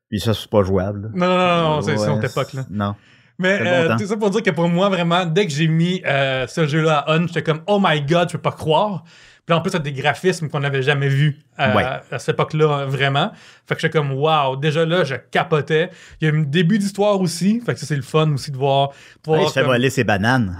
Puis 0.09 0.21
ça, 0.21 0.33
c'est 0.33 0.49
pas 0.49 0.63
jouable. 0.63 1.11
Non, 1.13 1.27
non, 1.27 1.37
non, 1.37 1.61
non, 1.61 1.81
c'est 1.81 1.97
Ouais, 1.97 2.07
notre 2.07 2.25
époque, 2.25 2.53
là. 2.53 2.65
Non. 2.69 2.95
Mais 3.41 3.59
bon 3.59 3.65
euh, 3.65 3.97
tout 3.97 4.05
ça 4.05 4.15
pour 4.17 4.29
dire 4.29 4.43
que 4.43 4.51
pour 4.51 4.69
moi, 4.69 4.89
vraiment, 4.89 5.25
dès 5.25 5.45
que 5.45 5.51
j'ai 5.51 5.67
mis 5.67 6.01
euh, 6.05 6.47
ce 6.47 6.65
jeu-là 6.67 6.99
à 7.07 7.17
on, 7.17 7.27
j'étais 7.27 7.43
comme, 7.43 7.61
oh 7.67 7.79
my 7.83 8.01
god, 8.01 8.29
je 8.29 8.33
peux 8.37 8.41
pas 8.41 8.51
croire. 8.51 9.03
Puis 9.45 9.55
en 9.57 9.61
plus, 9.61 9.71
c'est 9.71 9.81
des 9.81 9.91
graphismes 9.91 10.49
qu'on 10.49 10.59
n'avait 10.59 10.83
jamais 10.83 11.07
vus 11.09 11.39
euh, 11.59 11.73
Ouais. 11.75 11.83
à 11.83 12.19
cette 12.19 12.35
époque-là, 12.35 12.85
vraiment. 12.85 13.31
Fait 13.67 13.73
que 13.75 13.81
j'étais 13.81 13.97
comme, 13.97 14.11
wow, 14.13 14.55
déjà 14.55 14.85
là, 14.85 15.03
je 15.03 15.15
capotais. 15.15 15.89
Il 16.21 16.27
y 16.27 16.31
a 16.31 16.33
un 16.33 16.41
début 16.43 16.77
d'histoire 16.77 17.19
aussi. 17.19 17.59
Fait 17.65 17.73
que 17.73 17.79
ça, 17.79 17.85
c'est 17.87 17.95
le 17.95 18.03
fun 18.03 18.31
aussi 18.33 18.51
de 18.51 18.57
voir. 18.57 18.89
de 18.89 18.93
voir 19.25 19.39
Ouais, 19.39 19.45
il 19.45 19.47
se 19.49 19.53
fait 19.53 19.61
comme- 19.61 19.69
voler 19.71 19.89
ses 19.89 20.03
bananes. 20.03 20.55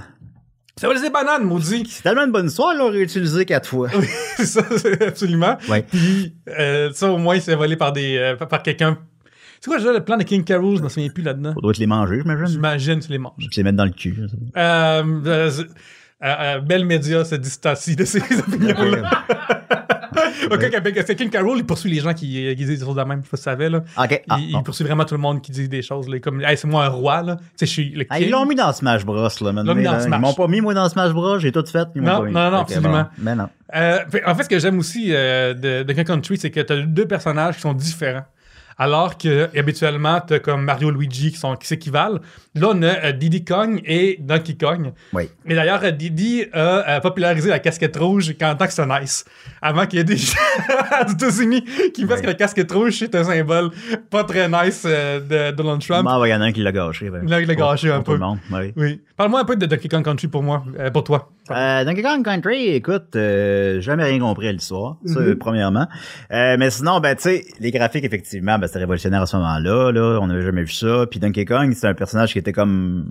Ça 0.77 0.87
va 0.87 0.95
les 0.95 1.09
bananes, 1.11 1.43
maudit. 1.43 1.85
C'est 1.87 2.01
tellement 2.01 2.23
une 2.25 2.31
bonne 2.31 2.47
histoire, 2.47 2.73
là, 2.73 2.89
réutilisé 2.89 3.45
quatre 3.45 3.69
fois. 3.69 3.87
Oui, 3.95 4.07
c'est 4.37 4.45
ça, 4.47 4.63
absolument. 5.05 5.57
Ouais. 5.69 5.83
Puis 5.83 6.33
euh, 6.47 6.89
ça, 6.93 7.11
au 7.11 7.17
moins, 7.19 7.35
il 7.35 7.41
s'est 7.41 7.53
volé 7.55 7.75
par 7.75 7.91
des 7.91 8.17
euh, 8.17 8.35
par 8.35 8.63
quelqu'un. 8.63 8.97
C'est 9.63 9.69
quoi 9.69 9.77
déjà 9.77 9.93
le 9.93 10.03
plan 10.03 10.17
de 10.17 10.23
King 10.23 10.43
Carol? 10.43 10.75
Je 10.77 10.81
me 10.81 10.89
souviens 10.89 11.09
plus 11.09 11.21
là-dedans. 11.23 11.53
On 11.55 11.61
doit 11.61 11.73
te 11.73 11.79
les 11.79 11.85
manger, 11.87 12.21
j'imagine. 12.21 12.47
J'imagine 12.47 12.99
que 12.99 13.05
tu 13.05 13.11
les 13.11 13.17
manges. 13.19 13.33
Je 13.37 13.57
les 13.57 13.63
mettre 13.63 13.77
dans 13.77 13.85
le 13.85 13.91
cul. 13.91 14.17
Euh, 14.57 15.03
euh, 15.27 15.51
euh, 15.51 15.63
euh, 16.23 16.59
Bell 16.61 16.83
Media 16.85 17.23
se 17.23 17.35
distancie 17.35 17.95
de 17.95 18.03
ces 18.03 18.19
opinions-là. 18.39 19.09
Ok, 20.51 20.63
avec- 20.73 20.97
c'est 21.05 21.15
King 21.15 21.29
Carol, 21.29 21.57
il 21.57 21.65
poursuit 21.65 21.89
les 21.89 21.99
gens 22.01 22.13
qui, 22.13 22.27
qui 22.33 22.65
disent 22.65 22.79
des 22.79 22.85
choses 22.85 22.95
de 22.95 23.03
même, 23.03 23.21
je 23.23 23.29
tu 23.29 23.41
savais, 23.41 23.69
là. 23.69 23.81
Ok. 23.97 24.21
Ah, 24.27 24.37
il, 24.39 24.61
poursuit 24.63 24.83
vraiment 24.83 25.05
tout 25.05 25.13
le 25.15 25.21
monde 25.21 25.41
qui 25.41 25.51
dit 25.51 25.69
des 25.69 25.81
choses, 25.81 26.09
là, 26.09 26.19
comme, 26.19 26.41
hey, 26.41 26.57
c'est 26.57 26.67
moi 26.67 26.85
un 26.85 26.89
roi, 26.89 27.21
là. 27.21 27.37
Tu 27.57 27.65
je 27.65 27.71
suis 27.71 27.89
le 27.91 28.05
Ah, 28.09 28.19
ils 28.19 28.29
l'ont 28.29 28.45
mis 28.45 28.55
dans 28.55 28.73
Smash 28.73 29.05
Bros, 29.05 29.15
là, 29.41 29.51
maintenant. 29.53 29.73
mis 29.75 29.83
dans 29.83 29.93
là. 29.93 29.99
Smash. 30.01 30.19
Ils 30.19 30.21
m'ont 30.21 30.33
pas 30.33 30.47
mis, 30.47 30.59
moi, 30.59 30.73
dans 30.73 30.89
Smash 30.89 31.13
Bros. 31.13 31.39
J'ai 31.39 31.51
tout 31.53 31.65
fait. 31.65 31.87
Ils 31.95 32.01
Non, 32.01 32.19
pas 32.19 32.25
mis. 32.25 32.33
non, 32.33 32.51
non, 32.51 32.57
absolument. 32.57 32.91
bon. 33.03 33.07
Mais 33.19 33.35
non. 33.35 33.47
Euh, 33.75 33.99
en 34.25 34.35
fait, 34.35 34.43
ce 34.43 34.49
que 34.49 34.59
j'aime 34.59 34.79
aussi 34.79 35.09
euh, 35.11 35.53
de, 35.53 35.83
de 35.83 35.93
King 35.93 36.03
Country, 36.03 36.37
c'est 36.37 36.51
que 36.51 36.59
tu 36.59 36.73
as 36.73 36.81
deux 36.81 37.07
personnages 37.07 37.55
qui 37.55 37.61
sont 37.61 37.73
différents. 37.73 38.25
Alors 38.81 39.15
que 39.15 39.47
habituellement, 39.55 40.19
tu 40.27 40.33
as 40.33 40.39
comme 40.39 40.63
Mario 40.63 40.89
Luigi 40.89 41.31
qui 41.31 41.37
sont 41.37 41.55
qui 41.55 41.67
s'équivalent. 41.67 42.17
Là, 42.55 42.69
on 42.71 42.81
a 42.81 42.87
euh, 43.05 43.11
Diddy 43.11 43.45
Kong 43.45 43.79
et 43.85 44.17
Donkey 44.19 44.55
Kong. 44.59 44.91
Oui. 45.13 45.29
Et 45.45 45.53
d'ailleurs, 45.53 45.81
euh, 45.83 45.91
Diddy 45.91 46.45
a 46.51 46.57
euh, 46.97 46.99
popularisé 46.99 47.49
la 47.49 47.59
casquette 47.59 47.95
rouge 47.95 48.33
quand 48.39 48.55
tant 48.55 48.65
que 48.65 48.73
c'est 48.73 48.87
nice. 48.87 49.23
Avant 49.61 49.85
qu'il 49.85 49.99
y 49.99 50.01
ait 50.01 50.03
des 50.05 50.17
gens 50.17 50.33
aux 51.07 51.11
États-Unis 51.11 51.63
qui 51.93 52.07
pensent 52.07 52.21
que 52.21 52.25
la 52.27 52.33
casquette 52.33 52.71
rouge, 52.71 52.95
c'est 52.97 53.13
un 53.13 53.23
symbole 53.23 53.69
pas 54.09 54.23
très 54.23 54.49
nice 54.49 54.83
de 54.83 55.51
Donald 55.51 55.81
Trump. 55.85 56.09
Il 56.25 56.29
y 56.29 56.33
en 56.33 56.41
a 56.41 56.45
un 56.45 56.51
qui 56.51 56.61
l'a 56.63 56.71
gâché. 56.71 57.11
ben. 57.11 57.27
Là, 57.29 57.39
il 57.39 57.47
l'a 57.47 57.53
Pour- 57.53 57.69
gâché 57.69 57.91
un 57.91 58.01
pour 58.01 58.03
tout 58.05 58.11
peu. 58.13 58.17
le 58.17 58.25
monde, 58.25 58.39
oui. 58.51 58.73
Oui. 58.75 59.01
Parle-moi 59.21 59.41
un 59.41 59.45
peu 59.45 59.55
de 59.55 59.67
Donkey 59.67 59.87
Kong 59.87 60.03
Country 60.03 60.27
pour 60.27 60.41
moi, 60.41 60.63
euh, 60.79 60.89
pour 60.89 61.03
toi. 61.03 61.29
Euh, 61.51 61.85
Donkey 61.85 62.01
Kong 62.01 62.25
Country, 62.25 62.69
écoute, 62.69 63.15
euh, 63.15 63.79
jamais 63.79 64.03
rien 64.05 64.17
compris 64.17 64.47
à 64.47 64.51
l'histoire, 64.51 64.97
ça, 65.05 65.19
Mhm. 65.19 65.35
premièrement. 65.35 65.85
Euh, 66.33 66.55
mais 66.57 66.71
sinon, 66.71 66.99
ben, 66.99 67.15
tu 67.15 67.21
sais, 67.21 67.45
les 67.59 67.69
graphiques, 67.69 68.03
effectivement, 68.03 68.57
ben, 68.57 68.65
c'était 68.65 68.79
révolutionnaire 68.79 69.21
à 69.21 69.27
ce 69.27 69.37
moment-là, 69.37 69.91
là, 69.91 70.17
on 70.23 70.25
n'avait 70.25 70.41
jamais 70.41 70.63
vu 70.63 70.71
ça. 70.71 71.05
Puis 71.07 71.19
Donkey 71.19 71.45
Kong, 71.45 71.71
c'est 71.75 71.85
un 71.85 71.93
personnage 71.93 72.33
qui 72.33 72.39
était 72.39 72.51
comme, 72.51 73.05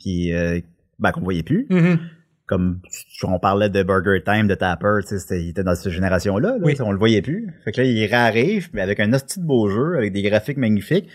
qui, 0.00 0.32
euh, 0.32 0.60
ben, 0.98 1.12
qu'on 1.12 1.20
voyait 1.20 1.42
plus. 1.42 1.66
Mhm. 1.68 1.98
Comme, 2.46 2.80
on 3.24 3.38
parlait 3.38 3.68
de 3.68 3.82
Burger 3.82 4.22
Time, 4.24 4.46
de 4.46 4.54
Tapper, 4.54 5.00
tu 5.02 5.08
sais, 5.08 5.18
c'était- 5.18 5.42
il 5.42 5.50
était 5.50 5.62
dans 5.62 5.74
cette 5.74 5.92
génération-là, 5.92 6.52
là, 6.52 6.56
Oui. 6.62 6.74
on 6.80 6.90
le 6.90 6.96
voyait 6.98 7.20
plus. 7.20 7.52
Fait 7.66 7.72
que 7.72 7.82
là, 7.82 7.86
il 7.86 8.06
réarrive, 8.06 8.70
mais 8.72 8.80
avec 8.80 8.98
un 8.98 9.12
hostie 9.12 9.40
de 9.40 9.44
beau 9.44 9.68
jeu, 9.68 9.98
avec 9.98 10.14
des 10.14 10.22
graphiques 10.22 10.56
magnifiques. 10.56 11.06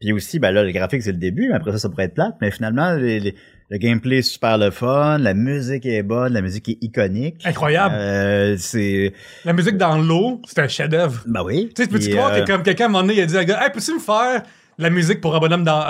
Puis 0.00 0.12
aussi, 0.12 0.38
ben 0.40 0.50
là, 0.50 0.62
le 0.64 0.72
graphique, 0.72 1.02
c'est 1.02 1.12
le 1.12 1.18
début, 1.18 1.48
mais 1.48 1.54
après 1.54 1.70
ça, 1.70 1.78
ça 1.78 1.88
pourrait 1.88 2.04
être 2.04 2.14
plate. 2.14 2.34
Mais 2.42 2.50
finalement, 2.50 2.92
les- 2.92 3.18
les- 3.20 3.34
le 3.68 3.78
gameplay 3.78 4.18
est 4.18 4.22
super 4.22 4.58
le 4.58 4.70
fun, 4.70 5.18
la 5.18 5.34
musique 5.34 5.86
est 5.86 6.02
bonne, 6.02 6.32
la 6.32 6.40
musique 6.40 6.68
est 6.68 6.78
iconique. 6.82 7.44
Incroyable. 7.44 7.94
Euh, 7.98 8.56
c'est... 8.58 9.12
La 9.44 9.52
musique 9.52 9.76
dans 9.76 9.98
l'eau, 9.98 10.40
c'est 10.46 10.60
un 10.60 10.68
chef-d'œuvre. 10.68 11.22
Ben 11.26 11.42
oui. 11.42 11.70
Tu 11.74 11.82
sais, 11.82 11.88
peux-tu 11.88 12.10
croire 12.10 12.32
euh, 12.32 12.42
que 12.42 12.52
comme 12.52 12.62
quelqu'un 12.62 12.84
à 12.84 12.86
un 12.86 12.90
moment 12.90 13.02
donné, 13.02 13.14
il 13.14 13.20
a 13.22 13.26
dit 13.26 13.36
à 13.36 13.40
un 13.40 13.44
gars, 13.44 13.64
hey, 13.64 13.72
peux-tu 13.72 13.94
me 13.94 13.98
faire 13.98 14.42
la 14.78 14.90
musique 14.90 15.20
pour 15.20 15.34
un 15.34 15.38
bonhomme 15.38 15.64
dans, 15.64 15.82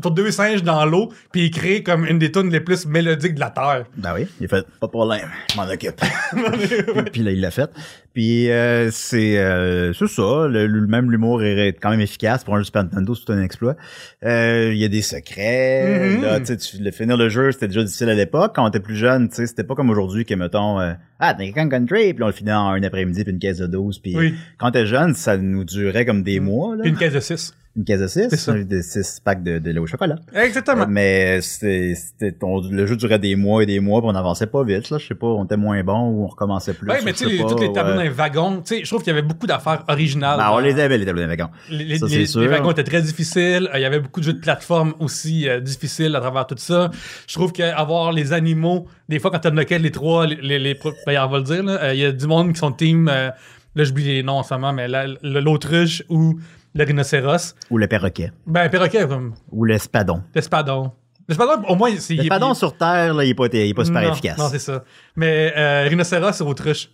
pour, 0.00 0.10
deux 0.12 0.30
singes 0.30 0.62
dans 0.62 0.84
l'eau, 0.86 1.10
puis 1.32 1.42
il 1.46 1.50
crée 1.50 1.82
comme 1.82 2.06
une 2.06 2.18
des 2.18 2.32
tunes 2.32 2.50
les 2.50 2.60
plus 2.60 2.86
mélodiques 2.86 3.34
de 3.34 3.40
la 3.40 3.50
Terre. 3.50 3.84
Ben 3.96 4.12
oui, 4.14 4.26
il 4.40 4.46
a 4.46 4.48
fait 4.48 4.66
pas 4.80 4.86
de 4.86 4.90
problème, 4.92 5.28
je 5.52 5.56
m'en 5.56 5.68
occupe. 5.68 6.00
puis 7.12 7.22
là 7.22 7.30
il 7.32 7.40
l'a 7.40 7.50
fait. 7.50 7.70
Puis 8.12 8.50
euh, 8.50 8.90
c'est 8.90 9.38
euh, 9.38 9.92
c'est 9.92 10.08
ça, 10.08 10.46
le, 10.48 10.66
le- 10.66 10.86
même 10.86 11.10
l'humour 11.10 11.42
est 11.44 11.76
quand 11.80 11.90
même 11.90 12.00
efficace 12.00 12.42
pour 12.42 12.54
un 12.56 12.58
jeu 12.58 12.64
Super 12.64 12.82
Nintendo, 12.84 13.14
c'est 13.14 13.24
tout 13.24 13.32
un 13.32 13.42
exploit. 13.42 13.76
Euh, 14.24 14.70
Il 14.72 14.78
y 14.78 14.84
a 14.84 14.88
des 14.88 15.02
secrets, 15.02 16.16
Mhm. 16.16 16.22
là 16.22 16.40
tu 16.40 16.56
le 16.80 16.90
finir 16.90 17.16
le 17.16 17.28
jeu, 17.28 17.52
c'était 17.52 17.68
déjà 17.68 17.82
difficile 17.84 18.08
à 18.08 18.14
l'époque 18.14 18.52
quand 18.56 18.64
on 18.64 18.68
était 18.68 18.80
plus 18.80 18.96
jeune, 18.96 19.28
tu 19.28 19.36
sais, 19.36 19.46
c'était 19.46 19.64
pas 19.64 19.74
comme 19.74 19.90
aujourd'hui 19.90 20.24
que 20.24 20.34
mettons 20.34 20.80
euh, 20.80 20.92
ah 21.20 21.34
Donkey 21.34 21.52
Kong 21.52 21.70
Country, 21.70 22.14
puis 22.14 22.22
on 22.22 22.26
le 22.26 22.32
finit 22.32 22.52
en 22.52 22.68
un 22.70 22.82
après-midi 22.82 23.22
puis 23.22 23.32
une 23.32 23.38
caisse 23.38 23.58
de 23.58 23.66
12 23.66 23.98
puis 24.00 24.16
Oui. 24.16 24.34
quand 24.58 24.70
t'es 24.72 24.86
jeune, 24.86 25.14
ça 25.14 25.36
nous 25.36 25.64
durait 25.64 26.04
comme 26.04 26.22
des 26.22 26.40
mois 26.40 26.74
là. 26.76 26.82
Puis 26.82 26.90
une 26.90 26.96
caisse 26.98 27.12
de 27.14 27.20
6. 27.20 27.54
Une 27.76 27.84
caisse 27.84 28.00
de 28.00 28.08
6, 28.08 28.26
C'est 28.30 28.36
ça. 28.36 28.52
des 28.52 28.82
6 28.82 29.20
packs 29.24 29.44
de, 29.44 29.60
de 29.60 29.70
lait 29.70 29.78
au 29.78 29.86
chocolat. 29.86 30.16
Exactement. 30.34 30.82
Euh, 30.82 30.86
Mais 30.88 31.40
c'était, 31.40 31.94
le 32.20 32.84
jeu 32.86 32.96
durait 32.96 33.20
des 33.20 33.36
mois 33.36 33.62
et 33.62 33.66
des 33.66 33.78
mois, 33.78 34.00
puis 34.00 34.10
on 34.12 34.14
avançait 34.16 34.48
pas 34.48 34.64
vite. 34.64 34.90
Là, 34.90 34.98
je 34.98 35.06
sais 35.06 35.14
pas, 35.14 35.28
on 35.28 35.44
était 35.44 35.56
moins 35.56 35.80
bon 35.84 36.08
ou 36.10 36.24
on 36.24 36.26
recommençait 36.26 36.74
plus. 36.74 36.88
Ouais, 36.90 36.98
mais 37.04 37.12
tu 37.12 37.18
sais, 37.18 37.24
sais 37.26 37.30
les- 37.30 37.38
pas, 37.44 37.48
tous 37.48 37.58
les 37.60 37.72
tableaux 37.72 37.96
ouais. 37.98 38.02
les 38.04 38.08
wagons, 38.10 38.56
tu 38.56 38.74
sais, 38.76 38.80
je 38.84 38.90
trouve 38.90 39.04
qu'il 39.04 39.12
y 39.14 39.16
avait 39.16 39.26
beaucoup 39.26 39.46
d'affaires 39.46 39.84
originales. 39.86 40.36
Ben, 40.38 40.50
on 40.52 40.58
les 40.58 40.80
avait 40.80 40.98
les 40.98 41.06
tableaux 41.06 41.22
d'un 41.22 41.28
wagon. 41.28 41.48
Les, 41.70 41.98
Ça, 41.98 42.06
les- 42.06 42.26
sûr. 42.26 42.40
les 42.40 42.48
wagons 42.48 42.72
étaient 42.72 42.82
très 42.82 43.02
difficiles. 43.02 43.68
Euh, 43.72 43.78
Il 43.78 43.82
y 43.82 43.84
avait 43.84 44.00
beaucoup 44.00 44.18
de 44.18 44.24
jeux 44.24 44.32
de 44.34 44.40
plateforme 44.40 44.94
aussi 44.98 45.48
euh, 45.48 45.60
difficiles 45.60 46.16
à 46.16 46.20
travers 46.20 46.48
tout 46.48 46.56
ça. 46.58 46.90
Je 47.28 47.34
trouve 47.34 47.52
qu'avoir 47.52 48.10
les 48.10 48.32
animaux, 48.32 48.88
des 49.08 49.20
fois, 49.20 49.30
quand 49.30 49.38
tu 49.38 49.46
unlockais 49.48 49.78
les 49.78 49.92
trois, 49.92 50.26
les, 50.26 50.58
les, 50.58 50.74
ben, 51.06 51.22
on 51.24 51.28
va 51.28 51.38
le 51.38 51.44
dire, 51.44 51.62
euh, 51.68 51.94
il 51.94 52.00
y 52.00 52.04
a 52.04 52.10
du 52.10 52.26
monde 52.26 52.52
qui 52.52 52.58
sont 52.58 52.72
team, 52.72 53.08
euh, 53.08 53.30
là, 53.76 53.84
j'oublie 53.84 54.04
les 54.04 54.22
noms 54.24 54.38
en 54.38 54.42
ce 54.42 54.52
moment, 54.54 54.72
mais 54.72 54.88
l'autruche 55.22 56.02
ou 56.08 56.38
le 56.74 56.84
rhinocéros. 56.84 57.54
Ou 57.70 57.78
le 57.78 57.86
perroquet. 57.86 58.32
Ben, 58.46 58.68
perroquet, 58.68 59.06
comme 59.06 59.34
Ou 59.50 59.64
l'espadon. 59.64 60.22
l'espadon. 60.34 60.92
L'espadon, 61.28 61.62
au 61.68 61.76
moins, 61.76 61.90
c'est. 61.98 62.14
L'espadon 62.14 62.54
sur 62.54 62.76
Terre, 62.76 63.14
là, 63.14 63.24
il 63.24 63.30
est 63.30 63.34
pas, 63.34 63.46
il 63.52 63.56
est 63.56 63.74
pas 63.74 63.84
super 63.84 64.02
non, 64.02 64.12
efficace. 64.12 64.38
Non, 64.38 64.48
c'est 64.48 64.58
ça. 64.58 64.84
Mais 65.14 65.52
euh, 65.56 65.86
rhinocéros, 65.88 66.32
c'est 66.32 66.44
autruche. 66.44 66.90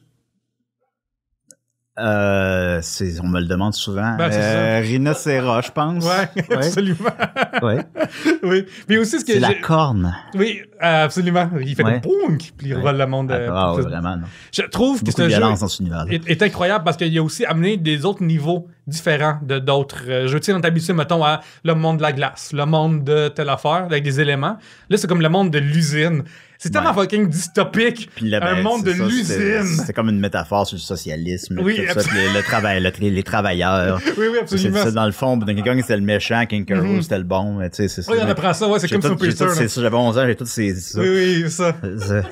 Euh, 1.98 2.80
on 3.22 3.26
me 3.28 3.40
le 3.40 3.46
demande 3.46 3.74
souvent. 3.74 4.16
Ben, 4.16 4.30
c'est 4.30 4.38
euh, 4.40 4.80
rhinocéros, 4.80 5.62
je 5.66 5.70
pense. 5.72 6.04
Ouais. 6.04 6.42
absolument. 6.56 6.98
ouais. 7.62 7.78
oui. 8.42 8.66
Mais 8.88 8.98
aussi, 8.98 9.20
ce 9.20 9.24
que 9.24 9.32
C'est 9.32 9.40
la 9.40 9.54
corne. 9.54 10.14
Oui, 10.34 10.60
euh, 10.82 11.04
absolument. 11.04 11.48
Il 11.60 11.74
fait 11.74 11.82
Ouais. 11.84 12.00
comme 12.02 12.12
boum, 12.28 12.38
puis 12.38 12.52
il 12.62 12.72
Ouais. 12.74 12.80
revole 12.80 12.98
le 12.98 13.06
monde. 13.06 13.32
euh, 13.32 13.48
Ah, 13.52 13.70
ouais, 13.74 13.82
plus- 13.82 13.90
vraiment, 13.90 14.16
non. 14.16 14.26
Je 14.52 14.62
trouve 14.62 15.00
que 15.00 15.06
Beaucoup 15.06 15.16
ce 15.18 15.22
de 15.22 15.28
jeu 15.28 15.36
violence 15.38 15.60
dans 15.60 15.68
cet 15.68 15.80
univers-là. 15.80 16.12
est, 16.12 16.28
est 16.30 16.42
incroyable 16.42 16.84
parce 16.84 16.96
qu'il 16.96 17.16
a 17.18 17.22
aussi 17.22 17.44
amené 17.46 17.76
des 17.76 18.04
autres 18.04 18.22
niveaux 18.22 18.68
différents 18.86 19.38
de 19.42 19.58
d'autres 19.58 20.04
euh, 20.08 20.26
jeux. 20.28 20.38
Tu 20.40 20.46
sais, 20.46 20.52
on 20.52 20.60
est 20.60 20.66
habitué, 20.66 20.92
mettons, 20.92 21.24
à 21.24 21.40
le 21.64 21.74
monde 21.74 21.96
de 21.98 22.02
la 22.02 22.12
glace, 22.12 22.52
le 22.52 22.66
monde 22.66 23.04
de 23.04 23.28
telle 23.28 23.48
affaire, 23.48 23.84
avec 23.86 24.04
des 24.04 24.20
éléments. 24.20 24.58
Là, 24.90 24.96
c'est 24.96 25.06
comme 25.08 25.22
le 25.22 25.28
monde 25.28 25.50
de 25.50 25.58
l'usine. 25.58 26.22
C'est 26.58 26.70
tellement 26.70 26.90
Ouais. 26.94 27.02
fucking 27.02 27.28
dystopique. 27.28 28.08
Puis 28.16 28.28
là, 28.30 28.38
un 28.42 28.54
ben, 28.56 28.62
monde 28.62 28.82
de 28.84 28.92
ça, 28.92 29.04
l'usine. 29.04 29.82
C'est 29.84 29.92
comme 29.92 30.08
une 30.08 30.18
métaphore 30.20 30.66
sur 30.66 30.76
le 30.76 30.80
socialisme. 30.80 31.60
Oui, 31.62 31.76
tout 31.76 32.00
ça, 32.00 32.10
le, 32.14 32.34
le 32.38 32.42
travail, 32.42 32.82
le 32.82 32.90
tra- 32.90 33.10
les 33.12 33.22
travailleurs. 33.22 34.00
Oui, 34.16 34.26
oui, 34.30 34.36
C'est 34.46 34.54
absolument. 34.54 34.80
c'est 34.84 34.92
dans 34.94 35.06
le 35.06 35.12
fond, 35.12 35.36
Donkey 35.36 35.62
Kong 35.62 35.78
c'était 35.82 35.96
le 35.96 36.02
méchant, 36.02 36.44
King 36.46 36.64
Mhm. 36.68 37.02
c'était 37.02 37.18
le 37.18 37.24
bon, 37.24 37.58
mais 37.58 37.68
tu 37.70 37.76
sais, 37.76 37.88
c'est 37.88 38.02
ça. 38.02 38.12
Oui, 38.12 38.18
on 38.22 38.28
apprend 38.28 38.54
ça, 38.54 38.66
ouais, 38.68 38.78
c'est 38.78 38.88
J'ai 38.88 38.98
comme 38.98 39.16
tout- 39.16 39.24
tout- 39.26 39.30
c'est 39.30 39.68
ça, 39.68 39.80
J'avais 39.82 39.96
11 39.96 40.16
ans, 40.18 40.26
j'ai 40.26 40.34
tout 40.36 40.46
ces 40.46 40.74
ça. 40.74 41.00
Oui, 41.00 41.42
oui, 41.44 41.50
ça. 41.50 41.76
C'est- 41.98 42.22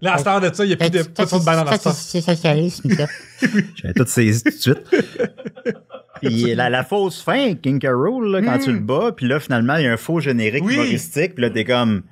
Là, 0.00 0.14
à 0.14 0.18
cette 0.18 0.26
heure 0.26 0.40
de 0.40 0.52
ça, 0.52 0.64
il 0.64 0.68
n'y 0.68 0.72
a 0.74 0.76
plus 0.76 0.90
de 0.90 0.98
Ça, 0.98 1.08
pas 1.14 1.24
de 1.24 1.28
son 1.28 1.38
de 1.38 1.44
banane 1.44 1.68
à 1.68 1.70
ça, 1.72 1.76
cette 1.78 1.86
heure. 1.86 1.92
c'est 1.94 2.20
socialisme, 2.20 2.90
ça. 2.90 3.06
J'avais 3.76 3.94
tout 3.94 4.04
saisi 4.06 4.42
tout 4.42 4.50
de 4.50 4.54
suite. 4.56 4.82
Puis 6.22 6.54
la, 6.54 6.70
la 6.70 6.84
fausse 6.84 7.22
fin, 7.22 7.54
King 7.54 7.80
là, 7.82 8.40
quand 8.42 8.56
Mm. 8.56 8.62
tu 8.64 8.72
le 8.72 8.78
bats, 8.78 9.10
puis 9.16 9.26
là, 9.26 9.40
finalement, 9.40 9.76
il 9.76 9.84
y 9.84 9.86
a 9.86 9.92
un 9.92 9.96
faux 9.96 10.20
générique 10.20 10.64
Oui. 10.64 10.74
humoristique, 10.74 11.34
puis 11.34 11.42
là, 11.42 11.50
t'es 11.50 11.64
comme... 11.64 12.02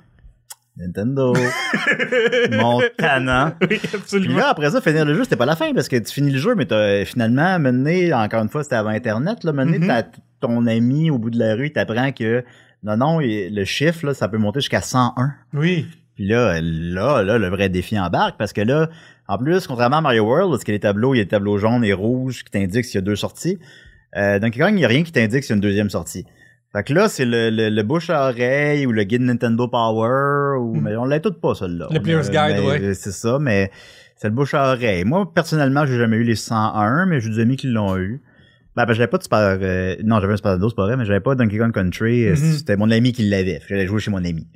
Nintendo. 0.81 1.33
Mon 2.51 2.81
tannant. 2.97 3.53
Oui, 3.61 3.77
Puis 3.77 3.89
absolument. 3.93 4.37
là, 4.37 4.49
après 4.49 4.71
ça, 4.71 4.81
finir 4.81 5.05
le 5.05 5.13
jeu, 5.13 5.23
c'était 5.23 5.35
pas 5.35 5.45
la 5.45 5.55
fin, 5.55 5.73
parce 5.73 5.87
que 5.87 5.95
tu 5.97 6.11
finis 6.13 6.31
le 6.31 6.37
jeu, 6.39 6.55
mais 6.55 6.65
t'as 6.65 7.05
finalement 7.05 7.59
mené, 7.59 8.13
encore 8.13 8.41
une 8.41 8.49
fois, 8.49 8.63
c'était 8.63 8.75
avant 8.75 8.89
Internet, 8.89 9.43
là, 9.43 9.51
mené 9.53 9.85
ta- 9.85 10.07
ton 10.39 10.65
ami 10.67 11.09
au 11.11 11.17
bout 11.17 11.29
de 11.29 11.39
la 11.39 11.55
rue, 11.55 11.67
il 11.67 11.71
t'apprend 11.73 12.11
que, 12.11 12.43
non, 12.83 12.97
non, 12.97 13.19
le 13.21 13.63
chiffre, 13.63 14.05
là, 14.07 14.13
ça 14.13 14.27
peut 14.27 14.37
monter 14.37 14.59
jusqu'à 14.59 14.81
101. 14.81 15.33
Oui. 15.53 15.85
Puis 16.15 16.27
là, 16.27 16.59
là, 16.61 17.21
là, 17.23 17.37
le 17.37 17.47
vrai 17.49 17.69
défi 17.69 17.97
embarque, 17.99 18.37
parce 18.37 18.53
que 18.53 18.61
là, 18.61 18.89
en 19.27 19.37
plus, 19.37 19.65
contrairement 19.67 19.97
à 19.97 20.01
Mario 20.01 20.23
World, 20.23 20.51
parce 20.51 20.63
qu'il 20.63 20.73
y 20.73 20.75
a 20.75 20.77
les 20.77 20.81
tableaux, 20.81 21.13
il 21.13 21.19
y 21.19 21.21
a 21.21 21.23
des 21.23 21.29
tableaux 21.29 21.57
jaunes 21.57 21.85
et 21.85 21.93
rouges 21.93 22.43
qui 22.43 22.51
t'indiquent 22.51 22.85
s'il 22.85 22.95
y 22.95 22.97
a 22.97 23.01
deux 23.01 23.15
sorties. 23.15 23.59
Euh, 24.17 24.39
Donkey 24.39 24.59
Kong, 24.59 24.71
il 24.71 24.75
n'y 24.75 24.85
a 24.85 24.89
rien 24.89 25.03
qui 25.03 25.11
t'indique 25.13 25.43
s'il 25.43 25.51
y 25.51 25.53
a 25.53 25.55
une 25.55 25.61
deuxième 25.61 25.89
sortie. 25.89 26.25
Fait 26.73 26.83
que 26.83 26.93
là, 26.93 27.09
c'est 27.09 27.25
le, 27.25 27.49
le, 27.49 27.69
le 27.69 27.83
bouche 27.83 28.09
à 28.09 28.29
oreille 28.29 28.85
ou 28.85 28.91
le 28.93 29.03
guide 29.03 29.21
Nintendo 29.23 29.67
Power, 29.67 30.57
ou, 30.59 30.75
Mm. 30.75 30.81
mais 30.83 30.95
on 30.95 31.05
l'a 31.05 31.19
tout 31.19 31.33
pas, 31.33 31.53
celui-là. 31.53 31.87
Le 31.91 31.99
Player's 31.99 32.29
a- 32.29 32.31
Guide, 32.53 32.63
ouais. 32.63 32.81
euh, 32.81 32.93
C'est 32.93 33.11
ça, 33.11 33.39
mais 33.39 33.69
c'est 34.15 34.29
le 34.29 34.33
bouche 34.33 34.53
à 34.53 34.71
oreille. 34.73 35.03
Moi, 35.03 35.29
personnellement, 35.33 35.85
j'ai 35.85 35.97
jamais 35.97 36.17
eu 36.17 36.23
les 36.23 36.35
101, 36.35 37.05
mais 37.07 37.19
j'ai 37.19 37.29
des 37.29 37.39
amis 37.39 37.57
qui 37.57 37.67
l'ont 37.67 37.97
eu. 37.97 38.21
Ben, 38.77 38.85
ben, 38.85 38.93
j'avais 38.93 39.07
pas 39.07 39.17
de 39.17 39.23
Super, 39.23 39.57
euh, 39.61 39.95
non, 40.05 40.21
j'avais 40.21 40.31
un 40.33 40.37
Super 40.37 40.51
Nintendo, 40.51 40.69
c'est 40.69 40.75
pas 40.75 40.85
vrai, 40.85 40.95
mais 40.95 41.03
j'avais 41.03 41.19
pas 41.19 41.35
Donkey 41.35 41.57
Kong 41.57 41.73
Country, 41.73 42.25
euh, 42.27 42.31
Mhm. 42.31 42.35
c'était 42.37 42.77
mon 42.77 42.89
ami 42.89 43.11
qui 43.11 43.23
l'avait. 43.27 43.55
Fait 43.55 43.59
que 43.59 43.67
J'allais 43.69 43.87
jouer 43.87 43.99
chez 43.99 44.11
mon 44.11 44.23
ami. 44.23 44.47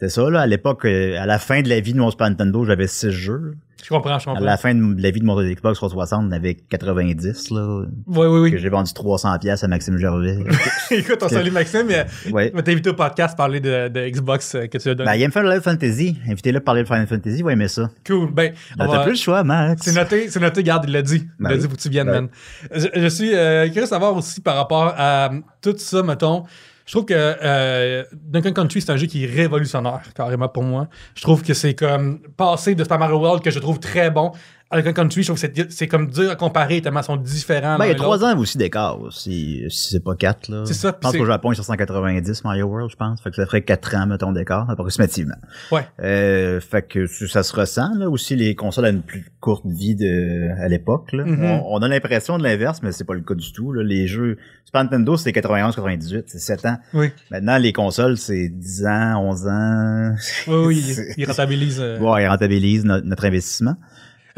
C'est 0.00 0.08
ça, 0.10 0.30
là, 0.30 0.40
à 0.42 0.46
l'époque, 0.46 0.84
euh, 0.84 1.18
à 1.20 1.26
la 1.26 1.38
fin 1.38 1.60
de 1.60 1.68
la 1.68 1.80
vie 1.80 1.92
de 1.92 1.98
mon 1.98 2.10
Super 2.10 2.28
Nintendo, 2.30 2.64
j'avais 2.64 2.86
6 2.86 3.10
jeux. 3.10 3.54
Je 3.82 3.88
comprends, 3.88 4.18
je 4.18 4.28
À 4.28 4.32
comprends. 4.32 4.44
la 4.44 4.56
fin 4.56 4.74
de 4.74 5.00
la 5.02 5.10
vie 5.10 5.20
de 5.20 5.24
mon 5.24 5.40
Xbox 5.40 5.78
360, 5.78 6.24
on 6.28 6.32
avait 6.32 6.54
90, 6.54 7.50
là, 7.50 7.82
Oui, 8.06 8.26
oui, 8.26 8.50
que 8.50 8.56
oui. 8.56 8.60
j'ai 8.62 8.68
vendu 8.68 8.92
300 8.92 9.38
pièces 9.40 9.64
à 9.64 9.68
Maxime 9.68 9.96
Gervais. 9.98 10.36
Écoute, 10.90 11.18
on 11.22 11.28
salue 11.28 11.50
Maxime, 11.52 11.84
mais 11.88 12.04
ouais. 12.30 12.50
je 12.52 12.56
vais 12.56 12.62
t'inviter 12.62 12.90
au 12.90 12.94
podcast 12.94 13.34
à 13.34 13.36
parler 13.36 13.60
de, 13.60 13.88
de 13.88 14.08
Xbox 14.08 14.54
euh, 14.54 14.66
que 14.66 14.78
tu 14.78 14.88
as 14.88 14.94
donné. 14.94 15.10
Ben, 15.10 15.16
il 15.16 15.22
aime 15.22 15.32
faire 15.32 15.42
Final 15.42 15.62
Fantasy. 15.62 16.16
Invitez-le 16.28 16.58
à 16.58 16.60
parler 16.60 16.82
de 16.82 16.86
Final 16.88 17.06
Fantasy, 17.06 17.38
il 17.38 17.44
va 17.44 17.52
aimer 17.52 17.68
ça. 17.68 17.88
cool. 18.06 18.32
Ben, 18.32 18.52
on 18.74 18.84
Ben, 18.84 18.90
T'as 18.90 18.96
va- 18.98 19.02
plus 19.04 19.12
le 19.12 19.16
choix, 19.18 19.42
Max. 19.44 19.82
C'est 19.84 19.94
noté, 19.94 20.28
c'est 20.28 20.40
noté, 20.40 20.62
garde, 20.62 20.84
il 20.86 20.92
l'a 20.92 21.02
dit. 21.02 21.22
Il 21.24 21.42
Ben 21.42 21.48
l'a 21.50 21.54
oui. 21.56 21.60
dit, 21.62 21.68
faut 21.68 21.76
que 21.76 21.80
tu 21.80 21.88
viennes, 21.88 22.06
Ben 22.06 22.12
man. 22.22 22.28
Je, 22.72 22.86
je 23.00 23.06
suis 23.08 23.34
euh, 23.34 23.66
curieux 23.66 23.82
de 23.82 23.86
savoir 23.86 24.14
aussi 24.16 24.40
par 24.40 24.56
rapport 24.56 24.92
à 24.96 25.32
euh, 25.32 25.40
tout 25.62 25.74
ça, 25.76 26.02
mettons. 26.02 26.44
Je 26.88 26.94
trouve 26.94 27.04
que 27.04 27.14
euh, 27.14 28.02
Duncan 28.14 28.52
Country, 28.52 28.80
c'est 28.80 28.90
un 28.90 28.96
jeu 28.96 29.06
qui 29.06 29.24
est 29.24 29.26
révolutionnaire, 29.26 30.00
carrément, 30.14 30.48
pour 30.48 30.62
moi. 30.62 30.88
Je 31.14 31.20
trouve 31.20 31.42
que 31.42 31.52
c'est 31.52 31.74
comme 31.74 32.20
passer 32.34 32.74
de 32.74 32.82
Super 32.82 32.98
Mario 32.98 33.18
World, 33.18 33.44
que 33.44 33.50
je 33.50 33.58
trouve 33.58 33.78
très 33.78 34.10
bon, 34.10 34.32
Duncan 34.70 34.92
Country, 34.92 35.22
je 35.22 35.28
trouve 35.32 35.40
que 35.40 35.48
c'est, 35.54 35.72
c'est 35.72 35.88
comme 35.88 36.10
dur 36.10 36.30
à 36.30 36.36
comparer, 36.36 36.82
tellement 36.82 37.00
ils 37.00 37.04
sont 37.04 37.16
différents. 37.16 37.78
Ben, 37.78 37.86
il 37.86 37.88
y 37.88 37.92
a 37.92 37.94
trois 37.94 38.22
ans 38.22 38.36
aussi 38.38 38.58
d'écart, 38.58 38.98
si, 39.10 39.64
si 39.70 39.88
c'est 39.90 40.04
pas 40.04 40.14
quatre, 40.14 40.48
là. 40.48 40.64
C'est 40.66 40.74
ça, 40.74 40.88
Je 40.88 40.98
pense 41.00 41.16
qu'au 41.16 41.24
Japon, 41.24 41.52
ils 41.52 41.56
sont 41.56 41.62
190, 41.62 42.44
Mario 42.44 42.66
World, 42.66 42.90
je 42.90 42.96
pense. 42.96 43.22
Fait 43.22 43.30
que 43.30 43.36
ça 43.36 43.46
ferait 43.46 43.62
quatre 43.62 43.94
ans, 43.96 44.06
mettons, 44.06 44.30
d'écart, 44.32 44.68
approximativement. 44.68 45.36
Ouais. 45.72 45.86
Euh, 46.02 46.60
fait 46.60 46.82
que 46.86 47.06
ça 47.06 47.42
se 47.42 47.56
ressent, 47.56 47.94
là. 47.96 48.10
Aussi, 48.10 48.36
les 48.36 48.54
consoles 48.54 48.84
ont 48.84 48.90
une 48.90 49.00
plus 49.02 49.24
courte 49.40 49.64
vie 49.64 49.94
de, 49.94 50.50
à 50.62 50.68
l'époque, 50.68 51.12
là. 51.12 51.24
Mhm. 51.24 51.44
on, 51.44 51.62
on 51.76 51.78
a 51.82 51.88
l'impression 51.88 52.36
de 52.36 52.42
l'inverse, 52.42 52.80
mais 52.82 52.92
c'est 52.92 53.04
pas 53.04 53.14
le 53.14 53.22
cas 53.22 53.34
du 53.34 53.52
tout, 53.54 53.72
là. 53.72 53.82
Les 53.82 54.06
jeux, 54.06 54.36
Super 54.66 54.82
Nintendo, 54.84 55.16
c'est 55.16 55.32
91, 55.32 55.74
98, 55.76 56.24
c'est 56.28 56.38
7 56.38 56.66
ans. 56.66 56.76
Oui. 56.92 57.10
Maintenant, 57.30 57.56
les 57.56 57.72
consoles, 57.72 58.18
c'est 58.18 58.48
10 58.50 58.84
ans, 58.84 59.22
11 59.30 59.46
ans. 59.46 60.14
Oui, 60.48 60.54
oui, 60.66 60.82
C'est- 60.82 61.14
il, 61.16 61.22
il 61.22 61.26
rentabilise. 61.26 61.78
euh, 61.80 61.98
Ouais, 62.00 62.24
ils 62.24 62.28
rentabilisent 62.28 62.84
no- 62.84 63.00
notre 63.00 63.24
investissement. 63.24 63.76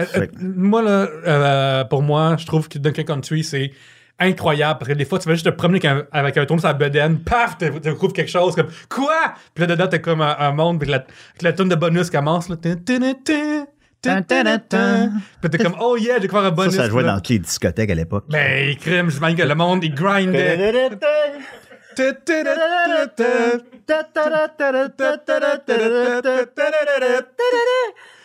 Euh, 0.00 0.06
euh, 0.22 0.26
moi, 0.40 0.82
là, 0.82 1.08
euh, 1.26 1.84
pour 1.84 2.02
moi, 2.02 2.36
je 2.38 2.46
trouve 2.46 2.68
que 2.68 2.78
Donkey 2.78 3.04
Country, 3.04 3.44
c'est 3.44 3.70
incroyable. 4.18 4.78
Parce 4.78 4.90
que 4.90 4.94
des 4.96 5.04
fois, 5.04 5.18
tu 5.18 5.28
vas 5.28 5.34
juste 5.34 5.46
te 5.46 5.50
promener 5.50 5.84
avec 5.86 6.04
un, 6.12 6.18
avec 6.18 6.36
un 6.36 6.46
tourne 6.46 6.58
sur 6.60 6.68
la 6.68 6.74
bedaine, 6.74 7.18
paf, 7.20 7.58
tu 7.58 7.70
découvres 7.80 8.12
quelque 8.12 8.30
chose 8.30 8.54
comme 8.54 8.68
Quoi? 8.88 9.34
Puis 9.54 9.62
là, 9.62 9.66
dedans, 9.66 9.86
t'as 9.88 9.98
comme 9.98 10.20
un, 10.20 10.36
un 10.38 10.52
monde, 10.52 10.80
puis 10.80 10.90
la, 10.90 11.04
la 11.40 11.52
tune 11.52 11.68
de 11.68 11.74
bonus 11.74 12.10
commence. 12.10 12.48
Là. 12.48 12.56
Tin, 12.56 12.74
tin, 12.76 12.98
tin, 13.00 13.66
tin, 14.02 14.22
tin, 14.22 14.44
tin, 14.44 14.58
tin. 14.58 15.12
Puis 15.40 15.50
t'es 15.50 15.58
comme 15.58 15.76
Oh 15.80 15.96
yeah, 15.96 16.14
j'ai 16.14 16.20
découvert 16.20 16.44
un 16.44 16.48
Ça, 16.48 16.54
bonus. 16.54 16.74
ça 16.74 16.88
jouait 16.88 17.02
Puis 17.02 17.06
là, 17.06 17.12
dans 17.14 17.18
toutes 17.20 17.28
les 17.30 17.38
discothèques 17.38 17.90
à 17.90 17.94
l'époque. 17.94 18.24
Ben, 18.28 18.74
crime, 18.76 19.10
j'imagine 19.10 19.36
que 19.38 19.42
le 19.42 19.54
monde, 19.54 19.84
il 19.84 19.94
grindait. 19.94 20.56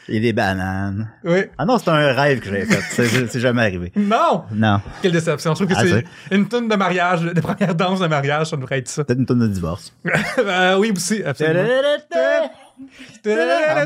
Et 0.08 0.20
des 0.20 0.34
bananes. 0.34 1.10
Oui. 1.24 1.40
Ah 1.58 1.66
non, 1.66 1.78
c'est 1.80 1.90
un 1.90 2.14
rêve 2.14 2.40
que 2.40 2.46
j'avais 2.46 2.66
fait. 2.66 3.06
C'est 3.28 3.40
jamais 3.40 3.62
arrivé. 3.64 3.92
Non! 3.96 4.44
Non. 4.54 4.80
Quelle 5.02 5.12
déception. 5.14 5.52
Je 5.56 5.64
trouve 5.64 5.68
que 5.68 5.74
Ah, 5.76 5.84
c'est 6.30 6.36
une 6.36 6.48
tonne 6.48 6.68
de 6.68 6.76
mariage, 6.76 7.22
de 7.24 7.42
première 7.42 7.74
danse 7.74 8.00
de 8.02 8.08
mariage, 8.08 8.48
ça 8.52 8.58
devrait 8.58 8.78
être 8.80 8.88
ça. 8.88 9.04
Peut-être 9.04 9.20
une 9.20 9.26
tonne 9.26 9.40
de 9.40 9.48
divorce. 9.48 9.94
Euh, 10.38 10.78
oui, 10.78 10.92
aussi, 10.96 11.24
absolument. 11.24 11.64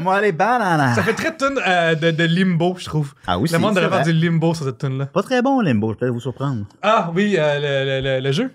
Moi 0.02 0.22
les 0.22 0.32
bananes. 0.32 0.96
Ça 0.96 1.04
fait 1.04 1.14
très 1.14 1.36
tonne 1.36 1.60
euh, 1.66 1.96
de, 1.96 2.12
de 2.12 2.24
limbo, 2.24 2.76
je 2.78 2.86
trouve. 2.86 3.14
Ah 3.28 3.38
oui, 3.38 3.44
Le 3.44 3.48
c'est- 3.50 3.58
monde 3.60 3.76
devrait 3.76 3.90
faire 3.90 4.04
du 4.04 4.14
limbo 4.14 4.54
sur 4.54 4.66
cette 4.66 4.78
tune 4.80 4.98
là 4.98 5.06
Pas 5.06 5.22
très 5.24 5.42
bon, 5.42 5.62
Limbo, 5.62 5.94
je 5.94 5.98
peux 6.00 6.10
vous 6.10 6.20
surprendre. 6.20 6.66
Ah 6.82 7.12
oui, 7.16 7.36
euh, 7.38 7.60
le, 7.60 8.02
le, 8.02 8.16
le, 8.16 8.24
le 8.24 8.32
jeu. 8.32 8.52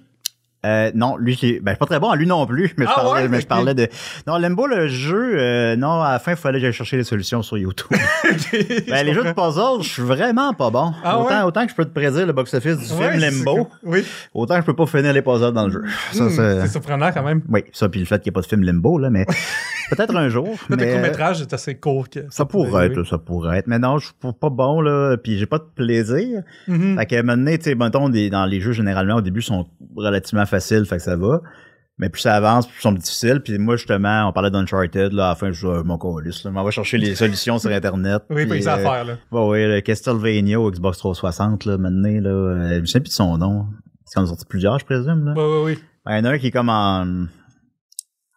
Euh, 0.65 0.91
non, 0.95 1.17
lui, 1.17 1.37
qui- 1.37 1.61
ben, 1.61 1.77
pas 1.77 1.87
très 1.87 2.01
bon, 2.01 2.15
lui 2.15 2.27
non 2.27 2.47
plus, 2.47 2.73
mais 2.79 2.87
je 2.87 2.91
Ah 2.91 3.01
parlais, 3.01 3.23
ouais? 3.23 3.29
mais 3.29 3.41
je 3.41 3.47
parlais 3.47 3.75
de, 3.75 3.89
non, 4.27 4.37
Limbo, 4.39 4.67
le 4.67 4.89
jeu, 4.89 5.35
euh, 5.39 5.77
non, 5.77 6.01
à 6.03 6.13
la 6.13 6.19
fin, 6.19 6.33
il 6.33 6.37
fallait 6.37 6.59
que 6.59 6.63
j'aille 6.65 6.73
chercher 6.73 6.97
les 6.97 7.05
solutions 7.05 7.43
sur 7.43 7.59
YouTube. 7.59 7.89
ben, 8.89 9.05
les 9.07 9.13
jeux 9.15 9.25
de 9.25 9.33
puzzle, 9.33 9.83
je 9.83 9.89
suis 9.89 10.03
vraiment 10.03 10.53
pas 10.55 10.71
bon. 10.71 10.93
Ah 11.05 11.19
autant, 11.19 11.29
ouais? 11.39 11.43
autant 11.43 11.65
que 11.65 11.71
je 11.71 11.77
peux 11.77 11.85
te 11.85 11.93
prédire 11.95 12.27
le 12.27 12.33
box-office 12.33 12.79
du 12.79 12.93
Ouais, 12.95 13.19
film 13.19 13.45
cool. 13.45 13.65
Oui, 13.83 14.05
autant 14.33 14.55
que 14.57 14.61
je 14.63 14.67
peux 14.67 14.75
pas 14.77 14.87
finir 14.87 15.13
les 15.13 15.23
puzzles 15.23 15.53
dans 15.53 15.67
le 15.67 15.73
jeu. 15.73 15.83
Ça, 16.13 16.25
Hmm, 16.25 16.31
c'est 16.31 16.69
surprenant 16.69 17.11
quand 17.13 17.23
même. 17.23 17.43
oui, 17.49 17.65
ça, 17.73 17.89
puis 17.89 18.01
le 18.01 18.07
fait 18.07 18.17
qu'il 18.23 18.31
n'y 18.31 18.33
ait 18.33 18.33
pas 18.33 18.41
de 18.41 18.47
film 18.47 18.63
Limbo, 18.63 18.99
là, 18.99 19.11
mais 19.11 19.27
peut-être 19.91 20.15
un 20.17 20.29
jour. 20.29 20.49
Le 20.69 20.77
mais, 20.77 20.91
court-métrage 20.93 21.43
est 21.43 21.53
assez 21.53 21.75
court. 21.75 22.09
Que 22.09 22.21
Ça 22.31 22.45
pourrait 22.45 22.85
arriver. 22.87 23.01
être, 23.01 23.05
ça 23.05 23.19
pourrait 23.19 23.59
être. 23.59 23.67
Mais 23.67 23.79
non, 23.79 23.99
je 23.99 24.07
suis 24.07 24.15
pas- 24.41 24.51
bon, 24.51 24.81
là, 24.81 25.17
puis 25.17 25.39
j'ai 25.39 25.47
pas 25.47 25.59
de 25.59 25.67
plaisir. 25.75 26.43
Mhm. 26.69 26.97
Fait 26.99 27.07
que 27.07 27.23
maintenant, 27.23 27.51
tu 27.57 27.63
sais, 27.63 27.75
des, 28.11 28.31
dans 28.31 28.47
les 28.47 28.61
jeux, 28.61 28.73
généralement, 28.73 29.17
au 29.17 29.21
début, 29.21 29.43
sont 29.43 29.67
relativement 29.97 30.47
faciles, 30.55 30.87
fait 30.87 30.97
que 30.97 31.03
ça 31.03 31.17
va. 31.17 31.41
Mais 31.99 32.09
plus 32.09 32.23
ça 32.23 32.35
avance, 32.35 32.67
plus 32.67 32.77
ils 32.79 32.83
sont 32.83 32.93
difficiles. 32.93 33.41
Puis 33.41 33.57
moi, 33.59 33.77
justement, 33.77 34.29
on 34.29 34.33
parlait 34.33 34.51
d'Uncharted, 34.51 35.13
là, 35.13 35.27
à 35.27 35.29
la 35.31 35.35
fin, 35.37 35.53
je 35.53 35.61
joue 35.61 35.85
mon 35.85 35.97
colis, 35.97 36.43
là. 36.45 36.51
M'en 36.51 36.65
vais 36.65 36.73
chercher 36.73 36.99
les 36.99 37.15
solutions 37.15 37.59
sur 37.59 37.71
Internet. 37.71 38.23
Oui, 38.31 38.47
puis, 38.47 38.67
à 38.67 38.79
euh, 38.79 38.83
faire, 38.83 39.05
là. 39.05 39.19
Ouais, 39.31 39.69
le 39.69 39.81
Castlevania 39.81 40.61
au 40.61 40.71
Xbox 40.71 40.99
360, 40.99 41.65
là, 41.67 41.79
maintenant, 41.79 42.21
là, 42.21 42.31
euh, 42.31 42.75
je 42.75 42.81
me 42.81 42.87
souviens 42.87 43.01
plus 43.01 43.11
de 43.11 43.15
son 43.15 43.39
nom. 43.39 43.67
Parce 44.05 44.15
qu'on 44.15 44.21
en 44.23 44.25
a 44.25 44.27
sorti 44.27 44.45
plusieurs, 44.47 44.79
je 44.81 44.85
présume, 44.85 45.25
là. 45.25 45.35
Oui, 45.37 45.43
oui, 45.43 45.63
oui. 45.65 45.79
Il 46.07 46.17
y 46.17 46.19
en 46.19 46.25
a 46.25 46.31
un 46.31 46.39
qui 46.39 46.49
est 46.49 46.51
comme 46.51 46.69
en... 46.69 47.27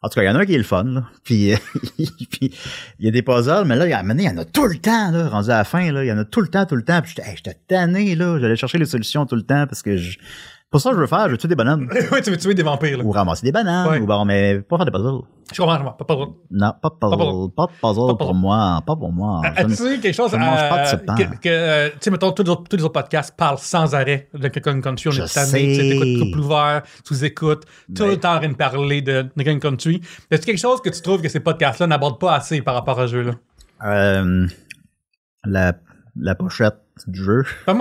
En 0.04 0.10
tout 0.10 0.20
cas, 0.20 0.22
il 0.22 0.28
y 0.28 0.30
en 0.30 0.36
a 0.36 0.40
un 0.40 0.46
qui 0.46 0.54
est 0.54 0.60
le 0.60 0.64
fun, 0.64 0.84
là. 0.84 1.06
Puis, 1.24 1.52
euh, 1.52 1.58
puis 1.98 2.54
il 3.00 3.06
y 3.06 3.08
a 3.08 3.12
des 3.12 3.24
puzzles, 3.24 3.66
mais 3.66 3.76
là, 3.76 4.04
maintenant, 4.04 4.24
il 4.24 4.30
y 4.30 4.30
en 4.30 4.38
a 4.38 4.46
tout 4.46 4.68
le 4.68 4.78
temps, 4.78 5.10
là, 5.10 5.28
rendu 5.30 5.50
à 5.50 5.58
la 5.58 5.64
fin, 5.64 5.92
là. 5.92 6.06
Il 6.06 6.08
y 6.08 6.12
en 6.12 6.18
a 6.20 6.26
tout 6.26 6.42
le 6.42 6.48
temps, 6.48 6.68
tout 6.68 6.76
le 6.76 6.84
temps. 6.84 7.02
Puis 7.02 7.16
j'étais, 7.18 7.28
hey, 7.28 7.58
tanné, 7.68 8.14
là. 8.16 8.38
J'allais 8.40 8.56
chercher 8.56 8.78
les 8.78 8.86
solutions 8.86 9.26
tout 9.26 9.36
le 9.36 9.42
temps 9.42 9.66
parce 9.66 9.82
que 9.82 9.98
je... 9.98 10.20
Pour 10.70 10.82
ça, 10.82 10.92
je 10.92 10.98
veux 10.98 11.08
faire, 11.08 11.26
je 11.28 11.32
veux 11.32 11.38
tuer 11.38 11.48
des 11.48 11.56
bananes. 11.56 11.88
oui, 12.12 12.22
tu 12.22 12.30
veux 12.30 12.36
tuer 12.36 12.54
des 12.54 12.62
vampires, 12.64 12.98
là. 12.98 13.04
ou 13.06 13.12
ramasser 13.12 13.46
des 13.46 13.54
bananes. 13.54 13.88
Ouais. 13.90 14.00
Ou 14.00 14.06
bon, 14.06 14.26
mais 14.26 14.60
pas 14.60 14.76
faire 14.76 14.86
des 14.86 14.92
puzzles. 14.92 15.22
Je 15.54 15.62
comprends, 15.62 15.76
je 15.76 15.80
comprends. 15.80 15.94
Pas, 15.94 16.04
pas, 16.06 16.16
pas. 16.18 16.26
Non, 16.52 16.74
pas 16.82 16.90
de 16.90 16.96
puzzle. 16.96 17.18
puzzle. 17.18 17.52
Pas 17.56 17.66
de 17.68 17.72
puzzle 17.72 18.08
Pas 18.08 18.12
de 18.14 18.18
pour 18.18 18.18
puzzle. 18.28 18.34
moi. 18.34 18.84
Pas 18.86 18.96
pour 18.98 19.12
moi. 19.14 19.42
As-tu 19.56 20.00
quelque 20.02 20.14
chose 20.14 20.34
mange 20.34 20.70
pas 20.70 20.92
de 20.94 21.06
pain. 21.06 21.16
que, 21.16 21.24
que, 21.24 21.48
euh, 21.50 21.90
tu 21.92 21.96
sais, 22.02 22.12
mettons, 22.12 22.34
tous 22.34 22.44
les, 22.44 22.50
autres, 22.50 22.64
tous 22.70 22.76
les 22.76 22.84
autres 22.84 22.92
podcasts 23.00 23.34
parlent 23.38 23.58
sans 23.60 23.96
arrêt 23.96 24.28
de 24.34 24.50
Gun 24.50 24.82
Country. 24.82 25.08
On 25.08 25.12
Je 25.12 25.22
est 25.22 25.34
tanné, 25.34 25.74
tu 25.74 25.90
t'écoutes 25.90 26.26
couple 26.26 26.40
ouvert, 26.46 26.82
tu 27.06 27.14
nous 27.14 27.24
écoutes, 27.24 27.64
tout 27.96 28.04
le 28.04 28.18
temps 28.18 28.36
en 28.36 28.40
train 28.40 28.50
de 28.50 28.56
parler 28.56 29.02
de 29.02 29.26
Gun 29.38 29.60
Country. 29.60 30.02
Est-ce 30.30 30.46
quelque 30.46 30.60
chose 30.60 30.82
que 30.82 30.90
tu 30.90 31.02
trouves 31.02 31.22
que 31.22 31.30
ces 31.30 31.40
podcasts-là 31.40 31.88
n'abordent 31.88 32.20
pas 32.20 32.36
assez 32.36 32.62
par 32.62 32.74
rapport 32.74 33.00
à 33.00 33.08
ce 33.08 33.14
jeu-là? 33.14 33.32
Euh, 33.86 34.48
la, 35.46 35.74
la 36.18 36.36
pochette 36.36 36.76
du 37.08 37.24
jeu. 37.24 37.44
Ça? 37.66 37.74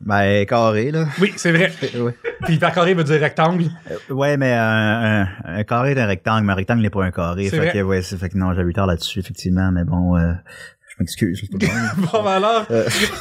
Ben, 0.00 0.44
carré, 0.46 0.90
là. 0.90 1.06
Oui, 1.20 1.32
c'est 1.36 1.52
vrai. 1.52 1.72
Puis 2.44 2.54
hyper 2.54 2.72
carré 2.72 2.94
veut 2.94 3.04
dire 3.04 3.20
rectangle. 3.20 3.64
Ouais, 4.10 4.36
mais 4.36 4.52
un, 4.52 5.22
un, 5.22 5.28
un 5.44 5.64
carré 5.64 5.92
est 5.92 6.00
un 6.00 6.06
rectangle, 6.06 6.44
mais 6.46 6.52
un 6.52 6.56
rectangle 6.56 6.82
n'est 6.82 6.90
pas 6.90 7.04
un 7.04 7.10
carré. 7.10 7.44
C'est 7.44 7.50
Fait 7.50 7.56
vrai. 7.58 7.72
que, 7.72 7.82
ouais, 7.82 8.02
c'est 8.02 8.16
fait 8.18 8.28
que 8.28 8.38
non, 8.38 8.52
j'avais 8.54 8.68
eu 8.70 8.72
tard 8.74 8.86
là-dessus, 8.86 9.18
effectivement, 9.20 9.70
mais 9.72 9.84
bon, 9.84 10.16
euh, 10.16 10.32
m'excuse. 11.00 11.42
tout 11.50 11.58
le 11.60 11.66
monde. 11.66 12.08
Bon, 12.12 12.22
ben 12.22 12.30
alors, 12.32 12.66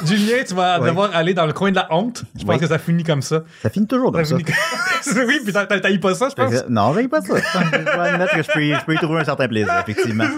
Julien, 0.05 0.43
tu 0.47 0.53
vas 0.53 0.75
Euh. 0.77 0.79
Ouais. 0.81 0.89
devoir 0.89 1.15
aller 1.15 1.33
dans 1.33 1.45
le 1.45 1.53
coin 1.53 1.71
de 1.71 1.75
la 1.75 1.87
honte. 1.91 2.23
Je 2.37 2.43
pense 2.45 2.55
Oui. 2.55 2.59
que 2.61 2.67
ça 2.67 2.77
finit 2.77 3.03
comme 3.03 3.21
ça. 3.21 3.43
ça 3.61 3.69
finit 3.69 3.87
toujours 3.87 4.11
comme 4.11 4.23
Ça 4.23 4.37
ça. 4.37 4.43
finit- 4.43 5.25
oui, 5.27 5.39
puis 5.43 5.53
t'as- 5.53 5.65
pas 5.65 6.13
ça, 6.15 6.29
je 6.29 6.35
pense. 6.35 6.53
non, 6.69 6.93
j'ai 6.93 7.07
pas 7.07 7.21
ça. 7.21 7.35
Je 7.37 7.77
dois 7.83 8.03
admettre 8.03 8.35
que 8.35 8.43
je 8.43 8.51
peux, 8.51 8.63
y- 8.63 8.73
je 8.75 8.85
peux 8.85 8.93
y 8.93 8.97
trouver 8.97 9.21
un 9.21 9.25
certain 9.25 9.47
plaisir, 9.47 9.73
effectivement. 9.81 10.25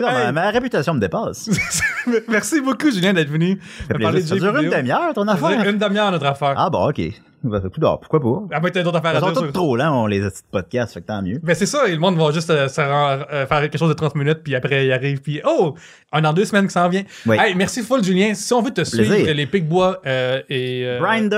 Non, 0.00 0.10
ma, 0.12 0.32
ma 0.32 0.50
réputation 0.50 0.94
me 0.94 1.00
dépasse. 1.00 1.48
Ça 1.70 1.84
Merci 2.28 2.60
beaucoup, 2.60 2.90
Julien, 2.90 3.12
d'être 3.12 3.30
venu 3.30 3.58
fait 3.88 3.94
me 3.94 4.02
parler 4.02 4.22
de. 4.22 4.26
Ça 4.26 4.34
dure 4.36 4.56
une 4.58 4.70
demi-heure, 4.70 5.12
ton 5.14 5.26
Ça 5.26 5.34
dure 5.34 5.46
affaire? 5.46 5.68
Une 5.68 5.78
demi-heure, 5.78 6.10
notre 6.10 6.26
affaire. 6.26 6.54
Ah 6.56 6.68
bon, 6.70 6.88
ok. 6.88 7.00
Ben, 7.44 7.58
écoute, 7.58 7.82
ah, 7.84 7.98
pourquoi 8.00 8.20
pas? 8.20 8.42
Ah, 8.56 8.60
ben, 8.60 8.70
t'as 8.70 8.82
d'autres 8.82 8.96
affaires 8.98 9.12
Ils 9.12 9.16
à 9.18 9.20
sont 9.20 9.26
dire. 9.26 9.34
tous 9.34 9.42
sur- 9.44 9.52
trop 9.52 9.76
lents, 9.76 10.02
on 10.04 10.06
les 10.06 10.20
petits 10.20 10.42
podcasts, 10.50 10.94
fait 10.94 11.00
que 11.02 11.06
tant 11.06 11.20
mieux. 11.22 11.38
Ben 11.42 11.54
c'est 11.54 11.66
ça, 11.66 11.86
et 11.86 11.92
le 11.92 11.98
monde 11.98 12.16
va 12.16 12.30
juste 12.32 12.48
euh, 12.50 12.66
rend- 12.78 13.24
euh, 13.32 13.46
faire 13.46 13.60
quelque 13.60 13.78
chose 13.78 13.90
de 13.90 13.94
30 13.94 14.14
minutes, 14.14 14.38
puis 14.42 14.54
après 14.54 14.86
il 14.86 14.92
arrive, 14.92 15.20
puis 15.20 15.40
oh, 15.44 15.74
un 16.12 16.24
an, 16.24 16.32
deux 16.32 16.44
semaines 16.46 16.66
qui 16.66 16.72
s'en 16.72 16.88
vient. 16.88 17.02
Oui. 17.26 17.36
Hey, 17.38 17.54
merci 17.54 17.82
full 17.82 18.02
Julien. 18.02 18.32
Si 18.34 18.52
on 18.54 18.62
veut 18.62 18.70
te 18.70 18.80
Plaisir. 18.80 19.04
suivre, 19.14 19.30
les 19.32 19.46
Picbois 19.46 20.00
euh, 20.06 20.40
et... 20.48 20.82
euh, 20.86 21.00
Grinder, 21.00 21.36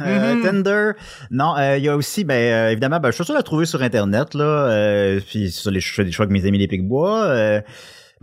euh, 0.00 0.34
Mhm. 0.34 0.42
Tinder. 0.42 0.90
Non, 1.30 1.56
euh, 1.56 1.76
il 1.78 1.84
y 1.84 1.88
a 1.88 1.96
aussi, 1.96 2.24
ben, 2.24 2.34
euh, 2.34 2.70
évidemment, 2.70 2.98
ben, 3.00 3.10
je 3.10 3.14
suis 3.16 3.24
sûr 3.24 3.34
de 3.34 3.38
la 3.38 3.42
trouver 3.44 3.66
sur 3.66 3.80
Internet, 3.82 4.34
là. 4.34 4.44
Euh, 4.44 5.20
puis 5.26 5.50
sur 5.50 5.70
les, 5.70 5.80
je 5.80 5.92
fais 5.94 6.04
des 6.04 6.10
choix 6.12 6.24
avec 6.26 6.32
mes 6.32 6.46
amis 6.48 6.58
les 6.58 6.66
Picbois. 6.68 7.24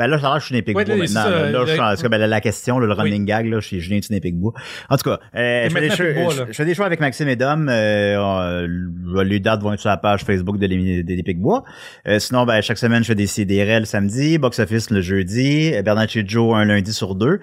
Ben 0.01 0.07
là, 0.07 0.19
ça 0.19 0.33
que 0.33 0.39
je 0.39 0.45
suis 0.45 0.61
Picbois 0.63 0.83
Ouais, 0.83 0.97
là, 0.97 1.05
c'est 1.05 1.13
maintenant. 1.13 1.23
ça, 1.23 1.29
là, 1.29 1.51
Là, 1.51 1.95
je 1.95 2.01
comme 2.01 2.11
ben, 2.11 2.17
la, 2.17 2.27
la 2.27 2.41
question, 2.41 2.79
là, 2.79 2.87
le 2.87 2.93
running 2.93 3.23
gag, 3.23 3.45
là, 3.45 3.59
je 3.59 3.67
suis 3.67 3.79
Julien 3.79 3.99
des 4.09 4.19
Picbois. 4.19 4.53
En 4.89 4.97
tout 4.97 5.09
cas, 5.09 5.19
euh, 5.35 5.69
je, 5.69 5.73
fais 5.73 5.81
des 5.81 5.89
choix, 5.91 6.05
Picbois, 6.07 6.33
je, 6.33 6.39
là. 6.39 6.45
je 6.49 6.53
fais 6.53 6.65
des 6.65 6.73
choix 6.73 6.85
avec 6.87 6.99
Maxime 6.99 7.27
et 7.27 7.35
Dom. 7.35 7.69
Euh, 7.69 8.17
euh, 8.17 9.23
les 9.23 9.39
dates 9.39 9.61
vont 9.61 9.73
être 9.73 9.79
sur 9.79 9.89
la 9.89 9.97
page 9.97 10.23
Facebook 10.23 10.57
de 10.57 10.65
des 10.65 11.23
Picbois. 11.23 11.63
Euh, 12.07 12.17
sinon, 12.17 12.45
ben, 12.45 12.61
chaque 12.61 12.79
semaine, 12.79 13.03
je 13.03 13.09
fais 13.09 13.15
des 13.15 13.27
CDRL 13.27 13.81
le 13.81 13.85
samedi, 13.85 14.39
Box 14.39 14.57
Office 14.57 14.89
le 14.89 15.01
jeudi, 15.01 15.73
Bernard 15.85 16.09
chez 16.09 16.23
Joe 16.25 16.55
un 16.55 16.65
lundi 16.65 16.93
sur 16.93 17.13
deux. 17.13 17.39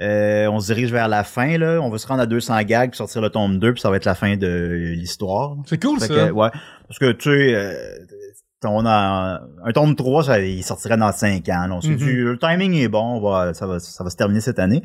Euh, 0.00 0.46
on 0.48 0.60
se 0.60 0.66
dirige 0.66 0.92
vers 0.92 1.08
la 1.08 1.24
fin, 1.24 1.56
là. 1.56 1.80
On 1.80 1.88
va 1.88 1.98
se 1.98 2.06
rendre 2.06 2.20
à 2.20 2.26
200 2.26 2.62
gags, 2.62 2.90
puis 2.90 2.98
sortir 2.98 3.22
le 3.22 3.30
tome 3.30 3.58
2, 3.58 3.72
puis 3.72 3.80
ça 3.80 3.88
va 3.88 3.96
être 3.96 4.04
la 4.04 4.14
fin 4.14 4.36
de 4.36 4.92
l'histoire. 4.94 5.56
C'est 5.66 5.82
cool 5.82 6.00
ça. 6.00 6.08
que, 6.08 6.30
ouais. 6.30 6.50
Parce 6.86 6.98
que, 6.98 7.12
tu 7.12 7.30
sais, 7.30 7.54
euh, 7.54 7.96
on 8.66 8.84
a 8.86 9.40
un 9.64 9.72
tome 9.72 9.94
3, 9.96 10.24
ça, 10.24 10.40
il 10.40 10.62
sortirait 10.62 10.96
dans 10.96 11.12
5 11.12 11.48
ans. 11.48 11.66
là. 11.68 11.74
On 11.74 11.80
s'est 11.80 11.88
Mhm. 11.90 11.96
dit, 11.96 12.12
le 12.12 12.38
timing 12.38 12.74
est 12.74 12.88
bon, 12.88 13.18
on 13.18 13.20
va, 13.20 13.54
ça, 13.54 13.66
va, 13.66 13.78
ça 13.78 14.02
va 14.04 14.10
se 14.10 14.16
terminer 14.16 14.40
cette 14.40 14.58
année. 14.58 14.82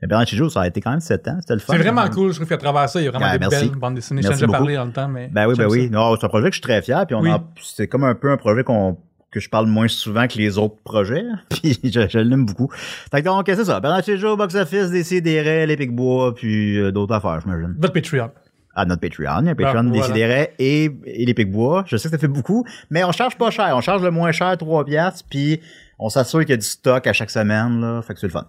Mais 0.00 0.08
Bernard 0.08 0.26
Chijo, 0.26 0.48
ça 0.48 0.62
a 0.62 0.66
été 0.66 0.80
quand 0.80 0.90
même 0.90 1.00
7 1.00 1.28
ans. 1.28 1.36
C'était 1.40 1.54
le 1.54 1.60
fun. 1.60 1.72
C'est 1.74 1.78
vraiment 1.82 2.08
cool, 2.08 2.30
je 2.32 2.36
trouve 2.36 2.48
qu'à 2.48 2.56
travers 2.56 2.88
ça, 2.88 3.00
il 3.00 3.04
y 3.04 3.08
a 3.08 3.10
vraiment 3.10 3.32
des 3.32 3.38
merci. 3.38 3.68
belles 3.68 3.78
bandes 3.78 3.94
dessinées. 3.94 4.22
Merci 4.22 4.44
ai 4.44 4.46
parlé 4.46 4.74
dans 4.76 4.84
le 4.84 4.92
temps, 4.92 5.08
mais... 5.08 5.28
Ben 5.32 5.46
oui, 5.46 5.54
ben 5.56 5.66
oui. 5.68 5.88
Non, 5.90 6.16
c'est 6.18 6.26
un 6.26 6.28
projet 6.28 6.46
que 6.48 6.54
je 6.54 6.56
suis 6.56 6.62
très 6.62 6.82
fier, 6.82 7.06
puis 7.06 7.14
on 7.14 7.20
Oui. 7.20 7.30
a, 7.30 7.40
c'est 7.62 7.86
comme 7.88 8.04
un 8.04 8.14
peu 8.14 8.30
un 8.30 8.36
projet 8.36 8.64
qu'on, 8.64 8.96
que 9.30 9.40
je 9.40 9.48
parle 9.48 9.66
moins 9.66 9.88
souvent 9.88 10.26
que 10.26 10.36
les 10.38 10.58
autres 10.58 10.76
projets, 10.84 11.24
puis 11.48 11.78
je, 11.84 12.06
je 12.08 12.18
l'aime 12.18 12.44
beaucoup. 12.44 12.68
Fait 13.10 13.20
que 13.22 13.26
donc, 13.26 13.44
c'est 13.46 13.64
ça. 13.64 13.80
Bernard 13.80 14.02
Chijo, 14.04 14.36
Box 14.36 14.54
Office, 14.56 14.90
DCDR, 14.90 15.66
Les 15.66 15.86
Bois, 15.86 16.34
puis 16.34 16.78
euh, 16.78 16.90
d'autres 16.92 17.14
affaires, 17.14 17.40
j'imagine. 17.40 17.74
Votre 17.78 17.92
Patreon. 17.94 18.30
À 18.74 18.84
notre 18.84 19.00
Patreon. 19.00 19.40
Il 19.42 19.46
y 19.46 19.48
a 19.48 19.52
un 19.52 19.54
Patreon 19.54 19.88
Ah, 19.88 20.08
des 20.12 20.24
voilà. 20.24 20.46
Et, 20.58 20.84
et 21.04 21.24
les 21.26 21.34
Picbois. 21.34 21.84
Je 21.86 21.96
sais 21.96 22.08
que 22.08 22.14
ça 22.14 22.18
fait 22.18 22.28
beaucoup, 22.28 22.64
mais 22.90 23.04
on 23.04 23.12
charge 23.12 23.36
pas 23.36 23.50
cher. 23.50 23.72
On 23.76 23.80
charge 23.80 24.02
le 24.02 24.10
moins 24.10 24.32
cher, 24.32 24.56
3 24.56 24.84
piastres, 24.84 25.24
puis 25.28 25.60
on 25.98 26.08
s'assure 26.08 26.40
qu'il 26.40 26.50
y 26.50 26.54
a 26.54 26.56
du 26.56 26.66
stock 26.66 27.06
à 27.06 27.12
chaque 27.12 27.30
semaine, 27.30 27.80
là. 27.80 28.02
Fait 28.02 28.14
que 28.14 28.20
c'est 28.20 28.26
le 28.26 28.32
fun. 28.32 28.46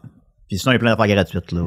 Puis 0.47 0.60
sinon, 0.60 0.73
il 0.73 0.75
y 0.75 0.77
a 0.77 0.79
plein 0.79 0.95
d'affaires 0.95 1.15
gratuites, 1.15 1.51
là. 1.51 1.62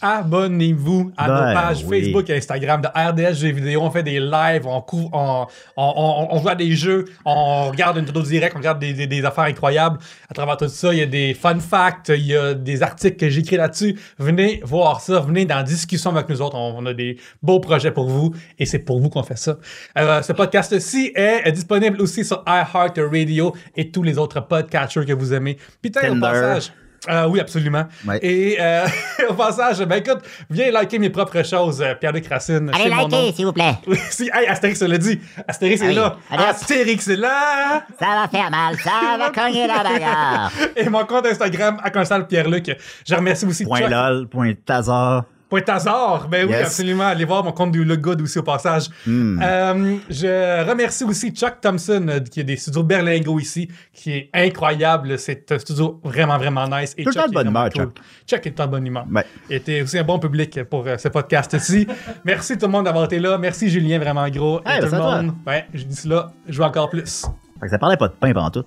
Abonnez-vous 0.00 1.12
à 1.16 1.26
Ben, 1.26 1.34
nos 1.34 1.60
pages 1.60 1.84
oui. 1.84 2.04
Facebook 2.04 2.30
et 2.30 2.36
Instagram 2.36 2.80
de 2.80 2.88
RDS 2.88 3.34
Jeux 3.34 3.52
vidéo. 3.52 3.82
On 3.82 3.90
fait 3.90 4.02
des 4.02 4.20
lives, 4.20 4.66
on, 4.66 4.80
couvre, 4.80 5.10
on, 5.12 5.46
on, 5.76 6.40
joue 6.40 6.48
à 6.48 6.54
des 6.54 6.72
jeux, 6.72 7.04
on 7.24 7.70
regarde 7.70 7.98
une 7.98 8.04
vidéo 8.04 8.22
direct, 8.22 8.54
on 8.54 8.58
regarde 8.58 8.78
des, 8.78 8.92
des, 8.92 9.06
des 9.06 9.24
affaires 9.24 9.44
incroyables. 9.44 9.98
À 10.30 10.34
travers 10.34 10.56
tout 10.56 10.68
ça, 10.68 10.92
il 10.92 11.00
y 11.00 11.02
a 11.02 11.06
des 11.06 11.34
fun 11.34 11.58
facts, 11.58 12.12
il 12.14 12.26
y 12.26 12.36
a 12.36 12.54
des 12.54 12.82
articles 12.82 13.16
que 13.16 13.28
j'écris 13.28 13.56
là-dessus. 13.56 13.98
Venez 14.18 14.60
voir 14.64 15.00
ça, 15.00 15.20
venez 15.20 15.44
dans 15.44 15.56
la 15.56 15.62
discussion 15.62 16.10
avec 16.10 16.28
nous 16.28 16.40
autres. 16.40 16.56
On, 16.56 16.86
a 16.86 16.94
des 16.94 17.18
beaux 17.42 17.60
projets 17.60 17.90
pour 17.90 18.08
vous 18.08 18.34
et 18.58 18.66
c'est 18.66 18.78
pour 18.78 19.00
vous 19.00 19.10
qu'on 19.10 19.22
fait 19.22 19.38
ça. 19.38 19.56
Euh, 19.98 20.22
ce 20.22 20.32
podcast-ci 20.32 21.12
est 21.14 21.50
disponible 21.52 22.00
aussi 22.00 22.24
sur 22.24 22.44
iHeartRadio 22.46 23.54
et 23.76 23.90
tous 23.90 24.02
les 24.02 24.18
autres 24.18 24.40
podcatchers 24.40 25.04
que 25.04 25.12
vous 25.12 25.34
aimez. 25.34 25.58
Putain, 25.82 26.16
au 26.16 26.20
passage. 26.20 26.72
Euh, 27.08 27.26
oui, 27.28 27.40
absolument. 27.40 27.84
Ouais. 28.06 28.18
Et 28.22 28.56
euh, 28.60 28.86
au 29.28 29.34
passage, 29.34 29.78
ben 29.84 29.96
écoute, 29.96 30.20
viens 30.48 30.70
liker 30.70 30.98
mes 30.98 31.10
propres 31.10 31.42
choses, 31.44 31.82
euh, 31.82 31.94
Pierre-Luc 31.94 32.26
Racine. 32.26 32.70
Allez, 32.74 32.90
likez, 32.90 33.32
s'il 33.32 33.46
vous 33.46 33.52
plaît. 33.52 33.74
si, 34.10 34.30
hey, 34.32 34.46
Astérix 34.46 34.80
le 34.82 34.98
dit. 34.98 35.20
Astérix 35.46 35.82
est 35.82 35.88
Oui. 35.88 35.94
là. 35.94 36.16
Allez. 36.30 36.44
Astérix 36.44 37.08
est 37.08 37.16
là. 37.16 37.84
Ça 37.98 38.06
va 38.06 38.28
faire 38.28 38.50
mal, 38.50 38.76
ça 38.76 39.16
va 39.18 39.30
cogner 39.30 39.66
la 39.66 39.82
bagarre. 39.82 40.52
Et 40.76 40.88
mon 40.88 41.04
compte 41.04 41.26
Instagram, 41.26 41.78
à 41.82 41.90
Pierre-Luc. 42.26 42.70
Je 43.06 43.14
remercie 43.14 43.46
aussi 43.46 43.64
Point 43.64 43.80
Chuck. 43.80 43.90
lol, 43.90 44.28
point 44.28 44.52
tazar. 44.64 45.24
Point 45.54 45.72
hasard. 45.72 46.26
Ben 46.28 46.48
oui, 46.48 46.54
absolument. 46.56 47.06
Allez 47.06 47.24
voir 47.24 47.44
mon 47.44 47.52
compte 47.52 47.70
du 47.70 47.84
Look 47.84 48.00
Good 48.00 48.22
aussi 48.22 48.40
au 48.40 48.42
passage. 48.42 48.88
Hmm. 49.06 49.40
Euh, 49.40 49.98
je 50.10 50.68
remercie 50.68 51.04
aussi 51.04 51.30
Chuck 51.30 51.60
Thompson, 51.60 52.04
euh, 52.08 52.18
qui 52.18 52.40
est 52.40 52.44
des 52.44 52.56
studios 52.56 52.82
Berlingo 52.82 53.38
ici, 53.38 53.68
qui 53.92 54.10
est 54.14 54.30
incroyable. 54.34 55.16
C'est 55.16 55.52
un 55.52 55.58
studio 55.60 56.00
vraiment, 56.02 56.38
vraiment 56.38 56.66
nice. 56.66 56.92
Et 56.98 57.04
Tout 57.04 57.12
Chuck 57.12 57.30
bonne 57.30 57.46
est 57.46 57.50
vraiment 57.50 57.68
humeur, 57.68 57.70
Chuck. 57.72 57.98
Chuck 58.26 58.46
est 58.48 58.58
de 58.58 58.66
bonne 58.66 58.84
humeur. 58.84 59.04
Ouais. 59.48 59.60
T'es 59.60 59.82
aussi 59.82 59.96
un 59.96 60.02
bon 60.02 60.18
public 60.18 60.64
pour 60.64 60.88
euh, 60.88 60.96
ce 60.98 61.06
podcast-ci. 61.06 61.86
Merci 62.24 62.58
tout 62.58 62.66
le 62.66 62.72
monde 62.72 62.86
d'avoir 62.86 63.04
été 63.04 63.20
là. 63.20 63.38
Merci 63.38 63.70
Julien, 63.70 64.00
vraiment 64.00 64.28
gros. 64.30 64.60
Hey, 64.66 64.78
Et 64.78 64.88
tout 64.88 64.92
le 64.92 64.98
monde. 64.98 65.34
Ouais, 65.46 65.66
je 65.72 65.84
dis 65.84 65.94
cela, 65.94 66.32
je 66.48 66.58
veux 66.58 66.64
encore 66.64 66.90
plus. 66.90 67.26
Fait 67.60 67.66
que 67.66 67.70
ça 67.70 67.78
parlait 67.78 67.96
pas 67.96 68.08
de 68.08 68.14
pain 68.14 68.32
pendant 68.32 68.50
tout. 68.50 68.64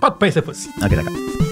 Pas 0.00 0.10
de 0.10 0.14
pain 0.14 0.30
cette 0.30 0.44
fois-ci. 0.44 0.70
Ok, 0.80 0.90
d'accord. 0.90 1.47